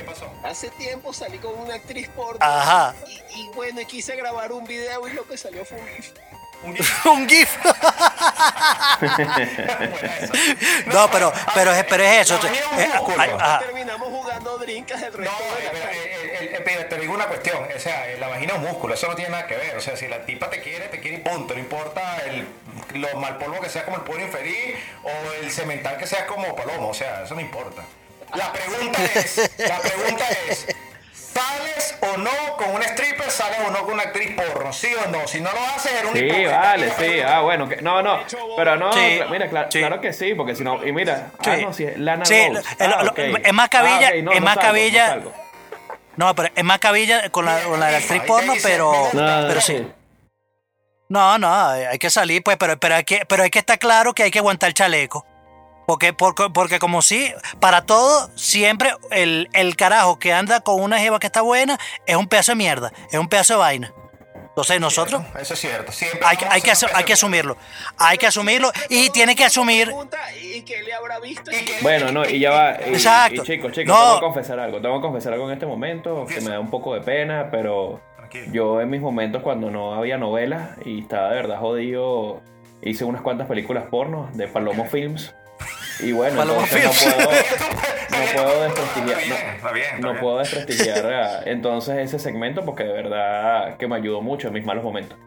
¿Y 0.00 0.04
qué 0.04 0.10
pasó? 0.10 0.32
Hace 0.44 0.70
tiempo 0.70 1.12
salí 1.12 1.38
con 1.38 1.58
una 1.58 1.74
actriz 1.74 2.08
porno. 2.08 2.38
Ajá. 2.40 2.94
Y, 3.34 3.40
y 3.40 3.48
bueno, 3.54 3.80
quise 3.86 4.16
grabar 4.16 4.52
un 4.52 4.64
video 4.64 5.06
y 5.08 5.12
lo 5.12 5.26
que 5.26 5.36
salió 5.36 5.64
fue 5.64 5.78
un 5.78 5.86
gif. 5.88 6.10
Un 7.06 7.26
GIF. 7.26 7.56
No, 10.86 11.10
pero, 11.10 11.32
pero, 11.54 11.72
es, 11.72 11.84
pero 11.84 12.02
es 12.04 12.20
eso. 12.30 12.38
Eh, 12.46 12.90
ay, 13.18 13.30
ajá. 13.38 13.58
Terminamos 13.60 14.08
jugando 14.08 14.58
drinkas 14.58 15.02
el 15.02 15.12
No, 15.12 15.18
resto 15.18 15.44
de 15.56 15.64
la 15.64 15.70
pero, 15.70 15.84
tarde. 15.84 15.96
eh, 15.96 16.50
eh, 16.56 16.62
pero 16.64 16.86
te 16.86 16.96
digo 16.98 17.14
una 17.14 17.26
cuestión, 17.26 17.58
o 17.74 17.78
sea, 17.80 18.06
la 18.18 18.28
vagina 18.28 18.52
es 18.54 18.58
un 18.58 18.66
músculo, 18.66 18.92
eso 18.94 19.06
no 19.08 19.14
tiene 19.14 19.30
nada 19.30 19.46
que 19.46 19.56
ver, 19.56 19.76
o 19.76 19.80
sea, 19.80 19.96
si 19.96 20.06
la 20.08 20.26
tipa 20.26 20.50
te 20.50 20.60
quiere, 20.60 20.88
te 20.88 21.00
quiere 21.00 21.16
y 21.16 21.20
punto, 21.20 21.54
no 21.54 21.60
importa 21.60 22.18
el, 22.26 22.46
lo 22.94 23.16
mal 23.18 23.38
polvo 23.38 23.60
que 23.60 23.68
sea 23.70 23.84
como 23.84 23.96
el 23.96 24.02
pueblo 24.02 24.24
infeliz 24.24 24.76
o 25.02 25.32
el 25.42 25.50
cemental 25.50 25.96
que 25.96 26.06
sea 26.06 26.26
como 26.26 26.54
palomo, 26.54 26.88
o 26.88 26.94
sea, 26.94 27.22
eso 27.24 27.34
no 27.34 27.40
importa. 27.40 27.82
La 28.34 28.52
pregunta 28.52 29.04
es, 29.04 29.50
la 29.58 29.78
pregunta 29.78 30.24
es, 30.48 30.66
¿sales 31.12 31.96
o 32.00 32.16
no 32.16 32.30
con 32.56 32.70
un 32.74 32.82
stripper, 32.82 33.30
sales 33.30 33.58
o 33.66 33.70
no 33.70 33.84
con 33.84 33.94
una 33.94 34.04
actriz 34.04 34.34
porno? 34.36 34.72
¿Sí 34.72 34.88
o 34.94 35.08
no? 35.10 35.26
Si 35.26 35.40
no 35.40 35.50
lo 35.52 35.58
haces, 35.74 35.92
eres 35.92 36.10
un 36.10 36.16
Sí, 36.16 36.44
vale, 36.46 36.92
sí. 36.98 37.20
Ah, 37.20 37.40
bueno. 37.40 37.68
Que, 37.68 37.76
no, 37.82 38.02
no. 38.02 38.20
Pero 38.56 38.76
no, 38.76 38.92
Sí, 38.92 38.98
cla- 39.00 39.30
mira, 39.30 39.50
cla- 39.50 39.66
sí. 39.70 39.78
claro 39.80 40.00
que 40.00 40.12
sí, 40.12 40.34
porque 40.34 40.54
si 40.54 40.62
no. 40.64 40.84
Y 40.86 40.92
mira, 40.92 41.30
Sí. 41.42 41.50
ah, 41.50 41.56
no, 41.62 41.72
si 41.72 41.84
es 41.84 41.98
Lana 41.98 42.24
Sí, 42.24 42.48
lo- 42.50 42.60
Ah, 42.78 43.02
lo- 43.04 43.10
ok. 43.10 43.18
es 43.18 43.52
más 43.52 43.68
cabilla- 43.68 44.08
Ah, 44.08 44.16
ok, 44.16 44.22
no, 44.22 44.32
es 44.32 44.40
no 44.40 44.44
más 44.44 44.54
salgo, 44.54 44.62
no 44.62 44.68
cabilla- 44.78 45.06
salgo. 45.08 45.32
No, 46.16 46.34
pero 46.34 46.48
es 46.54 46.64
más 46.64 46.78
cabilla 46.78 47.30
con 47.30 47.44
la, 47.46 47.62
con 47.62 47.80
la 47.80 47.88
actriz 47.96 48.22
porno, 48.26 48.52
pero, 48.62 48.92
pero 49.12 49.60
sí. 49.60 49.86
No, 51.08 51.38
no, 51.38 51.68
hay 51.68 51.98
que 51.98 52.10
salir, 52.10 52.42
pues, 52.44 52.56
pero, 52.56 52.78
pero, 52.78 52.94
hay 52.96 53.04
que, 53.04 53.24
pero 53.26 53.42
hay 53.42 53.50
que 53.50 53.58
estar 53.58 53.78
claro 53.78 54.12
que 54.12 54.22
hay 54.24 54.30
que 54.30 54.38
aguantar 54.38 54.68
el 54.68 54.74
chaleco. 54.74 55.26
Porque, 55.90 56.12
porque, 56.12 56.44
porque 56.54 56.78
como 56.78 57.02
si, 57.02 57.32
para 57.58 57.82
todo, 57.82 58.30
siempre 58.36 58.92
el, 59.10 59.48
el 59.54 59.74
carajo 59.74 60.20
que 60.20 60.32
anda 60.32 60.60
con 60.60 60.80
una 60.80 61.00
jeva 61.00 61.18
que 61.18 61.26
está 61.26 61.40
buena 61.42 61.80
es 62.06 62.14
un 62.14 62.28
pedazo 62.28 62.52
de 62.52 62.56
mierda, 62.56 62.92
es 63.10 63.18
un 63.18 63.26
pedazo 63.28 63.54
de 63.54 63.58
vaina. 63.58 63.92
Entonces 64.50 64.80
nosotros 64.80 65.20
Eso 65.40 65.54
es 65.54 65.60
cierto. 65.60 65.90
Siempre 65.90 66.20
hay, 66.22 66.36
hay, 66.48 66.62
que, 66.62 66.70
hay 66.94 67.02
que 67.04 67.12
asumirlo. 67.14 67.56
Hay 67.98 68.18
que 68.18 68.28
asumirlo 68.28 68.70
y 68.88 69.10
tiene 69.10 69.34
que 69.34 69.44
asumir... 69.44 69.86
Pregunta, 69.86 70.18
¿Y 70.40 70.62
qué 70.62 70.80
le 70.84 70.92
habrá 70.94 71.18
visto? 71.18 71.50
Y 71.50 71.56
que- 71.64 71.78
Bueno, 71.82 72.12
no, 72.12 72.24
y 72.24 72.38
ya 72.38 72.50
va. 72.52 72.76
Y, 72.86 72.90
Exacto. 72.90 73.42
y 73.42 73.44
chicos, 73.46 73.72
chicos, 73.72 73.86
No. 73.92 73.98
tengo 74.00 74.14
que 74.20 74.26
confesar 74.26 74.60
algo. 74.60 74.80
Tengo 74.80 74.94
que 75.00 75.02
confesar 75.08 75.32
algo 75.32 75.46
en 75.48 75.54
este 75.54 75.66
momento 75.66 76.24
que 76.28 76.40
me 76.40 76.50
da 76.50 76.60
un 76.60 76.70
poco 76.70 76.94
de 76.94 77.00
pena, 77.00 77.48
pero 77.50 78.00
Tranquilo. 78.16 78.46
yo 78.52 78.80
en 78.80 78.90
mis 78.90 79.00
momentos 79.00 79.42
cuando 79.42 79.72
no 79.72 79.92
había 79.94 80.18
novelas 80.18 80.70
y 80.84 81.00
estaba 81.00 81.30
de 81.30 81.34
verdad 81.34 81.58
jodido, 81.58 82.42
hice 82.80 83.04
unas 83.04 83.22
cuantas 83.22 83.48
películas 83.48 83.86
porno 83.90 84.30
de 84.34 84.46
Palomo 84.46 84.84
Films. 84.84 85.34
Y 86.02 86.12
bueno, 86.12 86.36
Palomo 86.38 86.62
entonces 86.62 87.06
no 87.06 87.14
puedo, 87.14 87.30
no 88.10 88.42
puedo 88.44 88.62
desprestigiar. 88.62 89.62
No- 89.62 89.72
bien, 89.72 90.00
no 90.00 90.20
puedo 90.20 90.38
desprestigiar 90.40 91.06
a- 91.12 91.42
entonces 91.44 91.96
ese 91.98 92.18
segmento 92.18 92.64
porque 92.64 92.84
de 92.84 92.92
verdad 92.92 93.76
que 93.76 93.86
me 93.88 93.96
ayudó 93.96 94.20
mucho 94.22 94.48
en 94.48 94.54
mis 94.54 94.64
malos 94.64 94.82
momentos. 94.84 95.18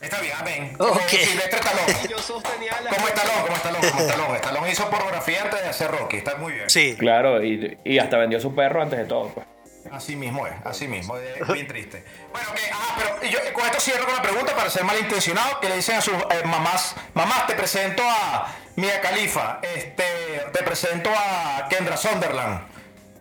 Está 0.00 0.20
bien, 0.20 0.32
amén. 0.40 0.72
Ok. 0.80 0.88
Como 0.88 1.00
Silvestre 1.08 1.60
Stallone. 1.60 2.08
Yo 2.10 2.18
sostenía 2.18 2.72
la. 2.82 2.90
Como 2.90 3.06
Estalón, 3.06 3.34
como 3.42 3.54
Estalón, 3.56 3.80
como 3.88 4.00
Estalón. 4.02 4.34
Estalón 4.36 4.68
hizo 4.68 4.90
pornografía 4.90 5.42
antes 5.44 5.62
de 5.62 5.68
hacer 5.68 5.90
Rocky. 5.92 6.16
Está 6.16 6.34
muy 6.36 6.52
bien. 6.54 6.68
Sí. 6.68 6.96
Claro, 6.98 7.40
y, 7.44 7.78
y 7.84 7.98
hasta 8.00 8.16
vendió 8.18 8.40
su 8.40 8.52
perro 8.52 8.82
antes 8.82 8.98
de 8.98 9.04
todo. 9.04 9.28
Pues. 9.28 9.46
Así 9.92 10.16
mismo 10.16 10.46
es, 10.46 10.54
así 10.64 10.88
mismo, 10.88 11.16
es 11.18 11.46
bien 11.52 11.66
triste. 11.68 12.04
Bueno, 12.32 12.48
que, 12.54 12.62
ah, 12.72 12.96
pero 12.96 13.30
yo 13.30 13.38
con 13.52 13.64
esto 13.66 13.78
cierro 13.80 14.04
con 14.04 14.14
una 14.14 14.22
pregunta 14.22 14.54
para 14.56 14.70
ser 14.70 14.84
malintencionado, 14.84 15.60
que 15.60 15.68
le 15.68 15.76
dicen 15.76 15.96
a 15.96 16.00
sus 16.00 16.14
eh, 16.14 16.42
mamás, 16.44 16.94
mamás, 17.14 17.46
te 17.46 17.54
presento 17.54 18.02
a 18.02 18.48
Mia 18.76 19.00
Khalifa, 19.02 19.58
este, 19.62 20.04
te 20.52 20.62
presento 20.62 21.10
a 21.14 21.66
Kendra 21.68 21.96
Sunderland, 21.98 22.66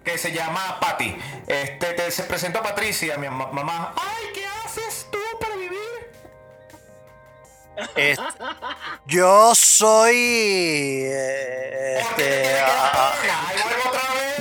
que 0.04 0.18
se 0.18 0.32
llama 0.32 0.80
Patty, 0.80 1.18
este, 1.48 1.94
te 1.94 2.10
se 2.10 2.24
presento 2.24 2.60
a 2.60 2.64
Patricia, 2.64 3.18
mi 3.18 3.28
ma- 3.30 3.48
mamá, 3.52 3.94
ay, 3.98 4.26
¿qué 4.34 4.46
haces 4.66 5.08
tú 5.12 5.20
para 5.42 5.56
vivir? 5.56 5.78
Es- 7.96 8.20
yo 9.06 9.54
soy... 9.56 10.16
eh, 11.06 12.00
Este, 12.02 12.62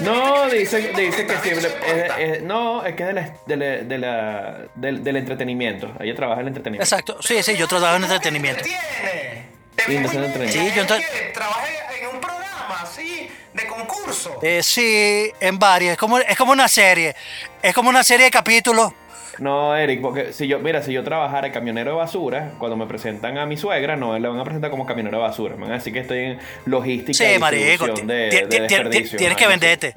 No, 0.02 0.48
dice, 0.48 0.92
dice 0.96 1.26
que 1.26 1.34
corta. 1.34 2.18
es- 2.18 2.36
es- 2.38 2.42
no, 2.42 2.84
es 2.84 2.94
que 2.94 3.02
es 3.02 3.08
de 3.08 3.12
la- 3.14 3.34
de 3.46 3.56
la- 3.56 3.76
de 3.84 3.98
la- 3.98 4.58
del, 4.74 5.04
del 5.04 5.16
entretenimiento. 5.16 5.92
Ella 6.00 6.14
trabaja 6.14 6.40
en 6.40 6.46
el 6.46 6.48
entretenimiento. 6.48 6.84
exacto. 6.84 7.18
Sí, 7.22 7.42
sí, 7.42 7.56
yo 7.56 7.66
trabajo 7.68 7.96
en 7.96 8.04
entretenimiento. 8.04 8.62
Tiene. 8.62 9.48
Te 9.76 9.84
Sí, 9.84 9.98
muy 9.98 10.10
bien. 10.10 10.48
Sí, 10.50 10.72
yo 10.74 10.82
ento- 10.84 10.98
Trabajé 11.32 11.78
en 12.00 12.08
un 12.14 12.20
programa 12.20 12.80
así 12.82 13.28
de 13.54 13.66
concurso. 13.66 14.38
Eh, 14.42 14.62
sí, 14.62 15.30
en 15.40 15.58
varias. 15.58 15.92
Es 15.92 15.98
como, 15.98 16.18
es 16.18 16.36
como 16.36 16.52
una 16.52 16.68
serie. 16.68 17.14
Es 17.62 17.74
como 17.74 17.88
una 17.88 18.02
serie 18.04 18.26
de 18.26 18.30
capítulos. 18.30 18.92
No, 19.40 19.74
Eric, 19.74 20.00
porque 20.02 20.32
si 20.32 20.46
yo, 20.46 20.58
mira, 20.58 20.82
si 20.82 20.92
yo 20.92 21.02
trabajara 21.02 21.48
de 21.48 21.52
camionero 21.52 21.92
de 21.92 21.96
basura, 21.96 22.52
cuando 22.58 22.76
me 22.76 22.86
presentan 22.86 23.38
a 23.38 23.46
mi 23.46 23.56
suegra, 23.56 23.96
no 23.96 24.18
le 24.18 24.28
van 24.28 24.38
a 24.38 24.44
presentar 24.44 24.70
como 24.70 24.84
camionero 24.86 25.16
de 25.16 25.22
basura. 25.22 25.54
Me 25.56 25.62
van 25.62 25.72
a 25.72 25.74
decir 25.76 25.92
que 25.94 26.00
estoy 26.00 26.18
en 26.18 26.38
logística 26.66 27.16
Sí, 27.26 27.34
y 27.34 27.38
marico. 27.38 27.86
de, 27.86 28.04
de 28.04 28.46
desperdicio, 28.60 29.18
Tienes 29.18 29.36
que 29.38 29.46
venderte. 29.46 29.94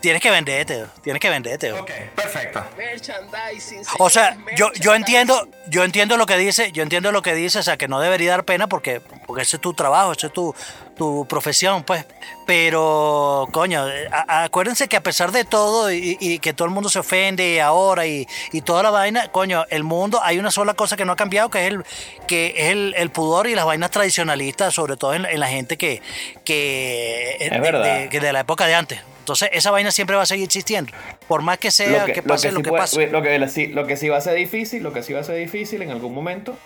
Tienes 0.00 0.22
que 0.22 0.30
venderte. 0.30 0.84
Tienes 1.02 1.20
que 1.20 1.28
venderte. 1.30 1.72
Ok, 1.72 1.90
perfecto. 2.14 2.64
Merchandising. 2.76 3.82
O 3.98 4.08
sea, 4.10 4.36
yo, 4.56 4.72
yo 4.80 4.94
entiendo, 4.94 5.48
yo 5.68 5.84
entiendo 5.84 6.16
lo 6.16 6.26
que 6.26 6.36
dice, 6.36 6.72
yo 6.72 6.82
entiendo 6.82 7.12
lo 7.12 7.22
que 7.22 7.34
dice, 7.34 7.58
o 7.58 7.62
sea, 7.62 7.76
que 7.76 7.88
no 7.88 8.00
debería 8.00 8.30
dar 8.30 8.44
pena 8.44 8.66
porque, 8.66 9.00
porque 9.26 9.42
ese 9.42 9.56
es 9.56 9.60
tu 9.62 9.74
trabajo, 9.74 10.12
ese 10.12 10.28
es 10.28 10.32
tu, 10.32 10.54
tu 10.96 11.26
profesión, 11.28 11.82
pues. 11.84 12.04
Pero, 12.46 13.48
coño, 13.52 13.84
a- 14.10 14.44
acuérdense 14.44 14.88
que 14.88 14.96
a 14.96 15.02
pesar 15.02 15.30
de 15.30 15.44
todo 15.44 15.92
y, 15.92 16.16
y 16.20 16.38
que 16.38 16.52
todo 16.52 16.66
el 16.66 16.72
mundo 16.74 16.88
se 16.88 16.98
ofende 16.98 17.60
ahora 17.60 18.06
y, 18.06 18.26
y 18.52 18.62
toda 18.62 18.82
la 18.82 18.90
vaina, 18.90 19.30
coño, 19.30 19.64
el 19.70 19.84
mundo, 19.84 20.20
hay 20.22 20.38
una 20.38 20.50
sola 20.50 20.74
cosa 20.74 20.96
que 20.96 21.04
no 21.04 21.12
ha 21.12 21.16
cambiado, 21.16 21.50
que 21.50 21.66
es 21.66 21.72
el, 21.72 21.84
que 22.26 22.54
es 22.56 22.70
el, 22.70 22.94
el 22.96 23.10
pudor 23.10 23.46
y 23.46 23.54
las 23.54 23.66
vainas 23.66 23.90
tradicionalistas, 23.90 24.74
sobre 24.74 24.96
todo 24.96 25.14
en, 25.14 25.26
en 25.26 25.38
la 25.38 25.48
gente 25.48 25.76
que, 25.76 26.00
que, 26.44 27.36
Es 27.40 27.50
de- 27.50 27.60
verdad. 27.60 27.98
de- 28.00 28.08
que 28.08 28.20
de 28.20 28.32
la 28.32 28.40
época 28.40 28.66
de 28.66 28.74
antes. 28.74 29.00
Entonces, 29.18 29.50
esa 29.52 29.70
vaina 29.72 29.90
siempre 29.90 30.14
va 30.16 30.22
a 30.22 30.26
seguir 30.26 30.44
existiendo. 30.44 30.92
Por 31.26 31.42
más 31.42 31.58
que 31.58 31.70
sea, 31.72 32.04
que, 32.06 32.22
pase 32.22 32.50
lo 32.52 32.58
sí 32.58 32.62
que 32.62 32.68
puede- 32.70 32.80
pase. 32.82 33.06
Lo 33.08 33.22
que, 33.22 33.48
sí- 33.48 33.66
lo 33.66 33.86
que 33.86 33.96
sí 33.96 34.08
va 34.08 34.18
a 34.18 34.20
ser 34.20 34.34
difícil, 34.34 34.82
lo 34.82 34.92
que 34.92 35.02
sí 35.02 35.12
va 35.12 35.20
a 35.20 35.24
ser 35.24 35.36
difícil 35.36 35.82
en 35.82 35.90
algún 35.90 36.14
momento 36.14 36.56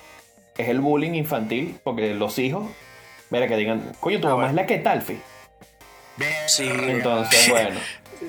es 0.58 0.68
el 0.68 0.80
bullying 0.80 1.14
infantil, 1.14 1.76
porque 1.82 2.12
los 2.14 2.38
hijos, 2.38 2.66
mira, 3.30 3.48
que 3.48 3.56
digan, 3.56 3.92
coño, 4.00 4.20
tu 4.20 4.28
mamá 4.28 4.48
es 4.48 4.54
la 4.54 4.66
que 4.66 4.78
tal, 4.78 5.02
fi. 5.02 5.20
Sí. 6.46 6.68
Entonces, 6.68 7.48
bueno, 7.48 7.80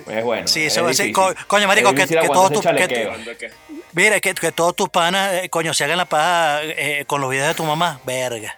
es 0.07 0.23
bueno. 0.23 0.47
Sí, 0.47 0.65
es 0.67 0.75
difícil. 0.75 1.11
co- 1.11 1.33
coño, 1.47 1.67
marico, 1.67 1.89
Es 1.89 1.95
que- 1.95 2.07
que 2.07 2.19
aguantar 2.19 2.49
todo 2.51 2.61
ese 2.61 2.87
tu- 3.27 3.37
que-. 3.37 3.51
Mira, 3.93 4.19
que, 4.21 4.33
que 4.33 4.51
todos 4.53 4.75
tus 4.75 4.87
panas, 4.89 5.33
eh, 5.33 5.49
coño, 5.49 5.73
se 5.73 5.83
hagan 5.83 5.97
la 5.97 6.05
paja 6.05 6.61
eh, 6.63 7.03
con 7.05 7.19
los 7.19 7.29
videos 7.29 7.49
de 7.49 7.53
tu 7.55 7.63
mamá. 7.65 7.99
Verga. 8.05 8.57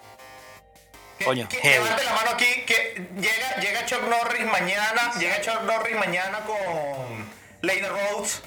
Coño, 1.25 1.47
que 1.47 1.57
heavy. 1.57 1.85
la 2.05 2.13
mano 2.13 2.31
aquí 2.33 2.45
que 2.67 3.07
llega, 3.17 3.55
llega 3.61 3.85
Chuck 3.85 4.01
Norris 4.09 4.45
mañana, 4.45 5.13
llega 5.19 5.39
Chuck 5.41 5.61
Norris 5.63 5.95
mañana 5.95 6.39
con 6.45 7.25
Lady 7.61 7.81
Rhodes 7.81 8.41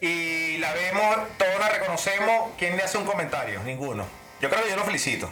y 0.00 0.56
la 0.58 0.72
vemos, 0.72 1.16
todos 1.36 1.58
la 1.60 1.68
reconocemos. 1.68 2.50
¿Quién 2.58 2.76
le 2.76 2.82
hace 2.84 2.96
un 2.96 3.04
comentario? 3.04 3.60
Ninguno. 3.64 4.06
Yo 4.40 4.48
creo 4.48 4.64
que 4.64 4.70
yo 4.70 4.76
lo 4.76 4.84
felicito. 4.84 5.30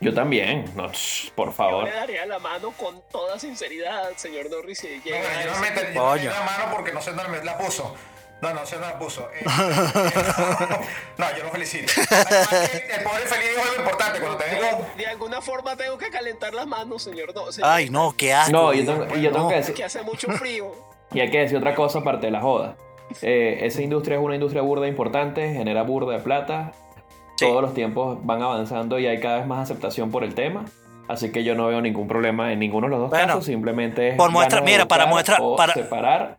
Yo 0.00 0.14
también, 0.14 0.64
no, 0.76 0.90
por 1.34 1.48
Yo 1.48 1.52
favor. 1.52 1.84
le 1.84 1.90
daría 1.92 2.24
la 2.26 2.38
mano 2.38 2.70
con 2.72 3.02
toda 3.10 3.38
sinceridad, 3.38 4.10
señor 4.16 4.48
Norris, 4.50 4.78
si 4.78 5.00
llega 5.04 5.18
yo 5.44 5.50
no 5.52 5.58
me 5.60 5.68
yo 5.68 5.74
no 5.74 5.80
metí 5.82 5.94
Coño. 5.98 6.30
la 6.30 6.42
mano 6.42 6.64
porque 6.72 6.92
no 6.92 7.00
sé 7.02 7.12
dónde 7.12 7.28
me 7.38 7.44
la 7.44 7.58
puso. 7.58 7.94
No, 8.40 8.54
no 8.54 8.64
sé 8.64 8.76
dónde 8.76 8.92
la 8.92 8.98
puso. 9.00 9.28
Eh, 9.34 9.44
no, 11.18 11.36
yo 11.36 11.42
lo 11.44 11.50
felicito. 11.50 11.92
Además 12.10 12.70
que 12.70 12.94
el 12.94 13.02
pobre 13.02 13.26
feliz 13.26 13.48
dijo 13.50 13.62
algo 13.62 13.76
importante. 13.78 14.20
Cuando 14.20 14.38
te 14.38 14.50
digo 14.54 14.86
De 14.96 15.06
alguna 15.06 15.40
forma 15.40 15.76
tengo 15.76 15.98
que 15.98 16.08
calentar 16.10 16.54
las 16.54 16.66
manos, 16.68 17.02
señor. 17.02 17.34
No, 17.34 17.50
señor. 17.50 17.68
Ay, 17.68 17.90
no, 17.90 18.14
qué 18.16 18.32
asco. 18.32 18.52
No, 18.52 18.72
yo 18.72 18.84
tengo, 18.84 19.16
y 19.16 19.22
yo 19.22 19.32
tengo 19.32 19.44
No. 19.44 19.48
que 19.48 19.54
Que 19.56 19.60
decir, 19.66 19.84
hace 19.84 20.02
mucho 20.02 20.30
frío. 20.32 20.72
y 21.12 21.18
hay 21.20 21.30
que 21.30 21.38
decir 21.40 21.56
otra 21.58 21.74
cosa 21.74 21.98
aparte 21.98 22.26
de 22.26 22.32
la 22.32 22.40
joda. 22.40 22.76
Eh, 23.22 23.58
esa 23.62 23.82
industria 23.82 24.18
es 24.18 24.22
una 24.22 24.34
industria 24.34 24.62
burda 24.62 24.86
importante, 24.86 25.52
genera 25.54 25.82
burda 25.82 26.12
de 26.12 26.20
plata. 26.20 26.72
Sí. 27.38 27.46
Todos 27.46 27.62
los 27.62 27.72
tiempos 27.74 28.18
van 28.26 28.42
avanzando 28.42 28.98
y 28.98 29.06
hay 29.06 29.20
cada 29.20 29.36
vez 29.38 29.46
más 29.46 29.60
aceptación 29.62 30.10
por 30.10 30.24
el 30.24 30.34
tema. 30.34 30.64
Así 31.06 31.30
que 31.30 31.44
yo 31.44 31.54
no 31.54 31.68
veo 31.68 31.80
ningún 31.80 32.08
problema 32.08 32.52
en 32.52 32.58
ninguno 32.58 32.86
de 32.88 32.90
los 32.90 33.00
dos 33.00 33.10
Bueno, 33.10 33.26
casos. 33.28 33.44
Simplemente 33.46 34.08
es 34.10 34.16
por 34.16 34.30
muestra- 34.30 34.60
mira, 34.60 34.86
para 34.86 35.06
muestra- 35.06 35.38
o 35.40 35.54
para- 35.56 35.72
separar. 35.72 36.38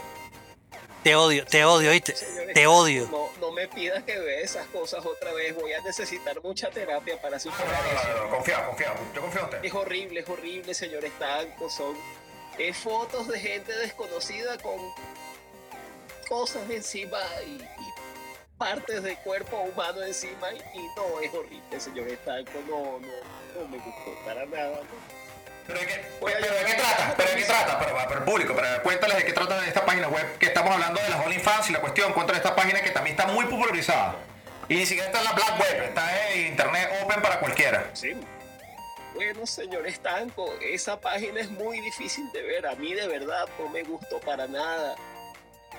Te 1.02 1.14
odio, 1.14 1.44
te 1.46 1.64
odio, 1.64 1.90
¿viste? 1.92 2.16
Señores, 2.16 2.54
Te 2.54 2.66
odio. 2.66 3.30
Me 3.56 3.66
pidas 3.68 4.04
que 4.04 4.18
vea 4.18 4.40
esas 4.40 4.66
cosas 4.66 5.04
otra 5.06 5.32
vez. 5.32 5.54
Voy 5.54 5.72
a 5.72 5.80
necesitar 5.80 6.42
mucha 6.42 6.68
terapia 6.68 7.18
para 7.22 7.38
superar 7.38 7.82
no, 7.82 7.92
no, 7.92 7.98
eso. 7.98 8.08
no, 8.08 8.24
no, 8.24 8.30
confía, 8.36 8.66
confía. 8.66 8.94
Yo 9.14 9.20
confío 9.22 9.40
en 9.40 9.44
usted. 9.46 9.64
Es 9.64 9.72
horrible, 9.74 10.20
es 10.20 10.28
horrible, 10.28 10.74
señor 10.74 11.02
Estanco. 11.06 11.70
Son 11.70 11.96
fotos 12.74 13.28
de 13.28 13.40
gente 13.40 13.74
desconocida 13.78 14.58
con 14.58 14.76
cosas 16.28 16.68
encima 16.68 17.18
y, 17.46 17.62
y 17.62 18.56
partes 18.58 19.02
del 19.02 19.16
cuerpo 19.20 19.58
humano 19.62 20.02
encima. 20.02 20.52
Y, 20.52 20.78
y 20.78 20.86
no, 20.94 21.20
es 21.20 21.32
horrible, 21.32 21.80
señor 21.80 22.08
Estanco. 22.08 22.52
No, 22.68 23.00
no, 23.00 23.60
no 23.62 23.68
me 23.68 23.78
gustó 23.78 24.14
para 24.26 24.44
nada. 24.44 24.80
¿Pero 25.66 25.80
de 25.80 25.86
qué, 25.86 26.04
pero 26.20 26.54
de 26.54 26.64
qué 26.64 26.74
trata? 26.74 27.14
¿Pero 27.16 27.30
de 27.30 27.36
qué 27.36 27.44
trata? 27.44 27.78
Pero, 27.78 27.94
para 27.94 28.18
el 28.18 28.24
público, 28.24 28.54
pero 28.54 28.82
cuéntales 28.82 29.16
de 29.16 29.24
qué 29.24 29.32
trata 29.32 29.66
esta 29.66 29.84
página 29.84 30.08
web 30.08 30.38
que 30.38 30.46
estamos 30.46 30.72
hablando 30.72 31.00
de 31.00 31.08
las 31.08 31.24
OnlyFans 31.24 31.70
y 31.70 31.72
la 31.72 31.80
cuestión. 31.80 32.12
Cuéntales 32.12 32.42
esta 32.42 32.54
página 32.54 32.80
que 32.80 32.90
también 32.90 33.16
está 33.18 33.32
muy 33.32 33.46
popularizada. 33.46 34.16
Y 34.68 34.76
ni 34.76 34.86
siquiera 34.86 35.06
está 35.06 35.18
en 35.20 35.24
la 35.24 35.32
Black 35.32 35.60
Web, 35.60 35.82
está 35.84 36.32
en 36.32 36.46
Internet 36.48 36.90
Open 37.02 37.22
para 37.22 37.38
cualquiera. 37.40 37.90
Sí. 37.92 38.14
Bueno, 39.14 39.46
señor 39.46 39.86
Estanco, 39.86 40.52
esa 40.60 41.00
página 41.00 41.40
es 41.40 41.50
muy 41.50 41.80
difícil 41.80 42.30
de 42.32 42.42
ver. 42.42 42.66
A 42.66 42.74
mí 42.74 42.92
de 42.92 43.08
verdad 43.08 43.48
no 43.58 43.68
me 43.68 43.82
gustó 43.82 44.20
para 44.20 44.46
nada. 44.46 44.96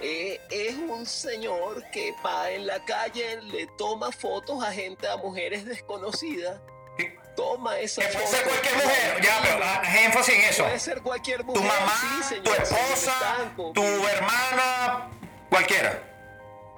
Eh, 0.02 0.40
es 0.50 0.76
un 0.76 1.06
señor 1.06 1.84
que 1.92 2.14
va 2.26 2.50
en 2.52 2.68
la 2.68 2.84
calle, 2.86 3.42
le 3.42 3.68
toma 3.78 4.12
fotos 4.12 4.64
a 4.64 4.72
gente, 4.72 5.08
a 5.08 5.18
mujeres 5.18 5.66
desconocidas. 5.66 6.60
Toma 7.38 7.78
esa 7.78 8.02
que 8.02 8.08
puede 8.08 8.28
ser 8.28 8.44
cualquier 8.46 8.76
mujer, 8.76 9.22
ya, 9.22 9.40
pero 9.44 9.64
haz 9.64 9.96
énfasis 9.96 10.34
en 10.34 10.42
eso. 10.42 10.64
Puede 10.64 10.80
ser 10.80 11.02
cualquier 11.04 11.44
mujer. 11.44 11.62
Tu 11.62 11.68
mamá, 11.68 12.24
sí, 12.28 12.36
tu 12.44 12.52
esposa, 12.52 13.54
tu 13.76 13.84
hermana, 13.84 15.12
cualquiera. 15.48 16.04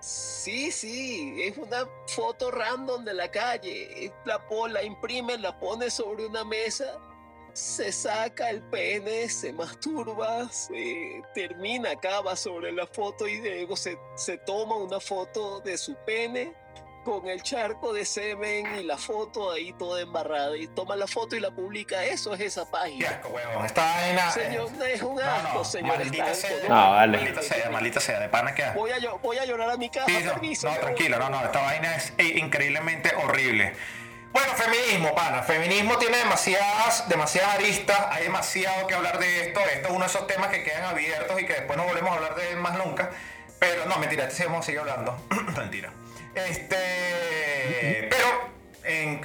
Sí, 0.02 0.70
sí, 0.70 1.42
es 1.42 1.58
una 1.58 1.88
foto 2.08 2.52
random 2.52 3.06
de 3.06 3.14
la 3.14 3.32
calle. 3.32 4.12
La, 4.26 4.42
la 4.70 4.84
imprime, 4.84 5.38
la 5.38 5.58
pone 5.58 5.90
sobre 5.90 6.26
una 6.26 6.44
mesa, 6.44 7.00
se 7.54 7.92
saca 7.94 8.50
el 8.50 8.62
pene, 8.64 9.30
se 9.30 9.54
masturba, 9.54 10.50
se 10.50 11.22
termina, 11.34 11.92
acaba 11.92 12.36
sobre 12.36 12.74
la 12.74 12.86
foto 12.86 13.30
y 13.30 13.38
luego 13.38 13.78
se, 13.78 13.98
se 14.16 14.38
toma 14.40 14.76
una 14.76 15.00
foto 15.00 15.62
de 15.62 15.78
su 15.78 15.96
pene 16.06 16.54
con 17.04 17.28
el 17.28 17.42
charco 17.44 17.94
de 17.94 18.06
semen 18.06 18.80
y 18.80 18.84
la 18.84 18.98
foto 18.98 19.52
ahí 19.52 19.74
toda 19.74 20.02
embarrada. 20.02 20.56
Y 20.58 20.68
toma 20.68 20.96
la 20.96 21.08
foto 21.08 21.36
y 21.36 21.40
la 21.40 21.52
publica. 21.52 22.04
Eso 22.06 22.34
es 22.34 22.42
esa 22.42 22.66
Qué 22.66 22.72
página. 22.72 23.10
asco, 23.10 23.30
huevón. 23.30 23.66
Esta 23.66 23.84
vaina. 23.84 24.32
Señor, 24.32 24.70
eh, 24.84 24.94
es 24.94 25.02
un 25.02 25.16
no, 25.16 25.22
asco, 25.22 25.58
no, 25.60 25.66
señor. 25.66 25.98
maldita 25.98 26.34
sea. 26.34 26.52
no. 26.68 26.76
No, 26.76 26.92
vale. 26.92 27.18
Maldita 27.18 27.42
sea, 27.42 27.70
maldita 27.70 28.00
sea, 28.00 28.20
de 28.20 28.30
pana 28.30 28.54
que. 28.54 28.64
Voy 28.76 28.92
a, 28.92 28.98
voy 29.22 29.38
a 29.38 29.46
llorar 29.46 29.70
a 29.70 29.78
mi 29.78 29.90
casa. 29.90 30.08
Sí, 30.08 30.24
no, 30.24 30.72
no, 30.72 30.78
tranquilo, 30.80 31.20
no, 31.20 31.30
no, 31.30 31.44
esta 31.44 31.62
vaina 31.62 31.96
es 31.96 32.14
eh, 32.18 32.38
increíblemente 32.38 33.14
horrible. 33.16 33.74
Bueno, 34.32 34.54
feminismo, 34.54 35.16
pana. 35.16 35.42
Feminismo 35.42 35.98
tiene 35.98 36.18
demasiadas, 36.18 37.10
demasiadas 37.10 37.56
aristas, 37.56 37.98
hay 38.12 38.24
demasiado 38.24 38.86
que 38.86 38.94
hablar 38.94 39.18
de 39.18 39.48
esto. 39.48 39.60
Esto 39.60 39.88
es 39.88 39.94
uno 39.94 40.02
de 40.02 40.06
esos 40.06 40.28
temas 40.28 40.50
que 40.50 40.64
quedan 40.64 40.86
abiertos 40.86 41.42
y 41.42 41.46
que 41.46 41.54
después 41.54 41.78
no 41.78 41.86
volvemos 41.86 42.12
a 42.12 42.16
hablar 42.16 42.36
de 42.36 42.52
él 42.52 42.58
más 42.58 42.78
nunca. 42.78 43.10
Pero 43.60 43.86
no, 43.88 43.98
mentira, 43.98 44.26
este 44.26 44.44
a 44.44 44.62
seguir 44.62 44.80
hablando. 44.80 45.18
mentira. 45.58 45.92
Este. 46.48 48.08
Pero. 48.10 48.50
En, 48.84 49.22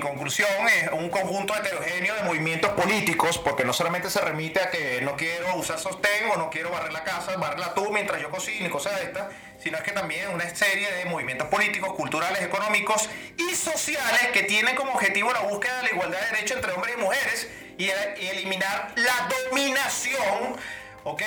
conclusión, 0.00 0.48
es 0.68 0.90
un 0.92 1.08
conjunto 1.08 1.54
heterogéneo 1.54 2.14
de 2.16 2.22
movimientos 2.22 2.70
políticos, 2.72 3.38
porque 3.38 3.64
no 3.64 3.72
solamente 3.72 4.10
se 4.10 4.20
remite 4.20 4.60
a 4.60 4.70
que 4.70 5.00
no 5.02 5.16
quiero 5.16 5.54
usar 5.56 5.78
sostén 5.78 6.28
o 6.32 6.36
no 6.36 6.50
quiero 6.50 6.70
barrer 6.70 6.92
la 6.92 7.04
casa, 7.04 7.36
barrerla 7.36 7.74
tú 7.74 7.90
mientras 7.92 8.20
yo 8.20 8.28
cocino 8.30 8.66
y 8.66 8.70
cosas 8.70 8.96
de 8.96 9.04
estas, 9.04 9.32
sino 9.62 9.78
es 9.78 9.84
que 9.84 9.92
también 9.92 10.30
una 10.30 10.48
serie 10.54 10.90
de 10.92 11.04
movimientos 11.06 11.48
políticos, 11.48 11.94
culturales, 11.94 12.42
económicos 12.42 13.08
y 13.36 13.54
sociales 13.54 14.28
que 14.32 14.42
tienen 14.42 14.74
como 14.74 14.92
objetivo 14.92 15.32
la 15.32 15.40
búsqueda 15.40 15.76
de 15.78 15.82
la 15.84 15.90
igualdad 15.90 16.20
de 16.20 16.26
derechos 16.26 16.56
entre 16.56 16.72
hombres 16.72 16.94
y 16.96 17.00
mujeres 17.00 17.48
y, 17.78 17.84
y 17.84 18.28
eliminar 18.28 18.92
la 18.96 19.28
dominación, 19.48 20.56
¿ok? 21.04 21.22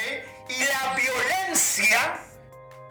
Y 0.50 0.64
la 0.64 0.96
violencia 0.96 2.20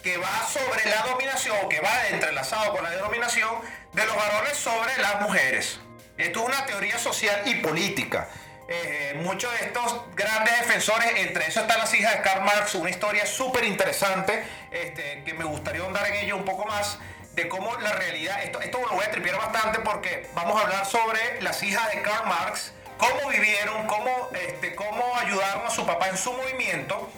que 0.05 0.18
va 0.18 0.46
sobre 0.46 0.84
la 0.90 1.02
dominación, 1.07 1.66
que 1.70 1.80
va 1.80 2.09
entrelazado 2.09 2.72
con 2.74 2.84
la 2.84 2.94
dominación 2.96 3.50
de 3.94 4.05
los 4.05 4.14
varones 4.14 4.55
sobre 4.55 4.98
las 4.98 5.22
mujeres. 5.22 5.80
Esto 6.18 6.42
es 6.42 6.46
una 6.46 6.66
teoría 6.66 6.98
social 6.98 7.40
y 7.46 7.55
política. 7.55 8.28
Eh, 8.68 9.18
muchos 9.22 9.50
de 9.59 9.66
estos 9.66 10.02
grandes 10.14 10.59
defensores, 10.59 11.11
entre 11.16 11.46
esos 11.46 11.62
están 11.62 11.78
las 11.78 11.92
hijas 11.94 12.16
de 12.16 12.20
Karl 12.20 12.44
Marx, 12.44 12.74
una 12.74 12.90
historia 12.90 13.24
súper 13.24 13.64
interesante 13.64 14.44
este, 14.70 15.22
que 15.24 15.32
me 15.32 15.44
gustaría 15.44 15.80
ahondar 15.80 16.07
en 16.09 16.16
ello 16.16 16.36
un 16.36 16.44
poco 16.44 16.66
más 16.66 16.98
de 17.32 17.48
cómo 17.48 17.74
la 17.80 17.92
realidad, 17.92 18.42
esto, 18.44 18.61
esto 18.61 18.80
lo 18.80 18.90
voy 18.90 19.05
a 19.07 19.11
tripear 19.11 19.38
bastante 19.38 19.80
porque 19.80 20.28
vamos 20.34 20.61
a 20.61 20.64
hablar 20.64 20.84
sobre 20.84 21.40
las 21.40 21.62
hijas 21.62 21.90
de 21.92 22.02
Karl 22.02 22.26
Marx, 22.26 22.72
cómo 22.98 23.30
vivieron, 23.30 23.86
cómo, 23.86 24.28
este, 24.34 24.74
cómo 24.74 25.16
ayudaron 25.16 25.66
a 25.66 25.70
su 25.70 25.86
papá 25.86 26.11
en 26.11 26.18
su 26.18 26.32
movimiento, 26.32 27.11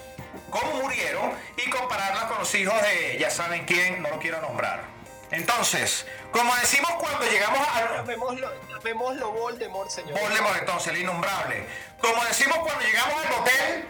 cómo 0.51 0.82
murieron 0.82 1.32
y 1.57 1.70
compararlas 1.70 2.24
con 2.24 2.38
los 2.38 2.55
hijos 2.55 2.74
de 2.82 3.16
ya 3.18 3.30
saben 3.30 3.64
quién, 3.64 4.03
no 4.03 4.11
lo 4.11 4.18
quiero 4.18 4.40
nombrar. 4.40 4.97
Entonces, 5.30 6.07
como 6.30 6.55
decimos 6.57 6.90
cuando 6.99 7.24
llegamos 7.24 7.61
a 7.68 7.97
Llamémoslo, 7.97 8.53
llamémoslo 8.68 9.32
Voldemort, 9.32 9.90
señor. 9.90 10.18
Voldemort, 10.20 10.59
entonces, 10.59 10.92
el 10.92 11.01
innombrable. 11.01 11.66
Como 12.01 12.24
decimos 12.24 12.59
cuando 12.59 12.80
llegamos 12.80 13.24
al 13.24 13.32
hotel, 13.32 13.88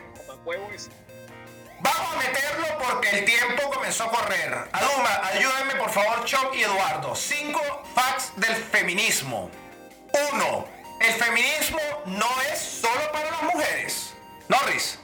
vamos 1.80 2.14
a 2.14 2.18
meterlo 2.18 2.66
porque 2.78 3.18
el 3.18 3.24
tiempo 3.24 3.70
comenzó 3.70 4.04
a 4.04 4.10
correr. 4.10 4.68
Aduma, 4.72 5.20
ayúdenme 5.24 5.74
por 5.76 5.90
favor, 5.90 6.24
Chuck 6.24 6.54
y 6.54 6.62
Eduardo. 6.62 7.14
Cinco 7.14 7.60
facts 7.94 8.32
del 8.36 8.54
feminismo. 8.56 9.50
Uno, 10.32 10.66
el 11.00 11.12
feminismo 11.14 11.80
no 12.06 12.28
es 12.50 12.58
solo 12.58 13.12
para 13.12 13.30
las 13.30 13.42
mujeres. 13.42 14.14
Norris. 14.48 14.98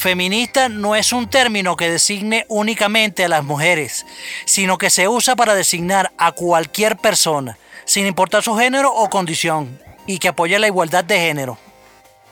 Feminista 0.00 0.70
no 0.70 0.96
es 0.96 1.12
un 1.12 1.28
término 1.28 1.76
que 1.76 1.90
designe 1.90 2.46
únicamente 2.48 3.22
a 3.22 3.28
las 3.28 3.44
mujeres, 3.44 4.06
sino 4.46 4.78
que 4.78 4.88
se 4.88 5.08
usa 5.08 5.36
para 5.36 5.54
designar 5.54 6.10
a 6.16 6.32
cualquier 6.32 6.96
persona, 6.96 7.58
sin 7.84 8.06
importar 8.06 8.42
su 8.42 8.56
género 8.56 8.94
o 8.94 9.10
condición, 9.10 9.78
y 10.06 10.18
que 10.18 10.28
apoya 10.28 10.58
la 10.58 10.68
igualdad 10.68 11.04
de 11.04 11.18
género. 11.18 11.58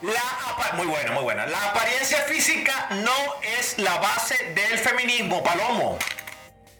La 0.01 0.73
muy 0.79 0.87
buena, 0.87 1.13
muy 1.13 1.23
buena. 1.23 1.45
La 1.45 1.63
apariencia 1.63 2.23
física 2.23 2.89
no 3.05 3.13
es 3.59 3.79
la 3.79 3.99
base 3.99 4.55
del 4.55 4.79
feminismo, 4.79 5.43
Palomo. 5.43 5.99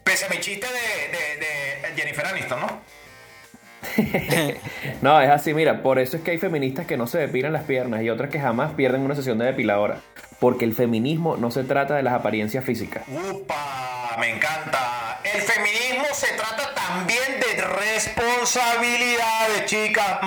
Pese 0.03 0.25
a 0.25 0.29
mi 0.29 0.39
chiste 0.39 0.65
de 0.65 1.93
Jennifer 1.95 2.25
Aniston, 2.25 2.61
¿no? 2.61 2.81
No, 5.01 5.21
es 5.21 5.29
así, 5.29 5.53
mira, 5.53 5.81
por 5.81 5.99
eso 5.99 6.17
es 6.17 6.23
que 6.23 6.31
hay 6.31 6.37
feministas 6.37 6.85
que 6.85 6.97
no 6.97 7.07
se 7.07 7.19
depilan 7.19 7.53
las 7.53 7.63
piernas 7.63 8.01
y 8.01 8.09
otras 8.09 8.29
que 8.29 8.39
jamás 8.39 8.73
pierden 8.73 9.01
una 9.01 9.15
sesión 9.15 9.37
de 9.37 9.45
depiladora. 9.45 10.01
Porque 10.39 10.65
el 10.65 10.73
feminismo 10.73 11.37
no 11.37 11.51
se 11.51 11.63
trata 11.63 11.95
de 11.95 12.03
las 12.03 12.13
apariencias 12.13 12.63
físicas. 12.63 13.03
Upa, 13.07 14.15
me 14.19 14.35
encanta. 14.35 15.19
El 15.23 15.41
feminismo 15.41 16.05
se 16.13 16.33
trata 16.33 16.73
también 16.73 17.39
de 17.39 17.61
responsabilidades, 17.61 19.65
chicas. 19.65 20.19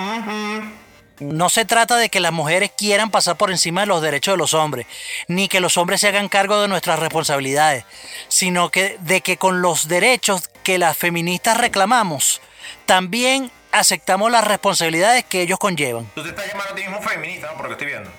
No 1.19 1.49
se 1.49 1.65
trata 1.65 1.97
de 1.97 2.09
que 2.09 2.19
las 2.19 2.31
mujeres 2.31 2.71
quieran 2.75 3.11
pasar 3.11 3.37
por 3.37 3.51
encima 3.51 3.81
de 3.81 3.87
los 3.87 4.01
derechos 4.01 4.33
de 4.33 4.37
los 4.37 4.53
hombres, 4.53 4.87
ni 5.27 5.47
que 5.47 5.59
los 5.59 5.77
hombres 5.77 6.01
se 6.01 6.07
hagan 6.07 6.29
cargo 6.29 6.61
de 6.61 6.67
nuestras 6.67 6.99
responsabilidades, 6.99 7.85
sino 8.27 8.69
que 8.69 8.97
de 9.01 9.21
que 9.21 9.37
con 9.37 9.61
los 9.61 9.87
derechos 9.87 10.49
que 10.63 10.77
las 10.77 10.97
feministas 10.97 11.57
reclamamos, 11.57 12.41
también 12.85 13.51
aceptamos 13.71 14.31
las 14.31 14.45
responsabilidades 14.47 15.23
que 15.25 15.41
ellos 15.41 15.59
conllevan. 15.59 16.05
Tú 16.15 16.23
te 16.23 16.29
estás 16.29 16.47
llamando 16.47 16.73
a 16.73 16.75
ti 16.75 16.81
mismo 16.83 17.01
feminista, 17.01 17.47
¿no? 17.51 17.57
Porque 17.57 17.73
estoy 17.73 17.87
viendo. 17.87 18.09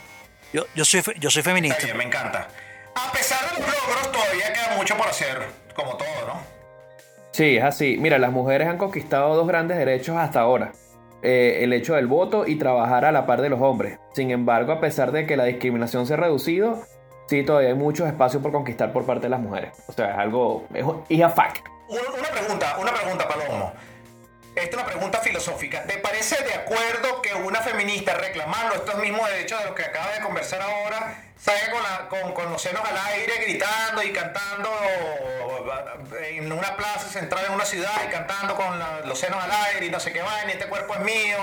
Yo, 0.53 0.65
yo 0.75 0.85
soy, 0.85 1.03
yo 1.19 1.31
soy 1.31 1.41
Está 1.41 1.51
feminista. 1.51 1.85
bien, 1.85 1.97
me 1.97 2.05
encanta. 2.05 2.49
A 2.95 3.13
pesar 3.13 3.41
de 3.55 3.61
los 3.61 3.69
logros, 3.69 4.13
todavía 4.13 4.53
queda 4.53 4.77
mucho 4.77 4.97
por 4.97 5.09
hacer, 5.09 5.43
como 5.75 5.97
todo, 5.97 6.09
¿no? 6.27 6.41
Sí, 7.33 7.57
es 7.57 7.65
así. 7.65 7.97
Mira, 7.99 8.19
las 8.19 8.31
mujeres 8.31 8.69
han 8.69 8.79
conquistado 8.79 9.35
dos 9.35 9.47
grandes 9.49 9.77
derechos 9.77 10.17
hasta 10.17 10.41
ahora. 10.41 10.73
Eh, 11.23 11.61
el 11.65 11.73
hecho 11.73 11.95
del 11.95 12.07
voto 12.07 12.47
y 12.47 12.57
trabajar 12.57 13.05
a 13.05 13.11
la 13.11 13.27
par 13.27 13.41
de 13.41 13.49
los 13.49 13.61
hombres. 13.61 13.99
Sin 14.13 14.31
embargo, 14.31 14.73
a 14.73 14.81
pesar 14.81 15.11
de 15.11 15.27
que 15.27 15.37
la 15.37 15.45
discriminación 15.45 16.07
se 16.07 16.15
ha 16.15 16.17
reducido, 16.19 16.83
sí, 17.29 17.43
todavía 17.43 17.71
hay 17.71 17.75
muchos 17.75 18.07
espacios 18.07 18.43
por 18.43 18.53
conquistar 18.53 18.93
por 18.93 19.05
parte 19.07 19.23
de 19.23 19.31
las 19.31 19.41
mujeres. 19.41 19.73
O 19.89 19.93
sea, 19.93 20.13
es 20.13 20.19
algo... 20.19 20.67
Es, 20.75 20.85
un- 20.85 21.03
is 21.09 21.23
a 21.23 21.31
fact. 21.31 21.67
Una, 21.89 22.01
una 22.19 22.29
pregunta, 22.29 22.77
una 22.79 22.93
pregunta, 22.93 23.27
Palomo. 23.27 23.73
Esta 24.55 24.69
es 24.69 24.75
una 24.75 24.87
pregunta 24.87 25.19
filosófica. 25.19 25.83
¿Te 25.83 25.99
parece 25.99 26.43
de 26.45 26.55
acuerdo 26.55 27.21
que 27.23 27.35
una 27.35 27.61
feminista 27.61 28.15
reclamando 28.15 28.77
estos 28.77 28.97
mismos 28.97 29.29
derechos 29.29 29.59
de 29.59 29.65
los 29.67 29.75
que 29.75 29.83
acaba 29.83 30.13
de 30.13 30.21
conversar 30.21 30.63
ahora 30.63 31.25
salga 31.37 32.09
con, 32.09 32.53
los 32.53 32.63
senos 32.63 32.83
al 32.89 32.97
aire 33.15 33.33
gritando 33.45 34.03
y 34.03 34.13
cantando 34.13 34.71
en 36.31 36.53
una 36.53 36.77
plaza 36.77 37.09
central 37.09 37.45
en 37.49 37.55
una 37.55 37.65
ciudad 37.65 37.93
y 38.07 38.11
cantando 38.11 38.55
con 38.55 38.79
los 39.09 39.19
senos 39.19 39.43
al 39.43 39.51
aire 39.51 39.87
y 39.87 39.91
no 39.91 39.99
sé 39.99 40.13
qué 40.13 40.23
vaina, 40.23 40.53
este 40.53 40.67
cuerpo 40.67 40.95
es 40.95 41.01
mío? 41.01 41.37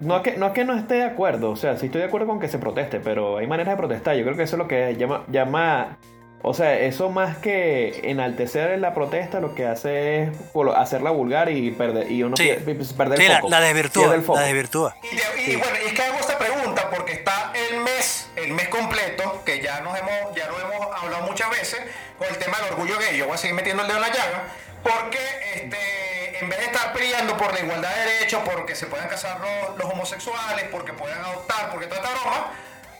no 0.00 0.16
es, 0.16 0.22
que, 0.22 0.64
no 0.64 0.76
esté 0.76 0.94
de 0.94 1.04
acuerdo, 1.04 1.50
o 1.50 1.56
sea, 1.56 1.76
sí 1.76 1.86
estoy 1.86 2.00
de 2.00 2.06
acuerdo 2.06 2.26
con 2.26 2.38
que 2.38 2.48
se 2.48 2.58
proteste, 2.58 3.00
pero 3.00 3.38
hay 3.38 3.46
maneras 3.46 3.74
de 3.74 3.76
protestar. 3.78 4.16
Yo 4.16 4.24
creo 4.24 4.36
que 4.36 4.42
eso 4.44 4.56
es 4.56 4.58
lo 4.58 4.68
que 4.68 4.96
llama 5.28 5.98
o 6.46 6.54
sea, 6.54 6.78
eso 6.78 7.08
más 7.10 7.38
que 7.38 8.00
enaltecer 8.04 8.78
la 8.78 8.94
protesta, 8.94 9.40
lo 9.40 9.54
que 9.54 9.66
hace 9.66 10.22
es 10.24 10.28
hacerla 10.76 11.10
vulgar 11.10 11.48
y 11.50 11.70
perder, 11.70 12.10
y 12.12 12.22
uno 12.22 12.36
Sí. 12.36 12.44
pierde, 12.44 12.74
perder 12.96 13.18
Sí, 13.18 13.24
el 13.24 13.32
la, 13.32 13.38
foco. 13.40 13.50
la 13.50 13.60
desvirtúa. 13.60 14.02
Pierde 14.02 14.16
el 14.16 14.22
foco. 14.22 14.38
La 14.38 14.44
desvirtúa. 14.46 14.96
Y, 15.02 15.16
te- 15.16 15.52
y 15.52 15.56
bueno, 15.56 15.76
y 15.82 15.86
es 15.88 15.92
que 15.94 16.02
hago 16.02 16.18
esta 16.20 16.38
pregunta 16.38 16.90
porque 16.94 17.12
está 17.14 17.52
el 17.70 17.80
mes, 17.80 18.28
el 18.36 18.52
mes 18.52 18.68
completo, 18.68 19.42
que 19.44 19.60
ya 19.62 19.80
nos 19.80 19.98
hemos, 19.98 20.34
ya 20.36 20.46
lo 20.48 20.60
hemos 20.60 20.94
hablado 21.02 21.24
muchas 21.26 21.50
veces, 21.50 21.80
con 22.18 22.28
el 22.28 22.36
tema 22.38 22.58
del 22.58 22.72
orgullo 22.74 22.98
gay. 22.98 23.16
Yo 23.16 23.24
voy 23.26 23.34
a 23.34 23.38
seguir 23.38 23.54
metiendo 23.56 23.82
el 23.82 23.88
dedo 23.88 23.98
en 23.98 24.02
la 24.02 24.08
llaga, 24.14 24.44
porque 24.82 25.18
este, 25.54 26.38
en 26.40 26.48
vez 26.50 26.58
de 26.58 26.64
estar 26.66 26.92
peleando 26.92 27.36
por 27.36 27.52
la 27.52 27.60
igualdad 27.60 27.94
de 27.94 28.12
derechos, 28.12 28.42
porque 28.44 28.74
se 28.74 28.86
puedan 28.86 29.08
casar 29.08 29.38
los, 29.40 29.78
los 29.78 29.92
homosexuales, 29.92 30.66
porque 30.70 30.92
puedan 30.92 31.18
adoptar, 31.24 31.70
porque 31.70 31.86
toda 31.86 32.02
esta 32.02 32.12
broma, 32.20 32.52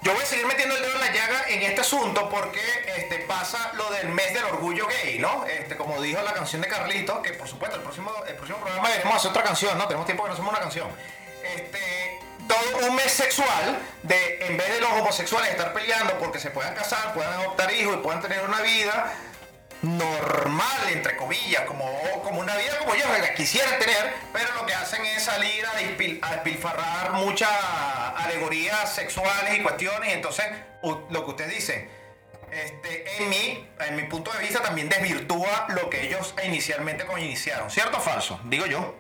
yo 0.05 0.13
voy 0.13 0.23
a 0.23 0.27
seguir 0.27 0.47
metiendo 0.47 0.77
el 0.77 0.83
dedo 0.83 0.95
en 0.95 1.01
la 1.01 1.13
llaga 1.13 1.45
en 1.49 1.63
este 1.63 1.81
asunto 1.81 2.29
porque 2.29 2.61
este, 2.99 3.21
pasa 3.21 3.73
lo 3.73 3.91
del 3.91 4.11
mes 4.11 4.35
del 4.35 4.45
orgullo 4.45 4.87
gay, 4.87 5.19
¿no? 5.19 5.47
Este, 5.47 5.77
como 5.77 6.01
dijo 6.03 6.21
la 6.21 6.35
canción 6.35 6.61
de 6.61 6.69
Carlitos, 6.69 7.21
que 7.21 7.33
por 7.33 7.49
supuesto 7.49 7.77
el 7.77 7.83
próximo, 7.83 8.13
el 8.29 8.35
próximo 8.35 8.59
programa 8.59 8.91
iremos 8.95 9.17
hacer 9.17 9.31
otra 9.31 9.43
canción, 9.43 9.79
¿no? 9.79 9.87
Tenemos 9.87 10.05
tiempo 10.05 10.23
que 10.25 10.29
no 10.29 10.35
hacemos 10.35 10.53
una 10.53 10.61
canción. 10.61 10.91
Este, 11.43 12.21
todo 12.47 12.87
un 12.87 12.95
mes 12.97 13.11
sexual 13.13 13.81
de 14.03 14.47
en 14.47 14.59
vez 14.59 14.75
de 14.75 14.81
los 14.83 14.91
homosexuales 14.91 15.51
estar 15.51 15.73
peleando 15.73 16.19
porque 16.19 16.39
se 16.39 16.51
puedan 16.51 16.75
casar, 16.75 17.15
puedan 17.15 17.33
adoptar 17.41 17.73
hijos 17.73 17.95
y 17.95 17.99
puedan 17.99 18.21
tener 18.21 18.45
una 18.45 18.61
vida 18.61 19.11
normal, 19.85 20.89
entre 20.93 21.17
comillas, 21.17 21.63
como, 21.63 21.85
como 22.23 22.41
una 22.41 22.57
vida 22.57 22.79
como 22.81 22.95
ellos 22.95 23.07
la 23.21 23.35
quisieran 23.35 23.79
tener, 23.79 24.13
pero 24.33 24.47
lo 24.61 24.67
que 24.67 24.75
hacen 24.75 25.05
es 25.05 25.23
salir 25.25 25.65
a, 25.67 25.79
despil- 25.79 26.19
a 26.23 26.33
despilfarrar 26.33 27.13
muchas 27.13 27.51
alegorías 28.17 28.93
sexuales 28.95 29.59
y 29.59 29.63
cuestiones, 29.63 30.09
y 30.11 30.13
entonces 30.13 30.47
lo 30.83 31.25
que 31.25 31.31
ustedes 31.31 31.55
dicen, 31.55 31.89
este, 32.53 33.23
en, 33.23 33.29
mi, 33.29 33.67
en 33.89 33.97
mi 33.97 34.03
punto 34.05 34.33
de 34.33 34.39
vista 34.41 34.61
también 34.63 34.89
desvirtúa 34.89 35.67
lo 35.75 35.91
que 35.91 36.07
ellos 36.07 36.35
inicialmente 36.47 37.05
como 37.05 37.19
iniciaron, 37.19 37.71
¿cierto 37.71 37.99
o 37.99 38.01
falso? 38.01 38.41
Digo 38.45 38.67
yo. 38.67 38.95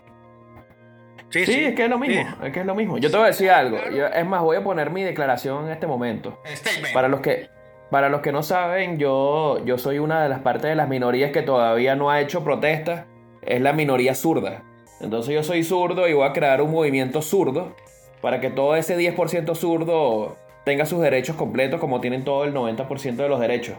Sí, 1.30 1.46
Sí, 1.46 1.64
es 1.64 1.74
que 1.74 1.84
es 1.84 1.90
lo 1.90 1.98
mismo, 1.98 2.36
es 2.44 2.52
que 2.52 2.60
es 2.60 2.66
lo 2.66 2.74
mismo. 2.76 2.96
Yo 2.98 3.10
te 3.10 3.16
voy 3.16 3.24
a 3.24 3.28
decir 3.30 3.50
algo. 3.50 3.78
Yo- 3.90 4.06
es 4.06 4.24
más, 4.26 4.40
voy 4.42 4.56
a 4.56 4.62
poner 4.62 4.90
mi 4.90 5.02
declaración 5.02 5.66
en 5.66 5.72
este 5.72 5.86
momento. 5.86 6.40
Statement. 6.46 6.94
Para 6.94 7.08
los 7.08 7.20
que, 7.22 7.48
para 7.94 8.08
los 8.08 8.22
que 8.22 8.32
no 8.32 8.42
saben, 8.42 8.98
yo, 8.98 9.64
yo 9.64 9.78
soy 9.78 10.00
una 10.00 10.20
de 10.20 10.28
las 10.28 10.40
partes 10.40 10.68
de 10.68 10.74
las 10.74 10.88
minorías 10.88 11.30
que 11.30 11.42
todavía 11.42 11.94
no 11.94 12.10
ha 12.10 12.20
hecho 12.20 12.42
protesta. 12.42 13.06
Es 13.40 13.60
la 13.60 13.72
minoría 13.72 14.16
zurda. 14.16 14.64
Entonces 15.00 15.32
yo 15.32 15.44
soy 15.44 15.62
zurdo 15.62 16.08
y 16.08 16.12
voy 16.12 16.26
a 16.26 16.32
crear 16.32 16.60
un 16.60 16.72
movimiento 16.72 17.22
zurdo 17.22 17.76
para 18.20 18.40
que 18.40 18.50
todo 18.50 18.74
ese 18.74 18.98
10% 18.98 19.54
zurdo 19.54 20.36
tenga 20.64 20.86
sus 20.86 21.02
derechos 21.02 21.36
completos 21.36 21.78
como 21.78 22.00
tienen 22.00 22.24
todo 22.24 22.42
el 22.42 22.52
90% 22.52 23.14
de 23.14 23.28
los 23.28 23.38
derechos. 23.38 23.78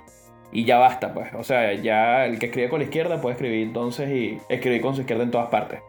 Y 0.50 0.64
ya 0.64 0.78
basta, 0.78 1.14
pues. 1.14 1.34
O 1.34 1.44
sea, 1.44 1.74
ya 1.74 2.26
el 2.26 2.40
que 2.40 2.46
escribe 2.46 2.70
con 2.70 2.80
la 2.80 2.86
izquierda 2.86 3.20
puede 3.20 3.34
escribir 3.34 3.68
entonces 3.68 4.10
y 4.12 4.40
escribir 4.48 4.80
con 4.80 4.96
su 4.96 5.02
izquierda 5.02 5.24
en 5.24 5.32
todas 5.32 5.50
partes. 5.50 5.82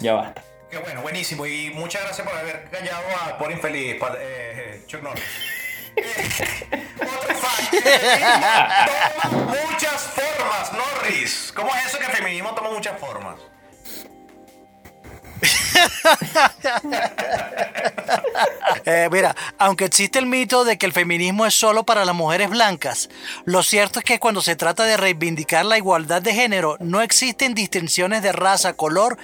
Ya 0.00 0.14
basta. 0.14 0.42
Qué 0.70 0.78
bueno, 0.78 1.02
buenísimo. 1.02 1.44
Y 1.44 1.72
muchas 1.74 2.04
gracias 2.04 2.26
por 2.26 2.34
haber 2.34 2.70
callado 2.70 3.04
a 3.22 3.36
por 3.36 3.52
infeliz, 3.52 3.96
eh, 4.18 4.80
Chuck 4.86 5.02
Norris. 5.02 5.59
Toma 9.22 9.46
muchas 9.70 10.02
formas, 10.02 10.72
Norris. 10.72 11.52
¿Cómo 11.54 11.74
es 11.74 11.86
eso 11.86 11.98
que 11.98 12.06
el 12.06 12.12
feminismo 12.12 12.54
toma 12.54 12.70
muchas 12.70 12.98
formas? 12.98 13.36
Eh, 18.84 19.08
mira, 19.10 19.36
aunque 19.58 19.84
existe 19.84 20.18
el 20.18 20.26
mito 20.26 20.64
de 20.64 20.78
que 20.78 20.86
el 20.86 20.92
feminismo 20.92 21.44
es 21.46 21.54
solo 21.54 21.84
para 21.84 22.04
las 22.04 22.14
mujeres 22.14 22.48
blancas, 22.50 23.08
lo 23.44 23.62
cierto 23.62 23.98
es 23.98 24.04
que 24.04 24.18
cuando 24.18 24.40
se 24.40 24.56
trata 24.56 24.84
de 24.84 24.96
reivindicar 24.96 25.64
la 25.64 25.76
igualdad 25.76 26.22
de 26.22 26.32
género, 26.32 26.76
no 26.80 27.02
existen 27.02 27.54
distinciones 27.54 28.22
de 28.22 28.32
raza, 28.32 28.72
color, 28.74 29.18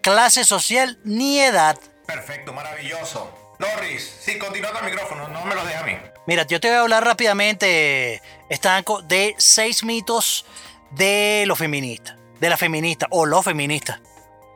clase 0.00 0.44
social 0.44 0.98
ni 1.04 1.40
edad. 1.40 1.78
Perfecto, 2.06 2.52
maravilloso. 2.52 3.41
Norris, 3.62 4.16
sí, 4.20 4.38
continúa 4.38 4.72
con 4.72 4.84
el 4.84 4.90
micrófono, 4.90 5.28
no 5.28 5.44
me 5.44 5.54
lo 5.54 5.64
dejes 5.64 5.80
a 5.80 5.84
mí. 5.84 5.96
Mira, 6.26 6.44
yo 6.46 6.60
te 6.60 6.68
voy 6.68 6.76
a 6.76 6.80
hablar 6.82 7.04
rápidamente, 7.04 8.20
Estanco, 8.48 9.02
de 9.02 9.34
seis 9.38 9.82
mitos 9.84 10.44
de 10.90 11.44
los 11.46 11.58
feministas, 11.58 12.16
de 12.40 12.50
la 12.50 12.56
feminista 12.56 13.06
o 13.10 13.26
los 13.26 13.44
feministas, 13.44 14.00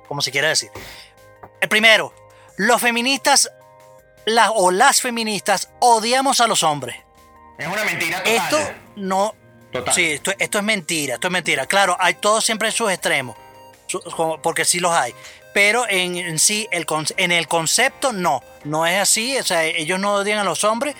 como 0.08 0.20
se 0.22 0.30
quiera 0.30 0.48
decir. 0.48 0.70
El 1.60 1.68
primero, 1.68 2.12
los 2.56 2.80
feministas 2.80 3.50
la- 4.26 4.50
o 4.50 4.70
las 4.70 5.00
feministas 5.00 5.70
odiamos 5.80 6.40
a 6.40 6.46
los 6.46 6.62
hombres. 6.62 6.96
Es 7.58 7.66
una 7.66 7.84
mentira 7.84 8.18
total. 8.22 8.34
Esto 8.36 8.58
no. 8.96 9.34
Total. 9.72 9.94
Sí, 9.94 10.12
esto, 10.12 10.32
esto 10.38 10.58
es 10.58 10.64
mentira, 10.64 11.14
esto 11.14 11.26
es 11.28 11.32
mentira. 11.32 11.66
Claro, 11.66 11.96
hay 11.98 12.14
todos 12.14 12.44
siempre 12.44 12.70
sus 12.70 12.90
extremos, 12.90 13.36
su- 13.86 14.00
porque 14.42 14.64
sí 14.64 14.78
los 14.80 14.92
hay. 14.92 15.14
Pero 15.56 15.88
en, 15.88 16.16
en 16.18 16.38
sí, 16.38 16.68
el, 16.70 16.84
con- 16.84 17.06
en 17.16 17.32
el 17.32 17.48
concepto 17.48 18.12
no, 18.12 18.42
no 18.64 18.86
es 18.86 19.00
así. 19.00 19.38
O 19.38 19.42
sea, 19.42 19.64
ellos 19.64 19.98
no 19.98 20.12
odian 20.16 20.38
a 20.38 20.44
los 20.44 20.64
hombres, 20.64 20.94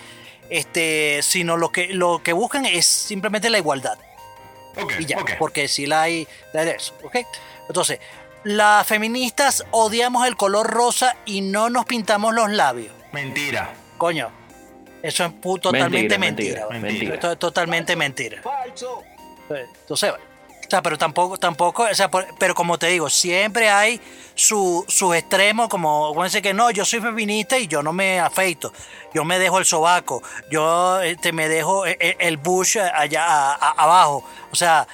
este, 0.49 1.19
sino 1.21 1.57
lo 1.57 1.69
que, 1.69 1.89
lo 1.89 2.23
que 2.23 2.33
buscan 2.33 2.65
es 2.65 2.87
simplemente 2.87 3.51
la 3.51 3.59
igualdad. 3.59 3.99
Y 4.97 5.05
ya, 5.05 5.17
porque 5.37 5.67
sí 5.67 5.85
la 5.85 6.01
hay, 6.01 6.27
la 6.53 6.61
hay 6.61 6.65
de 6.65 6.71
eso, 6.73 6.95
¿ok? 7.03 7.17
Entonces, 7.67 7.99
las 8.45 8.87
feministas 8.87 9.63
odiamos 9.69 10.25
el 10.25 10.35
color 10.35 10.65
rosa 10.65 11.15
y 11.25 11.41
no 11.41 11.69
nos 11.69 11.85
pintamos 11.85 12.33
los 12.33 12.49
labios. 12.49 12.91
Mentira. 13.11 13.71
Coño, 13.99 14.31
eso 15.03 15.23
es 15.23 15.39
totalmente 15.61 16.17
Mentira, 16.17 16.65
mentira. 16.65 16.79
mentira. 16.79 17.13
Esto 17.13 17.31
es 17.33 17.37
totalmente 17.37 17.95
mentira. 17.95 18.41
Falso. 18.41 19.03
Entonces, 19.51 20.13
o 20.67 20.69
sea, 20.69 20.81
pero 20.81 20.97
tampoco, 20.97 21.37
tampoco, 21.37 21.83
o 21.83 21.95
sea, 21.95 22.09
pero 22.11 22.53
como 22.53 22.77
te 22.77 22.87
digo, 22.87 23.09
siempre 23.09 23.69
hay 23.69 24.01
su- 24.35 24.83
sus 24.87 25.15
extremos, 25.15 25.69
como, 25.69 26.13
dice 26.25 26.41
que 26.41 26.53
no, 26.53 26.69
yo 26.71 26.83
soy 26.83 26.99
feminista 26.99 27.57
y 27.57 27.67
yo 27.67 27.81
no 27.81 27.93
me 27.93 28.19
afeito, 28.19 28.73
yo 29.13 29.23
me 29.23 29.39
dejo 29.39 29.59
el 29.59 29.65
sobaco, 29.65 30.21
yo 30.51 31.01
este, 31.01 31.31
me 31.31 31.47
dejo 31.47 31.85
el, 31.85 31.95
el- 31.99 32.15
el 32.19 32.37
bush 32.37 32.77
allá 32.79 33.53
abajo. 33.53 34.23
O 34.51 34.55
sea, 34.55 34.85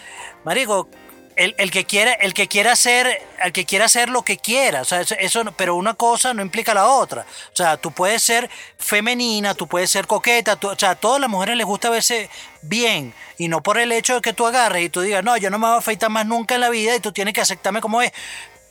marico, 0.43 0.87
el, 1.35 1.55
el 1.57 1.71
que 1.71 1.85
quiera, 1.85 2.13
el 2.13 2.33
que 2.33 2.47
quiera 2.47 2.71
hacer, 2.73 3.21
el 3.43 3.51
que 3.51 3.65
quiera 3.65 3.85
hacer 3.85 4.09
lo 4.09 4.23
que 4.23 4.37
quiera, 4.37 4.81
o 4.81 4.85
sea, 4.85 5.01
eso, 5.01 5.43
pero 5.57 5.75
una 5.75 5.93
cosa 5.93 6.33
no 6.33 6.41
implica 6.41 6.73
la 6.73 6.87
otra. 6.87 7.25
O 7.51 7.55
sea, 7.55 7.77
tú 7.77 7.91
puedes 7.91 8.21
ser 8.23 8.49
femenina, 8.77 9.53
tú 9.55 9.67
puedes 9.67 9.89
ser 9.91 10.07
coqueta, 10.07 10.55
tú- 10.55 10.69
o 10.69 10.75
sea, 10.77 10.91
a 10.91 10.95
todas 10.95 11.19
las 11.21 11.29
mujeres 11.29 11.57
les 11.57 11.65
gusta 11.65 11.89
verse 11.89 12.29
bien 12.61 13.13
y 13.37 13.47
no 13.47 13.61
por 13.63 13.77
el 13.77 13.91
hecho 13.91 14.15
de 14.15 14.21
que 14.21 14.33
tú 14.33 14.45
agarres 14.45 14.83
y 14.83 14.89
tú 14.89 15.01
digas, 15.01 15.23
no, 15.23 15.35
yo 15.37 15.49
no 15.49 15.59
me 15.59 15.67
voy 15.67 15.75
a 15.75 15.79
afeitar 15.79 16.09
más 16.09 16.25
nunca 16.25 16.55
en 16.55 16.61
la 16.61 16.69
vida 16.69 16.95
y 16.95 16.99
tú 16.99 17.11
tienes 17.11 17.33
que 17.33 17.41
aceptarme 17.41 17.81
como 17.81 18.01
es. 18.01 18.11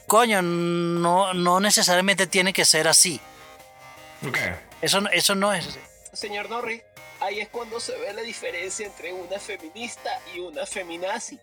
Coño, 0.06 0.42
no, 0.42 1.32
no 1.34 1.60
necesariamente 1.60 2.26
tiene 2.26 2.52
que 2.52 2.64
ser 2.64 2.86
así. 2.88 3.20
Ok. 4.26 4.38
Eso, 4.80 5.00
no- 5.00 5.10
eso 5.10 5.34
no 5.34 5.52
es 5.52 5.66
así. 5.66 5.78
Señor 6.12 6.50
Norris, 6.50 6.82
ahí 7.20 7.40
es 7.40 7.48
cuando 7.48 7.80
se 7.80 7.96
ve 7.98 8.12
la 8.12 8.22
diferencia 8.22 8.86
entre 8.86 9.12
una 9.12 9.38
feminista 9.38 10.10
y 10.34 10.40
una 10.40 10.66
feminazi. 10.66 11.38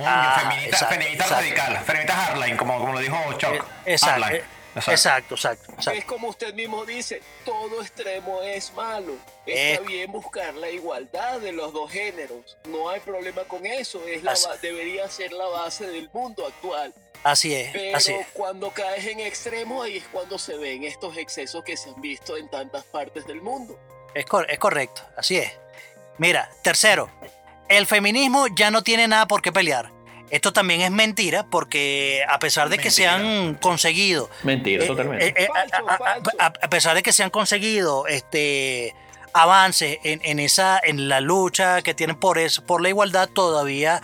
Coño, 0.00 0.10
Ah, 0.10 0.36
feminista, 0.40 0.66
exacto, 0.76 0.94
feminista 0.94 1.24
exacto. 1.24 1.34
radical. 1.44 1.84
Feminista 1.84 2.14
hardline, 2.16 2.56
como, 2.56 2.78
como 2.78 2.92
lo 2.94 2.98
dijo 3.00 3.16
Chuck. 3.38 3.54
Eh, 3.54 3.62
Exacto, 3.92 4.22
Hardline. 4.22 4.40
eh, 4.40 4.44
exacto, 4.76 5.34
exacto, 5.34 5.72
exacto. 5.72 5.90
Es 5.98 6.04
como 6.04 6.28
usted 6.28 6.54
mismo 6.54 6.84
dice, 6.84 7.20
todo 7.44 7.82
extremo 7.82 8.40
es 8.42 8.72
malo. 8.74 9.14
Eh. 9.46 9.72
Está 9.74 9.84
bien 9.86 10.12
buscar 10.12 10.54
la 10.54 10.70
igualdad 10.70 11.40
de 11.40 11.52
los 11.52 11.72
dos 11.72 11.90
géneros. 11.90 12.56
No 12.68 12.88
hay 12.88 13.00
problema 13.00 13.42
con 13.44 13.66
eso. 13.66 14.00
Es 14.06 14.22
la 14.22 14.34
debería 14.62 15.08
ser 15.08 15.32
la 15.32 15.46
base 15.46 15.86
del 15.86 16.08
mundo 16.12 16.46
actual. 16.46 16.94
Así 17.22 17.54
es, 17.54 17.70
Pero 17.72 17.96
así 17.98 18.12
es. 18.14 18.26
cuando 18.32 18.70
caes 18.70 19.04
en 19.06 19.20
extremo, 19.20 19.82
ahí 19.82 19.98
es 19.98 20.04
cuando 20.10 20.38
se 20.38 20.56
ven 20.56 20.84
estos 20.84 21.18
excesos 21.18 21.62
que 21.64 21.76
se 21.76 21.90
han 21.90 22.00
visto 22.00 22.36
en 22.38 22.48
tantas 22.48 22.82
partes 22.84 23.26
del 23.26 23.42
mundo. 23.42 23.78
Es, 24.14 24.24
cor- 24.24 24.46
es 24.50 24.58
correcto, 24.58 25.02
así 25.18 25.36
es. 25.36 25.52
Mira, 26.16 26.48
tercero, 26.62 27.10
el 27.70 27.86
feminismo 27.86 28.46
ya 28.48 28.70
no 28.70 28.82
tiene 28.82 29.08
nada 29.08 29.26
por 29.26 29.40
qué 29.40 29.50
pelear. 29.52 29.92
Esto 30.30 30.52
también 30.52 30.80
es 30.82 30.90
mentira 30.92 31.46
porque 31.50 32.22
a 32.28 32.38
pesar 32.38 32.68
de 32.68 32.78
que 32.78 32.90
se 32.90 33.08
han 33.08 33.54
conseguido... 33.54 34.28
Mentira, 34.44 34.84
eh, 34.84 34.86
totalmente. 34.86 35.26
eh, 35.28 35.34
eh, 35.36 35.48
Falso, 35.52 35.88
a- 35.88 35.94
a- 35.94 35.98
falso. 35.98 36.30
a- 36.38 36.44
a 36.46 36.70
pesar 36.70 36.94
de 36.94 37.02
que 37.02 37.12
se 37.12 37.22
han 37.24 37.30
conseguido 37.30 38.06
este 38.06 38.94
avances 39.32 39.98
en, 40.04 40.20
en 40.24 40.38
esa 40.38 40.80
en 40.82 41.08
la 41.08 41.20
lucha 41.20 41.82
que 41.82 41.94
tienen 41.94 42.16
por 42.16 42.38
eso, 42.38 42.64
por 42.64 42.80
la 42.80 42.88
igualdad, 42.90 43.28
todavía 43.28 44.00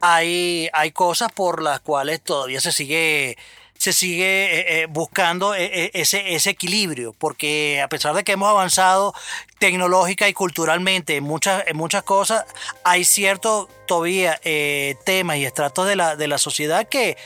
hay, 0.00 0.68
hay 0.72 0.90
cosas 0.92 1.30
por 1.32 1.62
las 1.62 1.80
cuales 1.80 2.22
todavía 2.22 2.60
se 2.60 2.72
sigue 2.72 3.36
se 3.78 3.92
sigue 3.92 4.24
eh, 4.24 4.82
eh, 4.82 4.86
buscando 4.86 5.54
eh, 5.54 5.90
ese, 5.94 6.34
ese 6.34 6.50
equilibrio, 6.50 7.14
porque 7.16 7.80
a 7.80 7.88
pesar 7.88 8.14
de 8.14 8.24
que 8.24 8.32
hemos 8.32 8.50
avanzado 8.50 9.14
tecnológica 9.58 10.28
y 10.28 10.32
culturalmente 10.32 11.16
en 11.16 11.24
muchas, 11.24 11.64
en 11.66 11.76
muchas 11.76 12.02
cosas, 12.02 12.44
hay 12.84 13.04
ciertos 13.04 13.68
todavía 13.86 14.40
eh, 14.42 14.96
temas 15.04 15.36
y 15.36 15.44
estratos 15.44 15.86
de 15.86 15.94
la, 15.96 16.16
de 16.16 16.26
la 16.26 16.38
sociedad 16.38 16.88
que, 16.88 17.16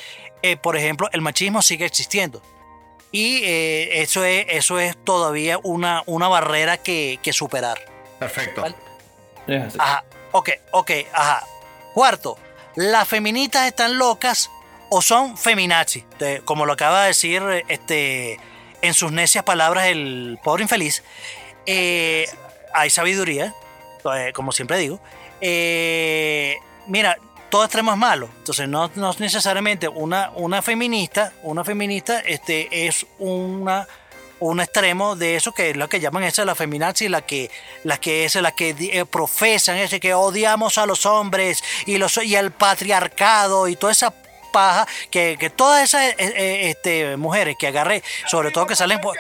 eh, 0.42 0.56
por 0.58 0.76
ejemplo, 0.76 1.08
el 1.12 1.22
machismo 1.22 1.62
sigue 1.62 1.86
existiendo. 1.86 2.42
Y 3.10 3.42
eh, 3.44 4.02
eso, 4.02 4.24
es, 4.24 4.46
eso 4.48 4.78
es 4.78 4.96
todavía 5.04 5.58
una, 5.62 6.02
una 6.06 6.28
barrera 6.28 6.76
que, 6.76 7.18
que 7.22 7.32
superar. 7.32 7.78
Perfecto. 8.18 8.64
Ajá, 9.78 10.04
ok, 10.32 10.50
ok, 10.70 10.90
ajá. 11.12 11.46
Cuarto, 11.94 12.38
las 12.76 13.08
feministas 13.08 13.66
están 13.66 13.98
locas 13.98 14.50
o 14.94 15.00
son 15.00 15.38
feminazis. 15.38 16.04
Como 16.44 16.66
lo 16.66 16.74
acaba 16.74 17.02
de 17.02 17.08
decir 17.08 17.42
este, 17.68 18.38
en 18.82 18.92
sus 18.92 19.10
necias 19.10 19.42
palabras 19.42 19.86
el 19.86 20.38
pobre 20.44 20.64
infeliz. 20.64 21.02
Eh, 21.64 22.28
hay 22.74 22.90
sabiduría, 22.90 23.54
eh, 24.14 24.32
como 24.34 24.52
siempre 24.52 24.76
digo. 24.76 25.00
Eh, 25.40 26.58
mira, 26.88 27.16
todo 27.48 27.64
extremo 27.64 27.90
es 27.92 27.96
malo. 27.96 28.28
Entonces, 28.36 28.68
no, 28.68 28.90
no 28.94 29.10
es 29.10 29.18
necesariamente 29.18 29.88
una, 29.88 30.30
una 30.34 30.60
feminista, 30.60 31.32
una 31.42 31.64
feminista 31.64 32.20
este, 32.20 32.86
es 32.86 33.06
una 33.18 33.88
un 34.40 34.60
extremo 34.60 35.14
de 35.14 35.36
eso 35.36 35.52
que 35.52 35.70
es 35.70 35.76
lo 35.76 35.88
que 35.88 36.00
llaman 36.00 36.24
esa 36.24 36.44
la 36.44 36.56
feminazi, 36.56 37.08
la 37.08 37.22
que 37.22 37.48
la 37.84 37.98
que 37.98 38.24
es 38.24 38.34
la 38.34 38.50
que 38.50 38.70
eh, 38.78 39.04
profesan 39.06 39.76
ese 39.76 40.00
que 40.00 40.14
odiamos 40.14 40.78
a 40.78 40.86
los 40.86 41.06
hombres 41.06 41.62
y 41.86 41.96
los 41.96 42.16
y 42.16 42.34
el 42.34 42.50
patriarcado 42.50 43.68
y 43.68 43.76
toda 43.76 43.92
esa 43.92 44.12
paja 44.52 44.86
que, 45.10 45.36
que 45.40 45.50
todas 45.50 45.82
esas 45.82 46.02
eh, 46.10 46.16
eh, 46.18 46.70
este, 46.70 47.16
mujeres 47.16 47.56
que 47.58 47.66
agarré, 47.66 48.02
sobre 48.28 48.50
todo 48.52 48.66
que 48.66 48.76
salen 48.76 49.00
por 49.00 49.16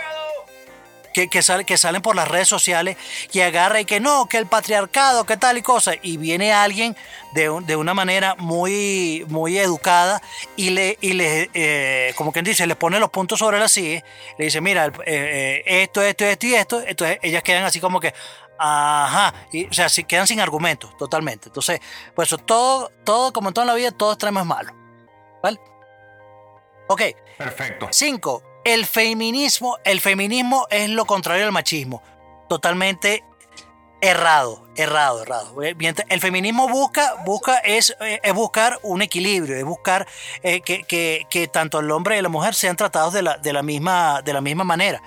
que, 1.12 1.28
que, 1.28 1.42
sale- 1.42 1.66
que 1.66 1.76
salen 1.76 2.00
por 2.00 2.16
las 2.16 2.26
redes 2.26 2.48
sociales 2.48 2.96
y 3.32 3.40
agarra 3.40 3.78
y 3.80 3.84
que 3.84 4.00
no, 4.00 4.24
que 4.30 4.38
el 4.38 4.46
patriarcado, 4.46 5.24
que 5.24 5.36
tal 5.36 5.58
y 5.58 5.62
cosa. 5.62 5.92
Y 6.00 6.16
viene 6.16 6.54
alguien 6.54 6.96
de, 7.34 7.50
un- 7.50 7.66
de 7.66 7.76
una 7.76 7.92
manera 7.92 8.34
muy, 8.38 9.22
muy 9.28 9.58
educada 9.58 10.22
y 10.56 10.70
le, 10.70 10.96
y 11.02 11.12
le 11.12 11.50
eh, 11.52 12.14
como 12.16 12.32
quien 12.32 12.46
dice, 12.46 12.66
le 12.66 12.76
pone 12.76 12.98
los 12.98 13.10
puntos 13.10 13.40
sobre 13.40 13.58
las 13.58 13.72
sillas, 13.72 14.02
le 14.38 14.46
dice, 14.46 14.62
mira, 14.62 14.86
eh, 14.86 14.92
eh, 15.06 15.82
esto, 15.82 16.00
esto, 16.00 16.24
esto 16.24 16.46
y 16.46 16.54
esto. 16.54 16.80
Entonces 16.82 17.18
ellas 17.20 17.42
quedan 17.42 17.64
así 17.64 17.78
como 17.78 18.00
que, 18.00 18.14
ajá, 18.58 19.34
y, 19.52 19.66
o 19.66 19.72
sea, 19.74 19.90
si 19.90 20.04
quedan 20.04 20.26
sin 20.26 20.40
argumentos, 20.40 20.96
totalmente. 20.96 21.48
Entonces, 21.50 21.78
pues 22.14 22.34
todo, 22.46 22.90
todo, 23.04 23.34
como 23.34 23.48
en 23.48 23.54
toda 23.54 23.66
la 23.66 23.74
vida, 23.74 23.90
todo 23.90 24.12
extremo 24.12 24.40
es 24.40 24.46
malo. 24.46 24.72
¿Vale? 25.42 25.60
Ok. 26.88 27.02
Perfecto. 27.38 27.88
Cinco, 27.90 28.42
el 28.64 28.86
feminismo, 28.86 29.78
el 29.84 30.00
feminismo 30.00 30.66
es 30.70 30.88
lo 30.90 31.04
contrario 31.04 31.44
al 31.44 31.52
machismo. 31.52 32.02
Totalmente 32.48 33.24
errado, 34.00 34.66
errado, 34.76 35.22
errado. 35.22 35.62
Eh, 35.62 35.76
El 36.08 36.20
feminismo 36.20 36.68
busca, 36.68 37.14
busca 37.24 37.58
es, 37.58 37.96
eh, 38.00 38.20
es 38.22 38.34
buscar 38.34 38.78
un 38.82 39.00
equilibrio, 39.00 39.56
es 39.56 39.64
buscar 39.64 40.06
eh, 40.42 40.60
que, 40.60 40.82
que- 40.82 41.26
que 41.30 41.46
tanto 41.48 41.78
el 41.80 41.90
hombre 41.90 42.18
y 42.18 42.22
la 42.22 42.28
mujer 42.28 42.54
sean 42.54 42.76
tratados 42.76 43.12
de 43.12 43.22
la, 43.22 43.38
de 43.38 43.52
la, 43.52 43.62
misma, 43.62 44.20
de 44.22 44.32
la 44.32 44.40
misma 44.40 44.64
manera. 44.64 45.00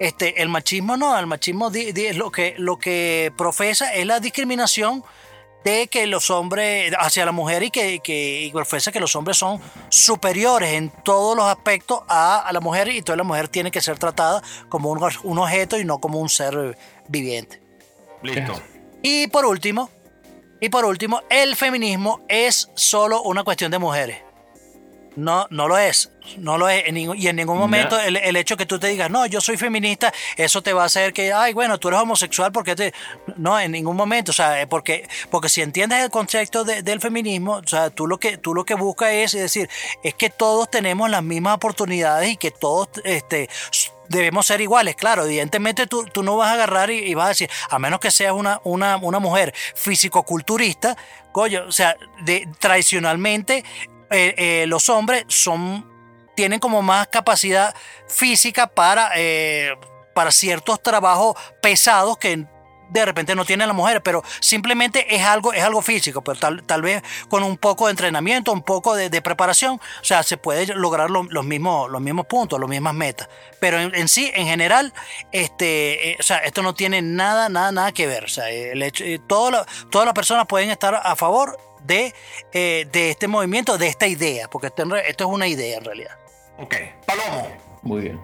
Este, 0.00 0.42
el 0.42 0.48
machismo 0.48 0.96
no, 0.96 1.16
el 1.18 1.26
machismo 1.26 1.70
di- 1.70 1.92
di- 1.92 2.06
es 2.06 2.16
lo 2.16 2.30
que, 2.32 2.54
lo 2.58 2.76
que 2.78 3.32
profesa 3.36 3.94
es 3.94 4.04
la 4.06 4.18
discriminación 4.18 5.04
de 5.64 5.88
que 5.88 6.06
los 6.06 6.30
hombres 6.30 6.92
hacia 6.98 7.24
la 7.24 7.32
mujer 7.32 7.62
y 7.62 7.70
que, 7.70 8.00
que 8.00 8.42
y 8.42 8.50
profesa 8.50 8.92
que 8.92 9.00
los 9.00 9.14
hombres 9.16 9.36
son 9.36 9.60
superiores 9.88 10.72
en 10.74 10.90
todos 11.04 11.36
los 11.36 11.46
aspectos 11.46 12.00
a, 12.08 12.38
a 12.38 12.52
la 12.52 12.60
mujer 12.60 12.88
y 12.88 12.98
entonces 12.98 13.18
la 13.18 13.24
mujer 13.24 13.48
tiene 13.48 13.70
que 13.70 13.80
ser 13.80 13.98
tratada 13.98 14.42
como 14.68 14.90
un, 14.90 15.00
un 15.22 15.38
objeto 15.38 15.78
y 15.78 15.84
no 15.84 15.98
como 15.98 16.18
un 16.18 16.28
ser 16.28 16.76
viviente. 17.08 17.60
Listo. 18.22 18.60
Y 19.02 19.28
por 19.28 19.46
último, 19.46 19.90
y 20.60 20.68
por 20.68 20.84
último, 20.84 21.22
el 21.30 21.56
feminismo 21.56 22.20
es 22.28 22.70
solo 22.74 23.22
una 23.22 23.44
cuestión 23.44 23.70
de 23.70 23.78
mujeres. 23.78 24.18
No, 25.20 25.46
no 25.50 25.68
lo 25.68 25.76
es. 25.76 26.10
No 26.38 26.56
lo 26.56 26.68
es. 26.68 26.84
en 26.86 26.94
ningún- 26.94 27.18
y 27.18 27.28
en 27.28 27.36
ningún 27.36 27.58
momento 27.58 27.98
el, 28.00 28.16
el 28.16 28.36
hecho 28.36 28.56
que 28.56 28.64
tú 28.64 28.78
te 28.78 28.86
digas, 28.86 29.10
no, 29.10 29.26
yo 29.26 29.40
soy 29.40 29.56
feminista, 29.58 30.12
eso 30.36 30.62
te 30.62 30.72
va 30.72 30.84
a 30.84 30.86
hacer 30.86 31.12
que, 31.12 31.32
ay, 31.32 31.52
bueno, 31.52 31.78
tú 31.78 31.88
eres 31.88 32.00
homosexual 32.00 32.52
porque 32.52 32.74
te. 32.74 32.94
No, 33.36 33.58
en 33.60 33.72
ningún 33.72 33.96
momento. 33.96 34.30
O 34.30 34.32
sea, 34.34 34.62
eh, 34.62 34.66
porque, 34.66 35.06
porque 35.30 35.48
si 35.50 35.60
entiendes 35.60 36.02
el 36.02 36.10
concepto 36.10 36.64
de- 36.64 36.82
del 36.82 37.00
feminismo, 37.00 37.54
o 37.56 37.66
sea, 37.66 37.90
tú 37.90 38.06
lo 38.06 38.18
que, 38.18 38.38
tú 38.38 38.54
lo 38.54 38.64
que 38.64 38.74
buscas 38.74 39.10
es, 39.12 39.32
decir, 39.32 39.68
es 40.02 40.14
que 40.14 40.30
todos 40.30 40.70
tenemos 40.70 41.10
las 41.10 41.22
mismas 41.22 41.54
oportunidades 41.56 42.30
y 42.30 42.36
que 42.38 42.50
todos 42.50 42.88
este, 43.04 43.48
debemos 44.08 44.46
ser 44.46 44.60
iguales. 44.62 44.94
Claro, 44.96 45.24
evidentemente 45.26 45.86
tú, 45.86 46.04
tú 46.06 46.22
no 46.22 46.36
vas 46.38 46.48
a 46.48 46.54
agarrar 46.54 46.90
y, 46.90 46.98
y 46.98 47.14
vas 47.14 47.26
a 47.26 47.28
decir, 47.30 47.50
a 47.68 47.78
menos 47.78 48.00
que 48.00 48.10
seas 48.10 48.32
una, 48.32 48.60
una, 48.64 48.96
una 48.96 49.18
mujer 49.18 49.52
físico-culturista, 49.74 50.96
coño, 51.32 51.64
o 51.68 51.72
sea, 51.72 51.96
de, 52.22 52.48
tradicionalmente 52.58 53.64
eh, 54.10 54.34
eh, 54.36 54.64
los 54.66 54.88
hombres 54.88 55.24
son 55.28 55.88
tienen 56.34 56.58
como 56.58 56.80
más 56.80 57.08
capacidad 57.08 57.74
física 58.08 58.66
para, 58.66 59.10
eh, 59.16 59.74
para 60.14 60.30
ciertos 60.30 60.82
trabajos 60.82 61.36
pesados 61.60 62.16
que 62.18 62.46
de 62.90 63.04
repente 63.04 63.34
no 63.34 63.44
tienen 63.44 63.68
las 63.68 63.76
mujeres, 63.76 64.02
pero 64.04 64.22
simplemente 64.40 65.14
es 65.14 65.22
algo, 65.22 65.52
es 65.52 65.62
algo 65.62 65.80
físico, 65.80 66.22
pero 66.22 66.38
tal, 66.38 66.62
tal 66.64 66.82
vez 66.82 67.02
con 67.28 67.42
un 67.44 67.56
poco 67.56 67.86
de 67.86 67.92
entrenamiento, 67.92 68.52
un 68.52 68.62
poco 68.62 68.94
de, 68.94 69.22
preparación, 69.22 69.74
o 69.74 70.04
sea, 70.04 70.22
se 70.22 70.36
puede 70.38 70.66
lograr 70.74 71.08
lo- 71.10 71.22
los, 71.24 71.44
mismos, 71.44 71.88
los 71.90 72.00
mismos 72.00 72.26
puntos, 72.26 72.58
las 72.58 72.68
mismas 72.68 72.94
metas. 72.94 73.28
Pero 73.60 73.78
en, 73.78 74.08
sí, 74.08 74.30
en 74.34 74.46
general, 74.46 74.92
este, 75.30 76.16
o 76.18 76.22
sea, 76.22 76.38
esto 76.38 76.62
no 76.62 76.74
tiene 76.74 77.00
nada, 77.02 77.48
nada, 77.48 77.70
nada 77.70 77.92
que 77.92 78.06
ver. 78.06 78.24
O 78.24 78.28
sea, 78.28 78.50
el 78.50 78.90
todas 79.28 79.66
las 79.92 80.14
personas 80.14 80.46
pueden 80.46 80.70
estar 80.70 81.00
a 81.00 81.14
favor 81.14 81.56
de, 81.86 82.12
eh, 82.52 82.86
de 82.92 83.10
este 83.10 83.28
movimiento, 83.28 83.78
de 83.78 83.88
esta 83.88 84.06
idea, 84.06 84.48
porque 84.48 84.68
esto, 84.68 84.84
esto 84.96 85.24
es 85.24 85.30
una 85.30 85.46
idea 85.46 85.78
en 85.78 85.84
realidad. 85.84 86.12
Ok. 86.58 86.74
Palomo. 87.06 87.48
Muy 87.82 88.02
bien. 88.02 88.20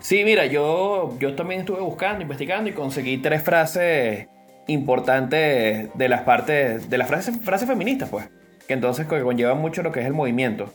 Sí, 0.00 0.24
mira, 0.24 0.46
yo, 0.46 1.16
yo 1.18 1.34
también 1.34 1.60
estuve 1.60 1.80
buscando, 1.80 2.22
investigando 2.22 2.70
y 2.70 2.72
conseguí 2.72 3.18
tres 3.18 3.42
frases 3.42 4.28
importantes 4.66 5.88
de 5.94 6.08
las 6.08 6.22
partes, 6.22 6.88
de 6.88 6.98
las 6.98 7.08
frases, 7.08 7.38
frases 7.42 7.68
feministas, 7.68 8.08
pues, 8.08 8.28
que 8.66 8.74
entonces 8.74 9.06
conllevan 9.06 9.58
mucho 9.58 9.82
lo 9.82 9.92
que 9.92 10.00
es 10.00 10.06
el 10.06 10.14
movimiento. 10.14 10.72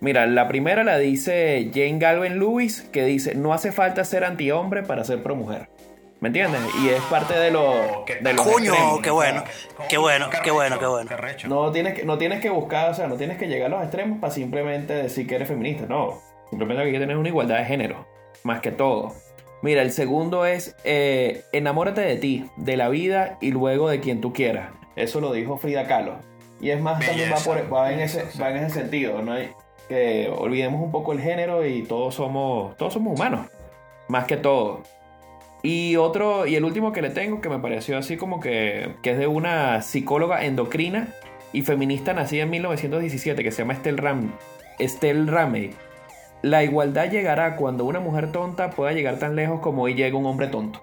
Mira, 0.00 0.26
la 0.26 0.48
primera 0.48 0.82
la 0.82 0.98
dice 0.98 1.70
Jane 1.72 1.98
Galvin 1.98 2.38
Lewis, 2.38 2.82
que 2.92 3.04
dice, 3.04 3.36
no 3.36 3.52
hace 3.52 3.70
falta 3.70 4.04
ser 4.04 4.24
antihombre 4.24 4.82
para 4.82 5.04
ser 5.04 5.22
pro 5.22 5.36
mujer. 5.36 5.68
¿Me 6.22 6.28
entiendes? 6.28 6.60
Y 6.80 6.88
es 6.88 7.02
parte 7.02 7.34
de, 7.34 7.50
lo, 7.50 8.04
de 8.20 8.32
los 8.32 8.46
Coño, 8.46 8.72
extremos, 8.72 9.00
qué 9.02 9.08
¿no? 9.08 9.14
bueno, 9.16 9.44
qué 9.88 9.98
bueno, 9.98 10.30
qué 10.30 10.50
bueno, 10.52 10.78
qué 10.78 10.86
bueno. 10.86 11.10
Qué. 11.36 11.48
No 11.48 11.72
tienes, 11.72 11.94
que, 11.94 12.04
no 12.04 12.16
tienes 12.16 12.40
que 12.40 12.48
buscar, 12.48 12.90
o 12.90 12.94
sea, 12.94 13.08
no 13.08 13.16
tienes 13.16 13.38
que 13.38 13.48
llegar 13.48 13.66
a 13.66 13.76
los 13.76 13.82
extremos 13.82 14.20
para 14.20 14.32
simplemente 14.32 14.94
decir 14.94 15.26
que 15.26 15.34
eres 15.34 15.48
feminista, 15.48 15.84
no. 15.86 16.20
Simplemente 16.48 16.84
hay 16.84 16.92
que 16.92 17.00
tener 17.00 17.16
una 17.16 17.28
igualdad 17.28 17.58
de 17.58 17.64
género, 17.64 18.06
más 18.44 18.60
que 18.60 18.70
todo. 18.70 19.12
Mira, 19.62 19.82
el 19.82 19.90
segundo 19.90 20.46
es 20.46 20.76
eh, 20.84 21.42
enamórate 21.52 22.00
de 22.02 22.16
ti, 22.16 22.48
de 22.56 22.76
la 22.76 22.88
vida 22.88 23.36
y 23.40 23.50
luego 23.50 23.88
de 23.90 23.98
quien 23.98 24.20
tú 24.20 24.32
quieras. 24.32 24.70
Eso 24.94 25.20
lo 25.20 25.32
dijo 25.32 25.58
Frida 25.58 25.88
Kahlo. 25.88 26.14
Y 26.60 26.70
es 26.70 26.80
más, 26.80 27.04
también 27.04 27.32
va, 27.32 27.38
por- 27.38 27.74
va 27.74 27.92
en 27.92 27.98
ese, 27.98 28.24
va 28.40 28.50
en 28.50 28.58
ese 28.58 28.70
sentido, 28.80 29.22
¿no? 29.22 29.34
Que 29.88 30.32
olvidemos 30.38 30.80
un 30.80 30.92
poco 30.92 31.12
el 31.12 31.20
género 31.20 31.66
y 31.66 31.82
todos 31.82 32.14
somos, 32.14 32.76
todos 32.76 32.92
somos 32.92 33.18
humanos, 33.18 33.48
más 34.06 34.24
que 34.26 34.36
todo. 34.36 34.82
Y 35.62 35.96
otro, 35.96 36.46
y 36.46 36.56
el 36.56 36.64
último 36.64 36.92
que 36.92 37.02
le 37.02 37.10
tengo, 37.10 37.40
que 37.40 37.48
me 37.48 37.58
pareció 37.58 37.96
así 37.96 38.16
como 38.16 38.40
que, 38.40 38.96
que 39.02 39.12
es 39.12 39.18
de 39.18 39.28
una 39.28 39.80
psicóloga 39.82 40.44
endocrina 40.44 41.08
y 41.52 41.62
feminista 41.62 42.12
nacida 42.14 42.42
en 42.42 42.50
1917, 42.50 43.44
que 43.44 43.52
se 43.52 43.62
llama 43.62 43.74
Estelle, 43.74 44.00
Ram, 44.00 44.32
Estelle 44.78 45.30
Ramey. 45.30 45.70
La 46.42 46.64
igualdad 46.64 47.10
llegará 47.10 47.54
cuando 47.56 47.84
una 47.84 48.00
mujer 48.00 48.32
tonta 48.32 48.70
pueda 48.70 48.92
llegar 48.92 49.20
tan 49.20 49.36
lejos 49.36 49.60
como 49.60 49.82
hoy 49.82 49.94
llega 49.94 50.16
un 50.16 50.26
hombre 50.26 50.48
tonto. 50.48 50.80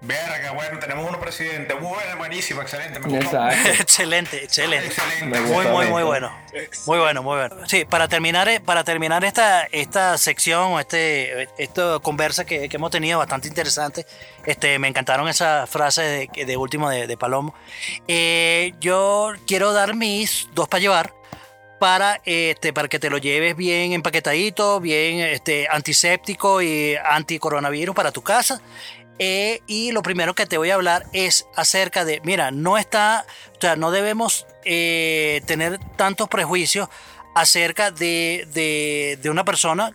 Verga, 0.00 0.52
bueno, 0.52 0.78
tenemos 0.78 1.08
uno 1.08 1.18
presidente. 1.18 1.74
Bueno, 1.74 2.16
buenísimo, 2.18 2.62
excelente. 2.62 3.00
Me 3.00 3.18
excelente, 3.80 4.44
excelente. 4.44 4.86
Excelente. 4.86 5.40
Muy, 5.40 5.66
muy, 5.66 5.86
muy 5.86 6.02
bueno. 6.04 6.32
Muy 6.86 6.98
bueno, 6.98 7.22
muy 7.24 7.36
bueno. 7.36 7.56
Sí, 7.66 7.84
para 7.84 8.06
terminar, 8.06 8.48
eh, 8.48 8.60
para 8.60 8.84
terminar 8.84 9.24
esta, 9.24 9.64
esta 9.64 10.16
sección, 10.16 10.74
o 10.74 10.80
este, 10.80 11.48
esta 11.58 11.98
conversa 11.98 12.44
que, 12.46 12.68
que 12.68 12.76
hemos 12.76 12.92
tenido 12.92 13.18
bastante 13.18 13.48
interesante, 13.48 14.06
este, 14.46 14.78
me 14.78 14.86
encantaron 14.86 15.28
esas 15.28 15.68
frases 15.68 16.28
de, 16.32 16.44
de 16.44 16.56
último 16.56 16.88
de, 16.88 17.08
de 17.08 17.16
Palomo. 17.16 17.54
Eh, 18.06 18.74
yo 18.80 19.32
quiero 19.48 19.72
dar 19.72 19.96
mis 19.96 20.48
dos 20.54 20.68
para 20.68 20.80
llevar 20.80 21.18
para, 21.78 22.20
este, 22.24 22.72
para 22.72 22.88
que 22.88 22.98
te 22.98 23.10
lo 23.10 23.18
lleves 23.18 23.56
bien 23.56 23.92
empaquetadito, 23.92 24.80
bien 24.80 25.20
este, 25.20 25.68
antiséptico 25.70 26.60
y 26.60 26.96
anticoronavirus 26.96 27.94
para 27.94 28.12
tu 28.12 28.22
casa. 28.22 28.60
Eh, 29.18 29.62
y 29.66 29.92
lo 29.92 30.02
primero 30.02 30.34
que 30.34 30.46
te 30.46 30.58
voy 30.58 30.70
a 30.70 30.74
hablar 30.74 31.06
es 31.12 31.46
acerca 31.56 32.04
de, 32.04 32.20
mira, 32.24 32.50
no 32.50 32.78
está, 32.78 33.26
o 33.56 33.60
sea, 33.60 33.76
no 33.76 33.90
debemos 33.90 34.46
eh, 34.64 35.42
tener 35.46 35.78
tantos 35.96 36.28
prejuicios 36.28 36.88
acerca 37.34 37.90
de, 37.90 38.48
de, 38.52 39.18
de 39.20 39.30
una 39.30 39.44
persona 39.44 39.94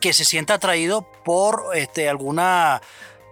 que 0.00 0.12
se 0.12 0.24
sienta 0.24 0.54
atraído 0.54 1.10
por 1.24 1.70
este, 1.74 2.08
alguna 2.08 2.80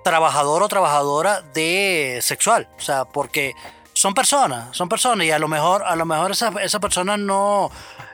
trabajador 0.03 0.63
o 0.63 0.69
trabajadora 0.69 1.43
de 1.55 2.19
sexual. 2.23 2.69
O 2.79 2.81
sea, 2.81 3.05
porque 3.05 3.55
son 3.93 4.15
personas, 4.15 4.77
son 4.77 4.89
personas 4.89 5.27
y 5.27 5.31
a 5.31 5.39
lo 5.39 5.49
mejor, 5.49 5.83
a 5.85 5.97
lo 5.97 6.05
mejor 6.05 6.31
esa, 6.33 6.53
esa 6.63 6.81
persona 6.81 7.17
no, 7.17 7.71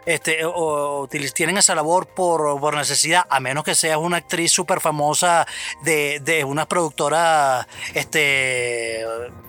este, 0.06 0.40
o, 0.44 1.08
tienen 1.34 1.56
esa 1.58 1.74
labor 1.74 2.06
por, 2.06 2.58
por 2.60 2.76
necesidad, 2.76 3.24
a 3.28 3.40
menos 3.40 3.64
que 3.64 3.74
seas 3.74 3.98
una 3.98 4.18
actriz 4.18 4.52
súper 4.52 4.80
famosa 4.80 5.46
de, 5.82 6.20
de 6.20 6.44
una 6.44 6.66
productora 6.66 7.66
este, 7.94 9.04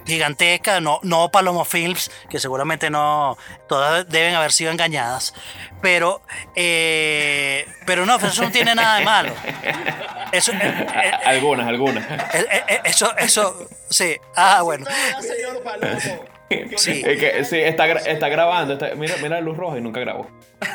gigantesca, 0.06 0.80
no, 0.80 1.00
no 1.04 1.30
Palomo 1.32 1.66
Films, 1.66 2.12
que 2.30 2.40
seguramente 2.40 2.90
no, 2.90 3.38
todas 3.68 4.08
deben 4.10 4.36
haber 4.36 4.52
sido 4.52 4.72
engañadas. 4.72 5.34
Pero, 5.82 6.22
eh, 6.56 7.66
pero 7.86 8.06
no, 8.06 8.16
eso 8.16 8.44
no 8.44 8.52
tiene 8.52 8.74
nada 8.76 9.00
de 9.00 9.06
malo. 9.06 9.34
Eso, 10.32 10.52
eh, 10.54 10.88
eh, 11.04 11.12
Algunas, 11.26 11.68
algunas. 11.68 12.10
eh, 12.34 12.64
eh, 12.70 12.82
eso, 12.86 13.16
eso, 13.18 13.68
sí. 13.90 14.16
Ah, 14.36 14.62
bueno. 14.62 14.86
Señor 15.22 15.62
Palomo. 15.62 16.00
Sí. 16.78 17.02
Es 17.06 17.20
que, 17.20 17.46
sí, 17.46 17.58
está, 17.60 17.88
está 17.92 18.30
grabando. 18.30 18.74
está- 18.74 18.94
mira, 18.96 19.16
mira 19.18 19.30
la 19.30 19.42
luz 19.42 19.58
roja 19.58 19.78
y 19.78 19.82
nunca 19.82 20.00
grabó. 20.00 20.28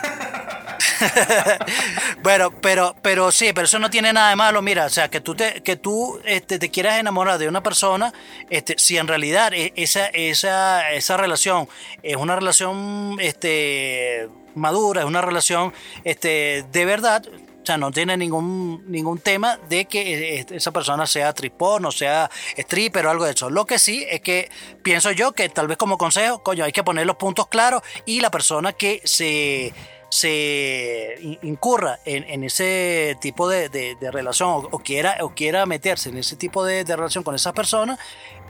Bueno, 2.22 2.50
pero, 2.60 2.94
pero 3.02 3.30
sí, 3.30 3.52
pero 3.54 3.66
eso 3.66 3.78
no 3.78 3.88
tiene 3.90 4.12
nada 4.12 4.30
de 4.30 4.36
malo. 4.36 4.60
Mira, 4.62 4.86
o 4.86 4.88
sea, 4.88 5.08
que 5.08 5.20
tú 5.20 5.34
te, 5.34 5.62
que 5.62 5.76
tú 5.76 6.20
este, 6.24 6.58
te 6.58 6.70
quieras 6.70 6.98
enamorar 6.98 7.38
de 7.38 7.46
una 7.48 7.62
persona, 7.62 8.12
este, 8.50 8.74
si 8.78 8.96
en 8.98 9.06
realidad 9.06 9.52
e- 9.54 9.72
esa, 9.76 10.06
esa, 10.06 10.90
esa 10.92 11.16
relación 11.16 11.68
es 12.02 12.16
una 12.16 12.34
relación 12.34 13.16
este, 13.20 14.28
madura, 14.54 15.02
es 15.02 15.06
una 15.06 15.20
relación 15.22 15.72
este, 16.04 16.64
de 16.72 16.84
verdad. 16.84 17.22
O 17.68 17.70
sea, 17.70 17.76
no 17.76 17.90
tiene 17.90 18.16
ningún, 18.16 18.82
ningún 18.90 19.18
tema 19.18 19.58
de 19.68 19.84
que 19.84 20.38
eh, 20.40 20.46
esa 20.52 20.70
persona 20.70 21.06
sea 21.06 21.34
tripón 21.34 21.84
o 21.84 21.92
sea 21.92 22.30
stripper 22.56 23.04
o 23.06 23.10
algo 23.10 23.26
de 23.26 23.32
eso. 23.32 23.50
Lo 23.50 23.66
que 23.66 23.78
sí 23.78 24.06
es 24.08 24.22
que 24.22 24.50
pienso 24.82 25.10
yo 25.12 25.32
que 25.32 25.50
tal 25.50 25.68
vez 25.68 25.76
como 25.76 25.98
consejo, 25.98 26.42
coño, 26.42 26.64
hay 26.64 26.72
que 26.72 26.82
poner 26.82 27.04
los 27.04 27.16
puntos 27.16 27.46
claros 27.48 27.82
y 28.06 28.22
la 28.22 28.30
persona 28.30 28.72
que 28.72 29.02
se 29.04 29.74
se 30.08 31.16
in- 31.20 31.38
incurra 31.42 31.98
en, 32.06 32.42
ese 32.42 33.18
tipo 33.20 33.46
de, 33.50 33.68
de- 33.68 34.10
relación 34.10 34.48
o, 34.48 34.56
o 34.70 34.78
quiera, 34.78 35.18
o 35.20 35.34
quiera 35.34 35.66
meterse 35.66 36.08
en 36.08 36.16
ese 36.16 36.36
tipo 36.36 36.64
de, 36.64 36.84
de 36.84 36.96
relación 36.96 37.22
con 37.22 37.34
esas 37.34 37.52
personas, 37.52 37.98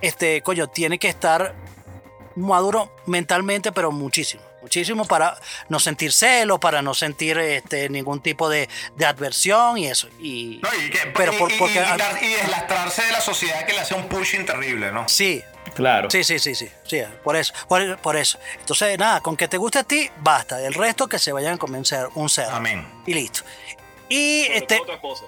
este, 0.01 0.43
coño, 0.43 0.69
tiene 0.69 1.01
que 1.01 1.09
estar 1.09 1.57
maduro 2.37 2.95
mentalmente, 3.07 3.73
pero 3.73 3.91
muchísimo. 3.91 4.45
Muchísimo 4.69 5.07
para 5.07 5.35
no 5.71 5.81
sentir 5.81 6.13
celos, 6.13 6.59
para 6.59 6.83
no 6.83 6.93
sentir 6.93 7.39
este, 7.39 7.89
ningún 7.89 8.21
tipo 8.21 8.51
de, 8.51 8.69
de 8.97 9.07
adversión 9.07 9.79
y 9.79 9.87
eso. 9.87 10.09
Y, 10.21 10.61
No, 10.63 10.69
y, 10.75 10.91
que- 10.91 11.07
pero 11.17 11.33
y- 11.33 11.37
por- 11.39 11.51
y- 11.51 11.57
porque- 11.59 11.73
y 11.79 11.99
dar- 11.99 12.23
y 12.23 12.29
deslastrarse 12.35 13.03
de 13.07 13.13
la 13.13 13.21
sociedad 13.23 13.65
que 13.65 13.73
le 13.73 13.81
hace 13.81 13.95
un 13.95 14.07
pushing 14.09 14.45
terrible, 14.45 14.93
¿no? 14.93 15.09
sí, 15.09 15.43
Claro. 15.75 16.11
Sí, 16.11 16.25
sí, 16.25 16.39
sí, 16.39 16.55
sí, 16.55 16.69
sí, 16.87 17.03
por 17.23 17.37
eso, 17.37 17.53
por, 17.69 17.99
por 17.99 18.17
eso. 18.17 18.39
Entonces, 18.59 18.99
nada, 18.99 19.21
con 19.21 19.37
que 19.37 19.49
te 19.49 19.57
guste 19.59 19.79
a 19.81 19.85
ti, 19.85 20.11
basta. 20.21 20.61
El 20.63 20.73
resto 20.75 21.07
que 21.07 21.19
se 21.19 21.31
vayan 21.31 21.55
a 21.55 21.59
convencer 21.59 22.09
un 22.15 22.29
ser. 22.31 22.47
Amén. 22.51 22.87
Y 23.07 23.13
listo. 23.15 23.41
Y 24.09 24.43
este, 24.51 24.79
otra 24.81 24.99
cosa. 25.01 25.25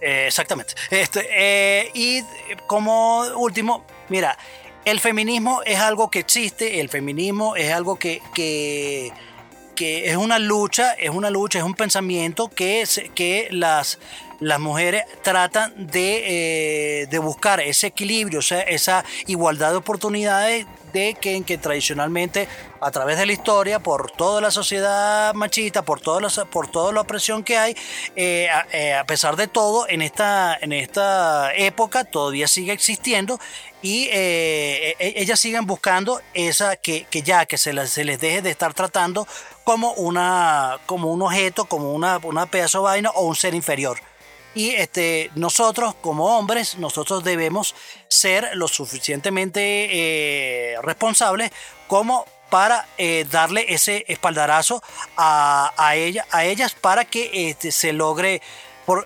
eh, 0.00 0.24
exactamente. 0.26 0.74
Este, 0.90 1.26
eh, 1.30 1.90
y 1.94 2.22
como 2.66 3.20
último, 3.36 3.84
mira, 4.08 4.36
el 4.84 5.00
feminismo 5.00 5.60
es 5.66 5.78
algo 5.78 6.10
que 6.10 6.18
existe, 6.20 6.80
el 6.80 6.88
feminismo 6.88 7.56
es 7.56 7.72
algo 7.72 7.96
que, 7.96 8.22
que, 8.34 9.12
es 10.10 10.16
una 10.16 10.38
lucha, 10.38 10.92
es 10.94 11.10
una 11.10 11.30
lucha, 11.30 11.58
es 11.58 11.64
un 11.64 11.74
pensamiento 11.74 12.48
que, 12.48 12.84
se- 12.86 13.10
que 13.10 13.48
las, 13.50 13.98
las 14.40 14.60
mujeres 14.60 15.04
tratan 15.22 15.72
de, 15.76 17.02
eh, 17.02 17.06
de 17.06 17.18
buscar 17.18 17.60
ese 17.60 17.88
equilibrio, 17.88 18.38
o 18.38 18.42
sea, 18.42 18.60
esa 18.60 19.04
igualdad 19.26 19.70
de 19.70 19.76
oportunidades 19.76 20.66
de 20.92 21.14
que, 21.20 21.34
en 21.34 21.44
que 21.44 21.58
tradicionalmente 21.58 22.48
a 22.80 22.90
través 22.90 23.18
de 23.18 23.26
la 23.26 23.32
historia, 23.32 23.80
por 23.80 24.10
toda 24.10 24.40
la 24.40 24.50
sociedad 24.50 25.34
machista, 25.34 25.82
por, 25.82 26.00
toda 26.00 26.20
la, 26.20 26.28
por 26.46 26.68
toda 26.70 26.92
la 26.92 27.00
opresión 27.00 27.42
que 27.42 27.58
hay, 27.58 27.76
eh, 28.16 28.48
a, 28.48 28.66
eh, 28.72 29.02
pesar 29.06 29.36
de 29.36 29.48
todo, 29.48 29.88
en 29.88 30.02
esta, 30.02 30.56
en 30.60 30.72
esta 30.72 31.52
época 31.54 32.04
todavía 32.04 32.46
sigue 32.46 32.72
existiendo 32.72 33.40
y 33.82 34.08
eh, 34.12 34.96
e- 34.98 35.14
ellas 35.16 35.40
siguen 35.40 35.66
buscando 35.66 36.20
esa 36.34 36.76
que, 36.76 37.04
que 37.10 37.22
ya 37.22 37.46
que 37.46 37.58
se, 37.58 37.86
se 37.86 38.04
les 38.04 38.20
deje 38.20 38.42
de 38.42 38.50
estar 38.50 38.74
tratando 38.74 39.26
como, 39.64 39.92
una, 39.94 40.78
como 40.86 41.12
un 41.12 41.22
objeto, 41.22 41.64
como 41.66 41.92
una, 41.92 42.18
una 42.18 42.46
pedazo 42.46 42.82
vaina 42.82 43.10
o 43.10 43.26
un 43.26 43.36
ser 43.36 43.54
inferior. 43.54 43.98
Y 44.58 44.70
este, 44.70 45.30
nosotros 45.36 45.94
como 46.00 46.36
hombres, 46.36 46.78
nosotros 46.78 47.22
debemos 47.22 47.76
ser 48.08 48.50
lo 48.54 48.66
suficientemente 48.66 49.60
eh, 49.62 50.76
responsables 50.82 51.52
como 51.86 52.24
para 52.50 52.84
eh, 52.98 53.24
darle 53.30 53.66
ese 53.72 54.04
espaldarazo 54.08 54.82
a, 55.16 55.92
ella, 55.94 56.26
a 56.32 56.44
ellas 56.44 56.74
para 56.74 57.04
que 57.04 57.50
este, 57.50 57.70
se 57.70 57.92
logre, 57.92 58.42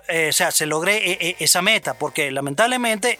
eh, 0.08 0.28
o 0.30 0.32
sea, 0.32 0.52
se 0.52 0.64
logre 0.64 1.36
esa 1.38 1.60
meta, 1.60 1.92
porque 1.92 2.30
lamentablemente 2.30 3.18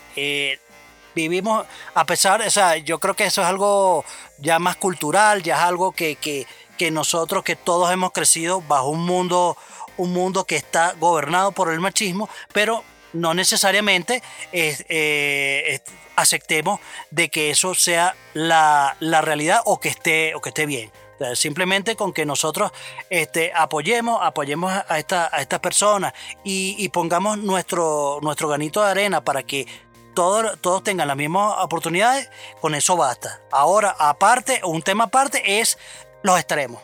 vivimos, 1.14 1.66
a 1.93 2.07
pesar, 2.07 2.41
o 2.41 2.51
sea, 2.51 2.78
yo 2.78 2.99
creo 2.99 3.14
que 3.14 3.26
eso 3.26 3.43
es 3.43 3.47
algo 3.47 4.07
ya 4.39 4.59
más 4.59 4.76
cultural, 4.76 5.43
ya 5.43 5.57
es 5.57 5.62
algo 5.64 5.93
que, 5.93 6.16
que 6.16 6.91
nosotros, 6.91 7.45
que 7.45 7.57
todos 7.57 7.93
hemos 7.93 8.12
crecido 8.12 8.62
bajo 8.62 8.89
un 8.89 9.05
mundo, 9.05 9.59
un 9.97 10.12
mundo 10.12 10.45
que 10.45 10.57
está 10.57 10.95
gobernado 10.99 11.53
por 11.53 11.72
el 11.72 11.80
machismo, 11.80 12.28
pero 12.53 12.84
no 13.12 13.34
necesariamente 13.34 14.22
eh, 14.53 14.76
eh, 14.88 15.80
aceptemos 16.16 16.80
de 17.11 17.28
que 17.28 17.51
eso 17.51 17.74
sea 17.74 18.14
la, 18.34 18.97
la 19.01 19.20
realidad 19.20 19.61
o 19.64 19.80
que 19.80 19.88
esté, 19.88 20.34
o 20.34 20.40
que 20.40 20.51
esté 20.51 20.66
bien. 20.66 20.90
Simplemente 21.34 21.95
con 21.95 22.12
que 22.12 22.26
nosotros 22.26 22.72
este, 23.09 23.53
apoyemos, 23.55 24.18
apoyemos 24.22 24.72
a, 24.72 24.99
esta, 24.99 25.30
a 25.32 25.40
estas 25.40 25.61
personas 25.61 26.12
y, 26.43 26.74
y 26.78 26.88
pongamos 26.88 27.38
nuestro, 27.38 28.18
nuestro 28.22 28.49
granito 28.49 28.82
de 28.82 28.90
arena 28.90 29.22
para 29.22 29.45
que 29.45 29.68
todos, 30.14 30.59
todos 30.61 30.82
tengan 30.82 31.07
las 31.09 31.16
mismas 31.16 31.55
oportunidades, 31.61 32.28
con 32.61 32.74
eso 32.74 32.97
basta. 32.97 33.40
Ahora, 33.53 33.95
aparte, 33.99 34.61
un 34.64 34.82
tema 34.82 35.05
aparte 35.05 35.61
es 35.61 35.78
los 36.22 36.36
extremos. 36.38 36.82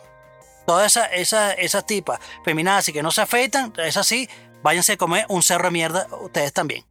Todas 0.69 0.93
esas 0.95 1.09
esa, 1.15 1.53
esas 1.55 1.87
tipas 1.87 2.21
feminazis 2.45 2.93
que 2.93 3.03
no 3.03 3.11
se 3.11 3.23
afeitan, 3.23 3.73
es 3.79 3.97
así, 3.97 4.29
váyanse 4.63 4.93
a 4.93 4.97
comer 4.99 5.25
un 5.31 5.43
cerro 5.43 5.65
de 5.65 5.71
mierda 5.71 6.07
ustedes 6.21 6.53
también. 6.53 6.85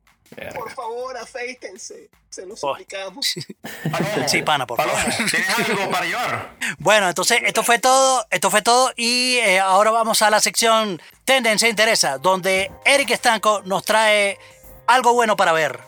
Por 0.56 0.72
favor, 0.72 1.16
afeítense. 1.16 2.10
Se 2.28 2.44
lo 2.48 2.56
Oh. 2.56 2.58
suplicamos. 2.58 3.36
Palomo, 3.92 4.28
Sí, 4.28 4.42
pana, 4.42 4.66
por 4.66 4.78
favor. 4.78 4.96
¿tienes 5.30 5.48
algo 5.60 5.92
para 5.92 6.06
llevar? 6.08 6.56
Bueno, 6.80 7.08
entonces 7.08 7.40
esto 7.46 7.62
fue 7.62 7.78
todo, 7.78 8.26
esto 8.32 8.50
fue 8.50 8.64
todo 8.64 8.92
y 8.96 9.36
eh, 9.38 9.60
ahora 9.60 9.92
vamos 9.92 10.24
a 10.24 10.32
la 10.32 10.40
sección 10.40 11.00
Tendencia 11.24 11.70
Interesa, 11.70 12.18
donde 12.18 12.72
Eric 12.84 13.12
Estanco 13.12 13.62
nos 13.64 13.86
trae 13.86 14.40
algo 14.88 15.14
bueno 15.14 15.36
para 15.36 15.52
ver. 15.52 15.80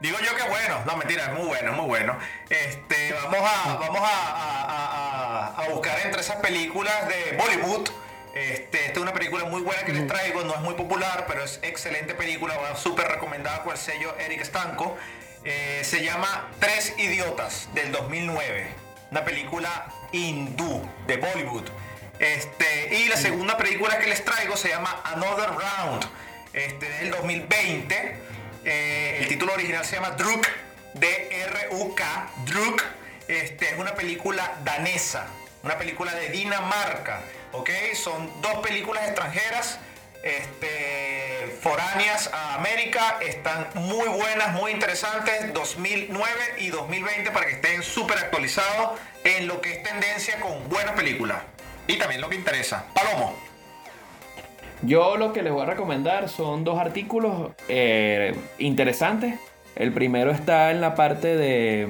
Digo 0.00 0.16
yo 0.20 0.36
que 0.36 0.44
bueno, 0.44 0.82
no 0.86 0.96
mentira, 0.96 1.24
es 1.24 1.32
muy 1.32 1.46
bueno, 1.46 1.70
es 1.72 1.76
muy 1.76 1.86
bueno. 1.86 2.18
Este, 2.48 3.12
vamos 3.12 3.40
a, 3.50 3.74
vamos 3.74 4.00
a, 4.00 4.04
a- 4.04 5.54
a- 5.56 5.64
a 5.64 5.68
buscar 5.70 5.98
entre 6.04 6.20
esas 6.20 6.36
películas 6.36 7.08
de 7.08 7.36
Bollywood. 7.36 7.88
Este, 8.34 8.78
esta 8.86 8.92
es 8.92 8.98
una 8.98 9.12
película 9.12 9.44
muy 9.46 9.60
buena 9.62 9.82
que 9.82 9.92
les 9.92 10.06
traigo, 10.06 10.44
no 10.44 10.54
es 10.54 10.60
muy 10.60 10.74
popular, 10.74 11.24
pero 11.26 11.42
es 11.42 11.58
excelente 11.62 12.14
película, 12.14 12.56
va 12.56 12.76
súper 12.76 13.08
recomendada 13.08 13.62
con 13.62 13.72
el 13.72 13.78
sello 13.78 14.14
Eric 14.18 14.44
Stanco. 14.44 14.96
Eh, 15.44 15.80
se 15.82 16.04
llama 16.04 16.48
Tres 16.60 16.94
Idiotas 16.98 17.68
del 17.74 17.90
2009, 17.90 18.68
una 19.10 19.24
película 19.24 19.86
hindú 20.12 20.88
de 21.08 21.16
Bollywood. 21.16 21.64
Este, 22.20 22.94
y 22.96 23.08
la 23.08 23.16
segunda 23.16 23.56
película 23.56 23.98
que 23.98 24.06
les 24.06 24.24
traigo 24.24 24.56
se 24.56 24.68
llama 24.68 25.00
Another 25.04 25.48
Round, 25.50 26.04
este, 26.52 26.88
del 26.88 27.10
2020. 27.10 28.27
Eh, 28.64 29.18
el 29.20 29.28
título 29.28 29.52
original 29.52 29.84
se 29.84 29.96
llama 29.96 30.10
Druk, 30.10 30.46
D-R-U-K, 30.94 32.30
Druk. 32.46 32.84
Este, 33.28 33.70
es 33.70 33.78
una 33.78 33.94
película 33.94 34.58
danesa, 34.64 35.26
una 35.62 35.76
película 35.76 36.14
de 36.14 36.30
Dinamarca, 36.30 37.20
¿ok? 37.52 37.70
Son 37.94 38.40
dos 38.40 38.66
películas 38.66 39.06
extranjeras, 39.06 39.78
este, 40.22 41.58
foráneas 41.62 42.30
a 42.32 42.54
América, 42.54 43.18
están 43.20 43.68
muy 43.74 44.08
buenas, 44.08 44.54
muy 44.54 44.72
interesantes, 44.72 45.52
2009 45.52 46.28
y 46.58 46.68
2020 46.68 47.30
para 47.30 47.46
que 47.46 47.52
estén 47.52 47.82
súper 47.82 48.18
actualizados 48.18 48.98
en 49.24 49.46
lo 49.46 49.60
que 49.60 49.74
es 49.74 49.82
tendencia 49.82 50.40
con 50.40 50.68
buenas 50.68 50.94
películas. 50.94 51.42
Y 51.86 51.96
también 51.96 52.20
lo 52.20 52.28
que 52.28 52.36
interesa. 52.36 52.86
Palomo. 52.94 53.47
Yo 54.82 55.16
lo 55.16 55.32
que 55.32 55.42
les 55.42 55.52
voy 55.52 55.62
a 55.62 55.66
recomendar 55.66 56.28
son 56.28 56.62
dos 56.62 56.78
artículos 56.78 57.50
eh, 57.68 58.34
interesantes. 58.58 59.34
El 59.74 59.92
primero 59.92 60.30
está 60.30 60.70
en 60.70 60.80
la 60.80 60.94
parte 60.94 61.36
de, 61.36 61.88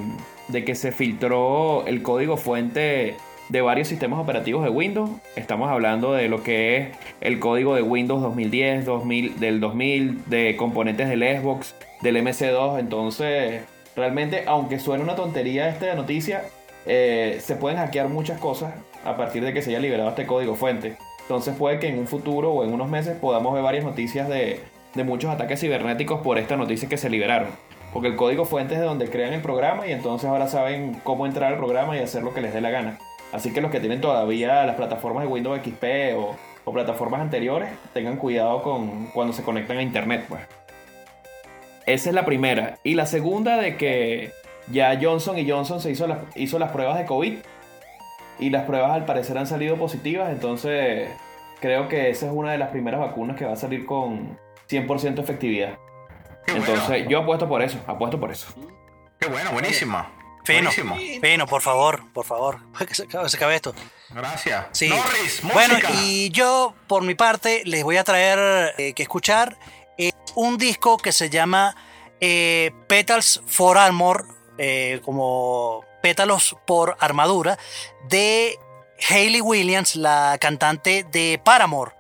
que 0.65 0.75
se 0.75 0.93
filtró 0.93 1.87
el 1.87 2.03
código 2.03 2.37
fuente 2.37 3.17
de 3.51 3.61
varios 3.61 3.89
sistemas 3.89 4.19
operativos 4.21 4.65
de 4.65 4.71
Windows. 4.71 5.11
Estamos 5.37 5.71
hablando 5.71 6.13
de 6.13 6.29
lo 6.29 6.43
que 6.43 6.77
es 6.77 6.89
el 7.21 7.39
código 7.39 7.75
de 7.75 7.83
Windows 7.83 8.23
2010, 8.23 8.87
2000, 8.87 9.41
del 9.41 9.61
2000, 9.61 10.25
de 10.27 10.57
componentes 10.57 11.09
del 11.09 11.21
Xbox, 11.21 11.75
del 12.01 12.17
MC2. 12.17 12.79
Entonces, 12.79 13.63
realmente, 13.97 14.45
aunque 14.47 14.79
suene 14.79 15.05
una 15.05 15.15
tontería 15.15 15.69
esta 15.69 15.95
noticia, 15.95 16.45
eh, 16.87 17.39
se 17.43 17.55
pueden 17.57 17.79
hackear 17.79 18.09
muchas 18.09 18.39
cosas 18.41 18.73
a 19.05 19.17
partir 19.17 19.45
de 19.45 19.53
que 19.53 19.61
se 19.61 19.71
haya 19.71 19.81
liberado 19.81 20.09
este 20.09 20.27
código 20.27 20.55
fuente. 20.55 20.97
Entonces 21.29 21.55
puede 21.57 21.79
que 21.79 21.89
en 21.89 21.99
un 21.99 22.07
futuro 22.07 22.53
o 22.53 22.65
en 22.65 22.73
unos 22.73 22.89
meses 22.89 23.15
podamos 23.21 23.53
ver 23.53 23.63
varias 23.63 23.85
noticias 23.85 24.31
de, 24.31 24.63
muchos 25.05 25.31
ataques 25.31 25.61
cibernéticos 25.61 26.23
por 26.23 26.39
esta 26.39 26.57
noticia 26.57 26.89
que 26.89 26.97
se 26.97 27.11
liberaron. 27.11 27.51
Porque 27.93 28.09
el 28.09 28.17
código 28.17 28.47
fuente 28.47 28.73
es 28.73 28.81
de 28.81 28.87
donde 28.87 29.11
crean 29.11 29.35
el 29.35 29.43
programa 29.43 29.87
y 29.87 29.93
entonces 29.93 30.27
ahora 30.27 30.49
saben 30.49 30.99
cómo 31.05 31.27
entrar 31.27 31.53
al 31.53 31.59
programa 31.59 31.95
y 31.99 32.01
hacer 32.01 32.23
lo 32.23 32.33
que 32.33 32.41
les 32.41 32.55
dé 32.55 32.63
la 32.63 32.71
gana. 32.71 32.99
Así 33.31 33.53
que 33.53 33.61
los 33.61 33.71
que 33.71 33.79
tienen 33.79 34.01
todavía 34.01 34.65
las 34.65 34.77
plataformas 34.77 35.25
de 35.25 35.29
Windows 35.29 35.61
XP 35.63 35.85
o, 36.17 36.35
plataformas 36.73 37.21
anteriores, 37.21 37.69
tengan 37.93 38.17
cuidado 38.17 38.63
con 38.63 39.09
cuando 39.09 39.35
se 39.35 39.43
conectan 39.43 39.77
a 39.79 39.83
internet, 39.83 40.25
pues. 40.31 40.41
Esa 41.85 42.09
es 42.09 42.15
la 42.15 42.25
primera. 42.25 42.79
Y 42.85 42.95
la 42.95 43.05
segunda 43.05 43.59
de 43.59 43.77
que 43.77 44.33
ya 44.71 44.99
Johnson 45.01 45.39
y 45.39 45.49
Johnson 45.49 45.81
se 45.81 45.91
hizo, 45.91 46.07
hizo 46.37 46.59
las 46.59 46.71
pruebas 46.71 46.99
de 46.99 47.05
COVID 47.05 47.35
y 48.39 48.51
las 48.51 48.65
pruebas 48.65 48.93
al 48.93 49.05
parecer 49.05 49.39
han 49.39 49.47
salido 49.47 49.77
positivas, 49.77 50.31
entonces 50.31 51.11
creo 51.61 51.89
que 51.89 52.11
esa 52.11 52.27
es 52.27 52.33
una 52.33 52.53
de 52.53 52.59
las 52.59 52.71
primeras 52.71 53.01
vacunas 53.01 53.37
que 53.37 53.45
va 53.45 53.53
a 53.53 53.57
salir 53.57 53.85
con 53.87 54.39
100% 54.69 55.21
efectividad. 55.21 55.79
Qué 56.47 56.53
bueno. 56.53 56.67
Entonces 56.67 57.07
yo 57.09 57.21
apuesto 57.21 57.49
por 57.49 57.63
eso, 57.63 57.79
apuesto 57.87 58.19
por 58.19 58.31
eso. 58.31 58.49
Qué 59.19 59.29
bueno, 59.29 59.53
buenísima. 59.53 60.13
Fino. 60.45 60.71
Buenísimo. 60.71 60.97
Fino, 61.21 61.47
por 61.47 61.61
favor, 61.61 62.11
por 62.13 62.25
favor. 62.25 62.59
Que 62.87 62.95
se 62.95 63.03
acabe, 63.03 63.29
se 63.29 63.37
acabe 63.37 63.57
esto. 63.57 63.75
Gracias. 64.11 64.67
Sí. 64.73 64.89
Norris, 64.89 65.43
música. 65.43 65.53
Bueno, 65.53 65.79
y 66.03 66.31
yo, 66.31 66.75
por 66.87 67.03
mi 67.03 67.15
parte, 67.15 67.63
les 67.67 67.85
voy 67.85 67.99
a 67.99 68.05
traer 68.05 68.73
eh, 68.79 68.95
que 68.95 69.03
escuchar 69.03 69.59
eh, 69.99 70.13
un 70.37 70.57
disco 70.57 70.97
que 70.97 71.13
se 71.13 71.29
llama 71.29 71.75
eh, 72.21 72.73
Petals 72.87 73.43
for 73.47 73.77
Armor, 73.77 74.27
eh, 74.57 75.01
como 75.05 75.85
pétalos 76.09 76.57
por 76.65 76.97
armadura, 77.01 77.59
de 78.09 78.59
Hayley 79.11 79.43
Williams, 79.43 79.95
la 79.95 80.39
cantante 80.41 81.05
de 81.13 81.39
Paramore. 81.45 81.93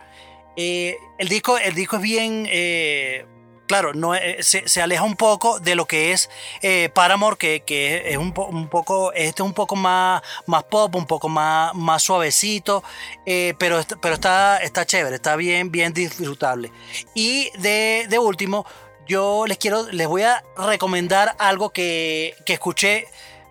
Eh, 0.56 0.96
el, 1.18 1.28
disco, 1.28 1.58
el 1.58 1.74
disco 1.74 1.96
es 1.96 2.02
bien. 2.02 2.46
eh, 2.50 3.26
claro, 3.66 3.92
no, 3.92 4.14
eh, 4.14 4.38
se, 4.40 4.80
aleja 4.80 5.02
un 5.02 5.14
poco 5.14 5.60
de 5.60 5.74
lo 5.74 5.84
que 5.84 6.12
es 6.12 6.30
Paramore, 6.94 7.36
que, 7.36 7.60
que 7.66 8.10
es 8.10 8.16
un, 8.16 8.32
po- 8.32 8.46
un 8.46 8.68
poco. 8.68 9.12
Este 9.12 9.42
es 9.42 9.46
un 9.46 9.52
poco 9.52 9.76
más, 9.76 10.22
más 10.46 10.64
pop, 10.64 10.94
un 10.96 11.04
poco 11.06 11.28
más, 11.28 11.74
más 11.74 12.02
suavecito, 12.02 12.82
pero, 13.58 13.78
pero 14.00 14.14
está, 14.14 14.56
está 14.62 14.86
chévere, 14.86 15.16
está 15.16 15.36
bien, 15.36 15.70
bien 15.70 15.92
disfrutable. 15.92 16.72
Y 17.14 17.50
de, 17.58 18.06
de 18.08 18.18
último, 18.18 18.64
yo 19.06 19.44
les 19.46 19.58
quiero, 19.58 19.86
les 19.92 20.06
voy 20.06 20.22
a 20.22 20.42
recomendar 20.56 21.36
algo 21.38 21.70
que, 21.70 22.34
que 22.46 22.54
escuché 22.54 23.06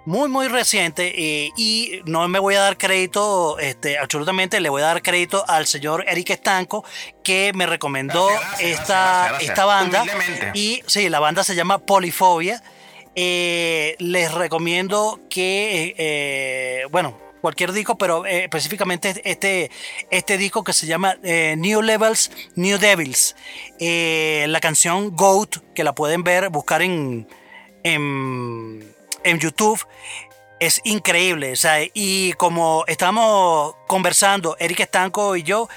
muy 0.07 0.29
muy 0.29 0.47
reciente 0.47 1.13
eh, 1.17 1.51
y 1.57 1.99
no 2.05 2.25
me 2.29 2.39
voy 2.39 2.55
a 2.55 2.61
dar 2.61 2.77
crédito 2.77 3.59
este, 3.59 3.97
absolutamente 3.97 4.61
le 4.61 4.69
voy 4.69 4.81
a 4.81 4.85
dar 4.85 5.01
crédito 5.01 5.43
al 5.49 5.67
señor 5.67 6.05
Eric 6.07 6.29
Estanco 6.29 6.85
que 7.25 7.51
me 7.53 7.65
recomendó 7.65 8.27
Gracias, 8.27 8.49
gracias, 8.49 8.79
esta, 8.79 9.25
gracias, 9.27 9.49
esta 9.49 9.65
banda. 9.65 10.05
Y 10.53 10.81
sí 10.85 11.09
la 11.09 11.19
banda 11.19 11.43
se 11.43 11.55
llama 11.55 11.79
Polifobia. 11.79 12.63
Eh, 13.15 13.97
les 13.99 14.33
recomiendo 14.33 15.19
que 15.29 15.93
eh, 15.97 16.85
bueno 16.89 17.19
cualquier 17.41 17.73
disco 17.73 17.97
pero 17.97 18.25
eh, 18.25 18.43
específicamente 18.43 19.21
este 19.25 19.71
este 20.09 20.37
disco 20.37 20.63
que 20.63 20.71
se 20.71 20.87
llama 20.87 21.17
eh, 21.21 21.55
New 21.57 21.81
Levels 21.81 22.31
New 22.55 22.77
Devils. 22.77 23.35
Eh, 23.77 24.45
la 24.47 24.61
canción 24.61 25.13
Goat 25.17 25.57
que 25.75 25.83
la 25.83 25.93
pueden 25.93 26.23
ver 26.23 26.49
buscar 26.49 26.81
en 26.81 27.27
en, 27.83 28.96
en 29.23 29.39
YouTube 29.39 29.85
es 30.59 30.81
increíble. 30.83 31.53
y 31.93 32.33
como 32.33 32.83
estamos 32.87 33.75
conversando, 33.87 34.55
Eric 34.59 34.81
Estanco 34.81 35.35
y 35.35 35.43
yo, 35.43 35.67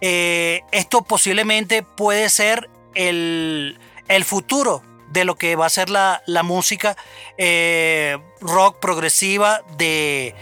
eh, 0.00 0.62
esto 0.70 1.02
posiblemente 1.02 1.82
puede 1.82 2.28
ser 2.30 2.70
el, 2.94 3.78
el 4.08 4.24
futuro 4.24 4.82
de 5.10 5.24
lo 5.24 5.36
que 5.36 5.56
va 5.56 5.66
a 5.66 5.70
ser 5.70 5.88
la, 5.90 6.22
la 6.26 6.42
música 6.42 6.96
eh, 7.38 8.18
rock 8.40 8.78
progresiva 8.78 9.62
de, 9.76 10.34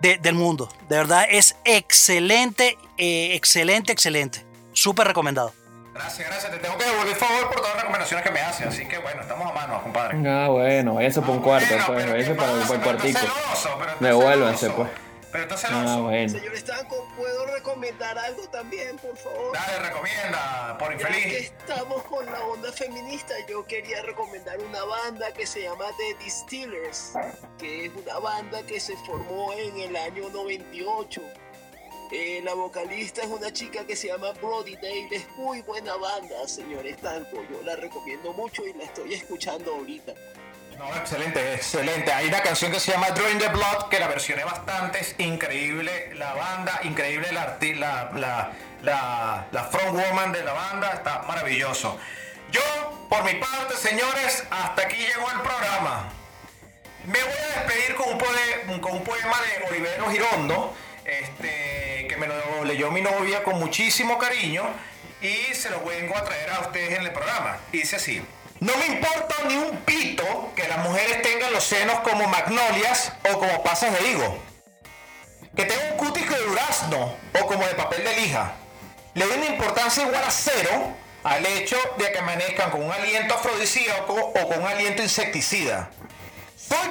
de- 0.00 0.18
del 0.18 0.34
mundo. 0.34 0.68
De 0.88 0.96
verdad, 0.96 1.24
es 1.30 1.56
excelente, 1.64 2.76
eh, 2.98 3.34
excelente, 3.34 3.92
excelente. 3.92 4.44
Súper 4.72 5.06
recomendado. 5.06 5.52
Gracias, 5.94 6.28
gracias. 6.28 6.52
Te 6.52 6.58
tengo 6.58 6.76
que 6.76 6.84
devolver 6.84 7.14
favor 7.16 7.46
por 7.46 7.56
todas 7.56 7.74
las 7.74 7.82
recomendaciones 7.82 8.26
que 8.26 8.32
me 8.32 8.40
haces. 8.40 8.66
Así 8.66 8.86
que 8.86 8.98
bueno, 8.98 9.20
estamos 9.22 9.48
a 9.48 9.52
mano, 9.54 9.82
compadre. 9.82 10.18
Ah, 10.28 10.48
bueno, 10.48 10.94
váyase 10.94 11.20
por 11.20 11.30
un 11.30 11.42
cuarto, 11.42 11.66
Bueno, 11.92 12.12
pues, 12.12 12.26
¿qué 12.28 12.34
para, 12.34 12.52
para 12.62 12.74
el 12.74 12.80
cuartico. 12.80 13.20
Devuélvanse, 14.00 14.70
pues. 14.70 14.88
Pero 15.32 15.44
está 15.44 15.54
Ah, 15.56 15.58
celoso. 15.58 16.02
bueno. 16.02 16.28
Señor 16.28 16.54
Estanco, 16.54 17.08
¿puedo 17.16 17.46
recomendar 17.46 18.16
algo 18.16 18.48
también, 18.50 18.96
por 18.98 19.16
favor? 19.16 19.52
Dale, 19.52 19.88
recomienda, 19.88 20.76
por 20.78 20.96
Ya 20.96 21.08
que 21.08 21.18
infeliz. 21.18 21.52
estamos 21.58 22.04
con 22.04 22.24
la 22.26 22.40
onda 22.44 22.70
feminista, 22.72 23.34
yo 23.48 23.66
quería 23.66 24.00
recomendar 24.02 24.58
una 24.60 24.84
banda 24.84 25.32
que 25.32 25.44
se 25.44 25.62
llama 25.62 25.86
The 25.98 26.24
Distillers, 26.24 27.14
que 27.58 27.86
es 27.86 27.92
una 27.96 28.18
banda 28.20 28.62
que 28.64 28.78
se 28.78 28.96
formó 28.98 29.52
en 29.54 29.76
el 29.80 29.96
año 29.96 30.28
98. 30.32 31.20
Eh, 32.16 32.40
la 32.44 32.54
vocalista 32.54 33.22
es 33.22 33.26
una 33.26 33.52
chica 33.52 33.84
que 33.84 33.96
se 33.96 34.06
llama 34.06 34.30
Brody 34.40 34.76
Dale, 34.76 35.08
es 35.10 35.28
muy 35.36 35.62
buena 35.62 35.96
banda, 35.96 36.46
señor 36.46 36.86
Estanco, 36.86 37.42
yo 37.50 37.60
la 37.64 37.74
recomiendo 37.74 38.32
mucho 38.32 38.64
y 38.64 38.72
la 38.72 38.84
estoy 38.84 39.14
escuchando 39.14 39.74
ahorita. 39.74 40.12
No, 40.78 40.94
excelente, 40.96 41.54
excelente. 41.54 42.12
Hay 42.12 42.28
una 42.28 42.40
canción 42.40 42.70
que 42.70 42.78
se 42.78 42.92
llama 42.92 43.10
Drawing 43.10 43.38
the 43.38 43.48
Blood, 43.48 43.88
que 43.90 43.98
la 43.98 44.06
versioné 44.06 44.44
bastante, 44.44 45.00
es 45.00 45.16
increíble 45.18 46.14
la 46.14 46.34
banda, 46.34 46.78
increíble 46.84 47.32
la, 47.32 47.58
la, 48.14 48.52
la, 48.84 49.46
la, 49.50 49.64
frontwoman 49.64 50.30
de 50.30 50.44
la 50.44 50.52
banda, 50.52 50.90
está 50.92 51.22
maravilloso. 51.22 51.98
Yo, 52.52 52.62
por 53.10 53.24
mi 53.24 53.34
parte, 53.40 53.74
señores, 53.76 54.44
hasta 54.50 54.82
aquí 54.82 54.98
llegó 54.98 55.28
el 55.32 55.40
programa. 55.40 56.12
Me 57.06 57.20
voy 57.20 57.32
a 57.32 57.58
despedir 57.58 57.96
con 57.96 58.92
un 58.92 59.02
poema 59.02 59.36
de 59.42 59.66
Olivero 59.68 60.08
Girondo, 60.10 60.74
este, 61.04 62.06
que 62.08 62.16
me 62.16 62.26
lo 62.26 62.64
leyó 62.64 62.90
mi 62.90 63.00
novia 63.00 63.42
con 63.42 63.58
muchísimo 63.58 64.18
cariño 64.18 64.64
y 65.20 65.54
se 65.54 65.70
lo 65.70 65.84
vengo 65.84 66.16
a 66.16 66.24
traer 66.24 66.50
a 66.50 66.60
ustedes 66.60 66.98
en 66.98 67.06
el 67.06 67.12
programa. 67.12 67.58
Dice 67.72 67.96
así. 67.96 68.22
No 68.60 68.76
me 68.76 68.86
importa 68.86 69.34
ni 69.48 69.56
un 69.56 69.76
pito 69.78 70.52
que 70.56 70.66
las 70.68 70.78
mujeres 70.78 71.22
tengan 71.22 71.52
los 71.52 71.64
senos 71.64 72.00
como 72.00 72.26
magnolias 72.28 73.12
o 73.30 73.38
como 73.38 73.62
pasas 73.62 73.92
de 73.92 74.10
higo. 74.10 74.38
Que 75.56 75.64
tenga 75.64 75.92
un 75.92 75.96
cutis 75.98 76.28
de 76.28 76.38
durazno 76.38 77.16
o 77.40 77.46
como 77.46 77.66
de 77.66 77.74
papel 77.74 78.04
de 78.04 78.16
lija. 78.20 78.52
Le 79.14 79.26
doy 79.26 79.38
una 79.38 79.46
importancia 79.46 80.04
igual 80.04 80.24
a 80.24 80.30
cero 80.30 80.94
al 81.24 81.44
hecho 81.46 81.76
de 81.98 82.12
que 82.12 82.18
amanezcan 82.18 82.70
con 82.70 82.82
un 82.82 82.92
aliento 82.92 83.34
afrodisíaco 83.34 84.14
o 84.14 84.48
con 84.48 84.60
un 84.60 84.66
aliento 84.66 85.02
insecticida. 85.02 85.90
Soy 86.56 86.88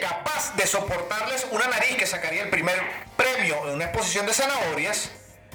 capaz 0.00 0.54
de 0.56 0.66
soportarles 0.66 1.46
una 1.50 1.66
nariz 1.68 1.96
que 1.96 2.06
sacaría 2.06 2.42
el 2.42 2.50
primer 2.50 2.80
premio 3.16 3.68
en 3.68 3.74
una 3.74 3.84
exposición 3.86 4.26
de 4.26 4.32
zanahorias, 4.32 5.10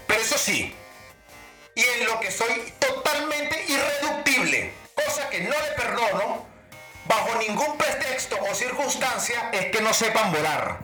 pero 0.08 0.22
eso 0.22 0.38
sí, 0.38 0.76
y 1.76 1.82
en 1.82 2.06
lo 2.06 2.20
que 2.20 2.32
soy 2.32 2.74
totalmente 2.80 3.66
irreductible, 3.68 4.74
cosa 4.94 5.30
que 5.30 5.42
no 5.42 5.52
le 5.52 5.72
perdono 5.76 6.46
bajo 7.06 7.36
ningún 7.40 7.78
pretexto 7.78 8.38
o 8.50 8.54
circunstancia 8.54 9.50
es 9.52 9.72
que 9.72 9.82
no 9.82 9.94
sepan 9.94 10.32
volar. 10.32 10.80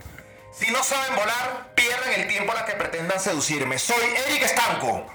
Si 0.52 0.72
no 0.72 0.84
saben 0.84 1.16
volar, 1.16 1.74
pierden 1.76 2.22
el 2.22 2.28
tiempo 2.28 2.52
a 2.52 2.56
la 2.56 2.66
que 2.66 2.74
pretendan 2.74 3.20
seducirme. 3.20 3.78
Soy 3.78 4.04
Eric 4.28 4.44
Estanco. 4.44 5.06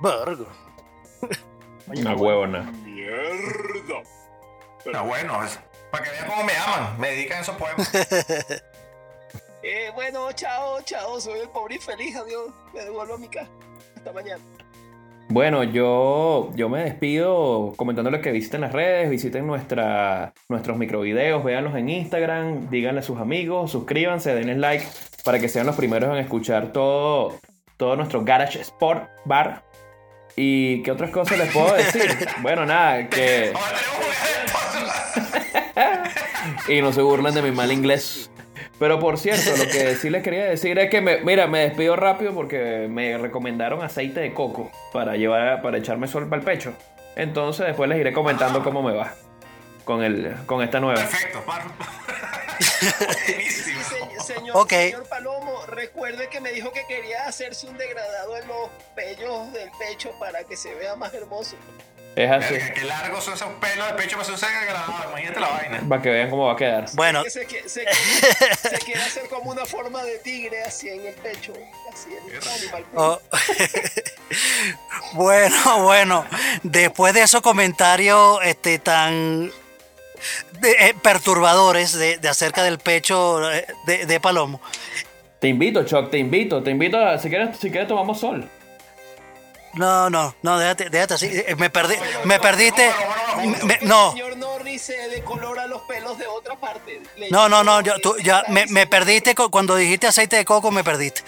Vergo. 0.00 0.46
Una 1.88 2.14
huevona. 2.14 2.72
No, 4.84 5.04
bueno, 5.04 5.44
es 5.44 5.58
para 5.96 6.04
que 6.04 6.10
vean 6.10 6.28
cómo 6.28 6.44
me 6.44 6.52
aman, 6.52 7.00
me 7.00 7.08
dedican 7.10 7.40
esos 7.40 7.56
poemas. 7.56 7.90
Eh, 9.68 9.90
bueno, 9.96 10.30
chao, 10.30 10.80
chao, 10.82 11.20
soy 11.20 11.40
el 11.40 11.48
pobre 11.48 11.74
infeliz, 11.74 12.14
adiós, 12.14 12.52
me 12.72 12.84
devuelvo 12.84 13.14
a 13.14 13.18
mi 13.18 13.26
casa. 13.26 13.50
Hasta 13.96 14.12
mañana. 14.12 14.40
Bueno, 15.28 15.64
yo, 15.64 16.52
yo 16.54 16.68
me 16.68 16.84
despido 16.84 17.72
comentándoles 17.76 18.20
que 18.20 18.30
visiten 18.30 18.60
las 18.60 18.70
redes, 18.72 19.10
visiten 19.10 19.44
nuestra, 19.44 20.32
nuestros 20.48 20.76
microvideos, 20.76 21.42
véanlos 21.42 21.74
en 21.74 21.88
Instagram, 21.88 22.70
díganle 22.70 23.00
a 23.00 23.02
sus 23.02 23.18
amigos, 23.18 23.72
suscríbanse, 23.72 24.36
denle 24.36 24.54
like 24.54 24.86
para 25.24 25.40
que 25.40 25.48
sean 25.48 25.66
los 25.66 25.74
primeros 25.74 26.10
en 26.10 26.18
escuchar 26.18 26.72
todo, 26.72 27.40
todo 27.76 27.96
nuestro 27.96 28.24
Garage 28.24 28.60
Sport 28.60 29.08
Bar. 29.24 29.64
¿Y 30.36 30.80
qué 30.84 30.92
otras 30.92 31.10
cosas 31.10 31.38
les 31.38 31.52
puedo 31.52 31.74
decir? 31.74 32.28
Bueno, 32.40 32.64
nada, 32.66 33.08
que... 33.08 33.52
Y 36.68 36.82
no 36.82 36.92
se 36.92 37.02
burlen 37.02 37.34
de 37.34 37.42
mi 37.42 37.50
mal 37.50 37.72
inglés. 37.72 38.30
Pero 38.78 38.98
por 39.00 39.18
cierto, 39.18 39.56
lo 39.56 39.64
que 39.70 39.96
sí 39.96 40.10
les 40.10 40.22
quería 40.22 40.44
decir 40.44 40.78
es 40.78 40.90
que, 40.90 41.00
me, 41.00 41.18
mira, 41.20 41.46
me 41.46 41.60
despido 41.60 41.96
rápido 41.96 42.34
porque 42.34 42.86
me 42.90 43.16
recomendaron 43.16 43.82
aceite 43.82 44.20
de 44.20 44.34
coco 44.34 44.70
para 44.92 45.16
llevar, 45.16 45.62
para 45.62 45.78
echarme 45.78 46.08
sol 46.08 46.28
para 46.28 46.40
el 46.40 46.44
pecho. 46.44 46.74
Entonces 47.16 47.66
después 47.66 47.88
les 47.88 47.98
iré 47.98 48.12
comentando 48.12 48.62
cómo 48.62 48.82
me 48.82 48.92
va 48.94 49.14
con, 49.84 50.02
el, 50.02 50.34
con 50.46 50.62
esta 50.62 50.78
nueva. 50.80 51.00
Perfecto, 51.00 51.42
Buenísimo. 53.26 53.80
Se- 54.20 54.34
señor, 54.34 54.56
Ok. 54.56 54.70
señor 54.70 55.08
Palomo, 55.08 55.60
recuerde 55.68 56.28
que 56.28 56.40
me 56.40 56.50
dijo 56.52 56.72
que 56.72 56.84
quería 56.86 57.26
hacerse 57.26 57.68
un 57.68 57.76
degradado 57.78 58.36
en 58.36 58.48
los 58.48 58.68
pellos 58.94 59.52
del 59.52 59.70
pecho 59.78 60.10
para 60.18 60.44
que 60.44 60.56
se 60.56 60.74
vea 60.74 60.96
más 60.96 61.12
hermoso. 61.14 61.56
Es 62.16 62.30
así. 62.30 62.54
Qué 62.74 62.84
largos 62.84 63.22
son 63.24 63.34
esos 63.34 63.48
pelos 63.60 63.86
de 63.88 63.92
pecho 63.92 64.16
para 64.16 64.24
ser 64.36 64.48
degradado. 64.60 64.94
Imagínate 65.10 65.38
la 65.40 65.48
vaina. 65.48 65.80
Para 65.86 66.00
que 66.02 66.08
vean 66.10 66.30
cómo 66.30 66.46
va 66.46 66.54
a 66.54 66.56
quedar. 66.56 66.86
Bueno, 66.94 67.22
Que 67.22 67.30
se, 67.30 67.40
se 67.40 67.46
quiere, 67.46 67.68
se 67.68 68.78
quiere 68.84 69.02
hacer 69.02 69.28
como 69.28 69.50
una 69.50 69.66
forma 69.66 70.02
de 70.02 70.16
tigre 70.20 70.62
así 70.64 70.88
en 70.88 71.06
el 71.06 71.12
pecho. 71.14 71.52
Así 71.92 72.08
el 72.14 72.48
animal. 72.48 72.84
Oh. 72.94 73.20
bueno, 75.12 75.82
bueno, 75.82 76.24
después 76.62 77.14
de 77.14 77.22
esos 77.22 77.40
comentarios 77.42 78.38
este, 78.44 78.78
tan 78.78 79.52
de- 80.60 80.72
eh, 80.88 80.94
perturbadores 81.02 81.92
de, 81.92 82.18
de 82.18 82.28
acerca 82.28 82.62
del 82.62 82.78
pecho 82.78 83.50
eh, 83.52 83.66
de, 83.86 84.06
de 84.06 84.20
Palomo, 84.20 84.60
Te 85.38 85.48
invito, 85.48 85.84
Choc, 85.84 86.10
te 86.10 86.18
invito, 86.18 86.62
te 86.62 86.70
invito 86.70 86.98
a. 86.98 87.18
Si 87.18 87.28
quieres, 87.28 87.56
si 87.58 87.70
quieres 87.70 87.88
tomamos 87.88 88.18
sol. 88.20 88.48
No, 89.76 90.10
no, 90.10 90.34
no, 90.42 90.58
déjate, 90.58 90.90
déjate 90.90 91.14
así, 91.14 91.26
eh, 91.32 91.54
me 91.56 91.70
perdí, 91.70 91.94
me 92.24 92.38
perdiste, 92.40 92.90
me- 93.62 93.78
no, 93.82 94.06
El 94.08 94.12
señor 94.12 94.36
Norris 94.36 94.82
se 94.82 94.96
decolora 95.08 95.66
los 95.66 95.82
pelos 95.82 96.16
de 96.18 96.26
otra 96.26 96.56
parte. 96.56 97.00
No, 97.30 97.48
no, 97.48 97.62
no, 97.62 97.80
yo- 97.82 97.98
tú 98.02 98.16
ya 98.22 98.42
me, 98.48 98.66
me 98.66 98.86
perdiste 98.86 99.34
cu- 99.34 99.50
cuando 99.50 99.76
dijiste 99.76 100.06
aceite 100.06 100.36
de 100.36 100.44
coco, 100.44 100.70
me 100.70 100.82
perdiste. 100.82 101.22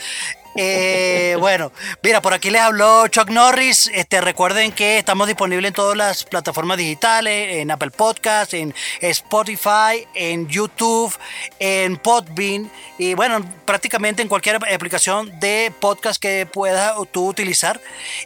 Eh, 0.61 1.37
bueno, 1.39 1.71
mira, 2.03 2.21
por 2.21 2.35
aquí 2.35 2.51
les 2.51 2.61
habló 2.61 3.07
Chuck 3.07 3.31
Norris. 3.31 3.89
Este, 3.95 4.21
recuerden 4.21 4.73
que 4.73 4.99
estamos 4.99 5.29
disponibles 5.29 5.69
en 5.69 5.75
todas 5.75 5.97
las 5.97 6.25
plataformas 6.25 6.77
digitales, 6.79 7.59
en 7.59 7.71
Apple 7.71 7.93
Podcast, 7.93 8.55
en 8.55 8.75
Spotify, 9.01 10.09
en 10.17 10.49
YouTube, 10.49 11.17
en 11.61 11.97
Podbean 11.97 12.69
y 12.99 13.15
bueno, 13.15 13.41
prácticamente 13.67 14.21
en 14.21 14.27
cualquier 14.27 14.57
aplicación 14.57 15.39
de 15.39 15.73
podcast 15.79 16.21
que 16.21 16.45
puedas 16.45 16.93
tú 17.13 17.29
utilizar. 17.29 17.81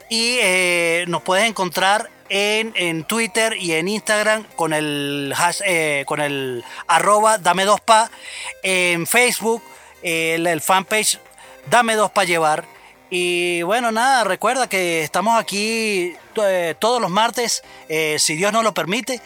Y 0.09 0.39
eh, 0.41 1.05
nos 1.09 1.20
puedes 1.20 1.45
encontrar 1.47 2.09
en, 2.30 3.05
Twitter 3.05 3.59
y 3.61 3.72
en 3.72 3.89
Instagram 3.89 4.45
con 4.57 4.72
el, 4.72 5.35
eh, 5.66 6.05
con 6.07 6.22
el 6.22 6.64
arroba 6.87 7.37
dame 7.37 7.66
dos 7.66 7.83
pa, 7.83 8.11
en 8.62 9.07
Facebook, 9.07 9.62
el 10.03 10.62
fanpage 10.62 11.18
dame 11.70 11.94
dos 11.94 12.10
pa 12.10 12.24
llevar. 12.24 12.64
Y 13.10 13.62
bueno, 13.62 13.92
nada, 13.92 14.24
recuerda 14.24 14.68
que 14.68 15.02
estamos 15.02 15.38
aquí 15.38 16.14
eh, 16.42 16.74
todos 16.78 17.00
los 17.00 17.10
martes, 17.10 17.62
eh, 17.88 18.16
si 18.18 18.36
Dios 18.36 18.52
nos 18.52 18.64
lo 18.64 18.72
permite, 18.72 19.20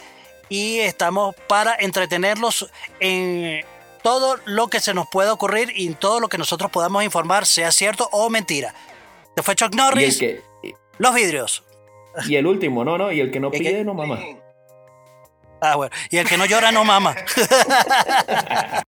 y 0.49 0.81
estamos 0.81 1.37
para 1.47 1.77
entretenerlos 1.79 2.69
en 2.99 3.65
todo 4.03 4.39
lo 4.45 4.69
que 4.69 4.81
se 4.81 4.93
nos 4.93 5.09
pueda 5.09 5.33
ocurrir 5.33 5.73
y 5.75 5.87
en 5.87 5.95
todo 5.95 6.21
lo 6.21 6.29
que 6.29 6.39
nosotros 6.39 6.71
podamos 6.71 7.05
informar, 7.05 7.47
sea 7.47 7.71
cierto 7.71 8.09
o 8.13 8.29
mentira. 8.29 8.75
Se 9.37 9.43
fue 9.43 9.55
Chuck 9.55 9.73
Y 9.73 9.75
el 9.75 9.77
Norris, 9.77 10.19
que. 10.19 10.43
los 10.99 11.15
vidrios. 11.15 11.63
Y 12.29 12.37
el 12.37 12.47
último, 12.47 12.85
no, 12.85 12.97
no. 12.99 13.13
Y 13.13 13.21
el 13.21 13.31
que 13.31 13.41
no 13.41 13.51
¿Y 13.53 13.59
pide, 13.59 13.85
no 13.85 13.95
mama. 13.95 14.19
Ah, 15.61 15.77
bueno. 15.77 15.95
Y 16.11 16.17
el 16.19 16.29
que 16.29 16.37
no 16.37 16.47
llora 16.47 16.73
no 16.73 16.85
mama. 16.85 17.15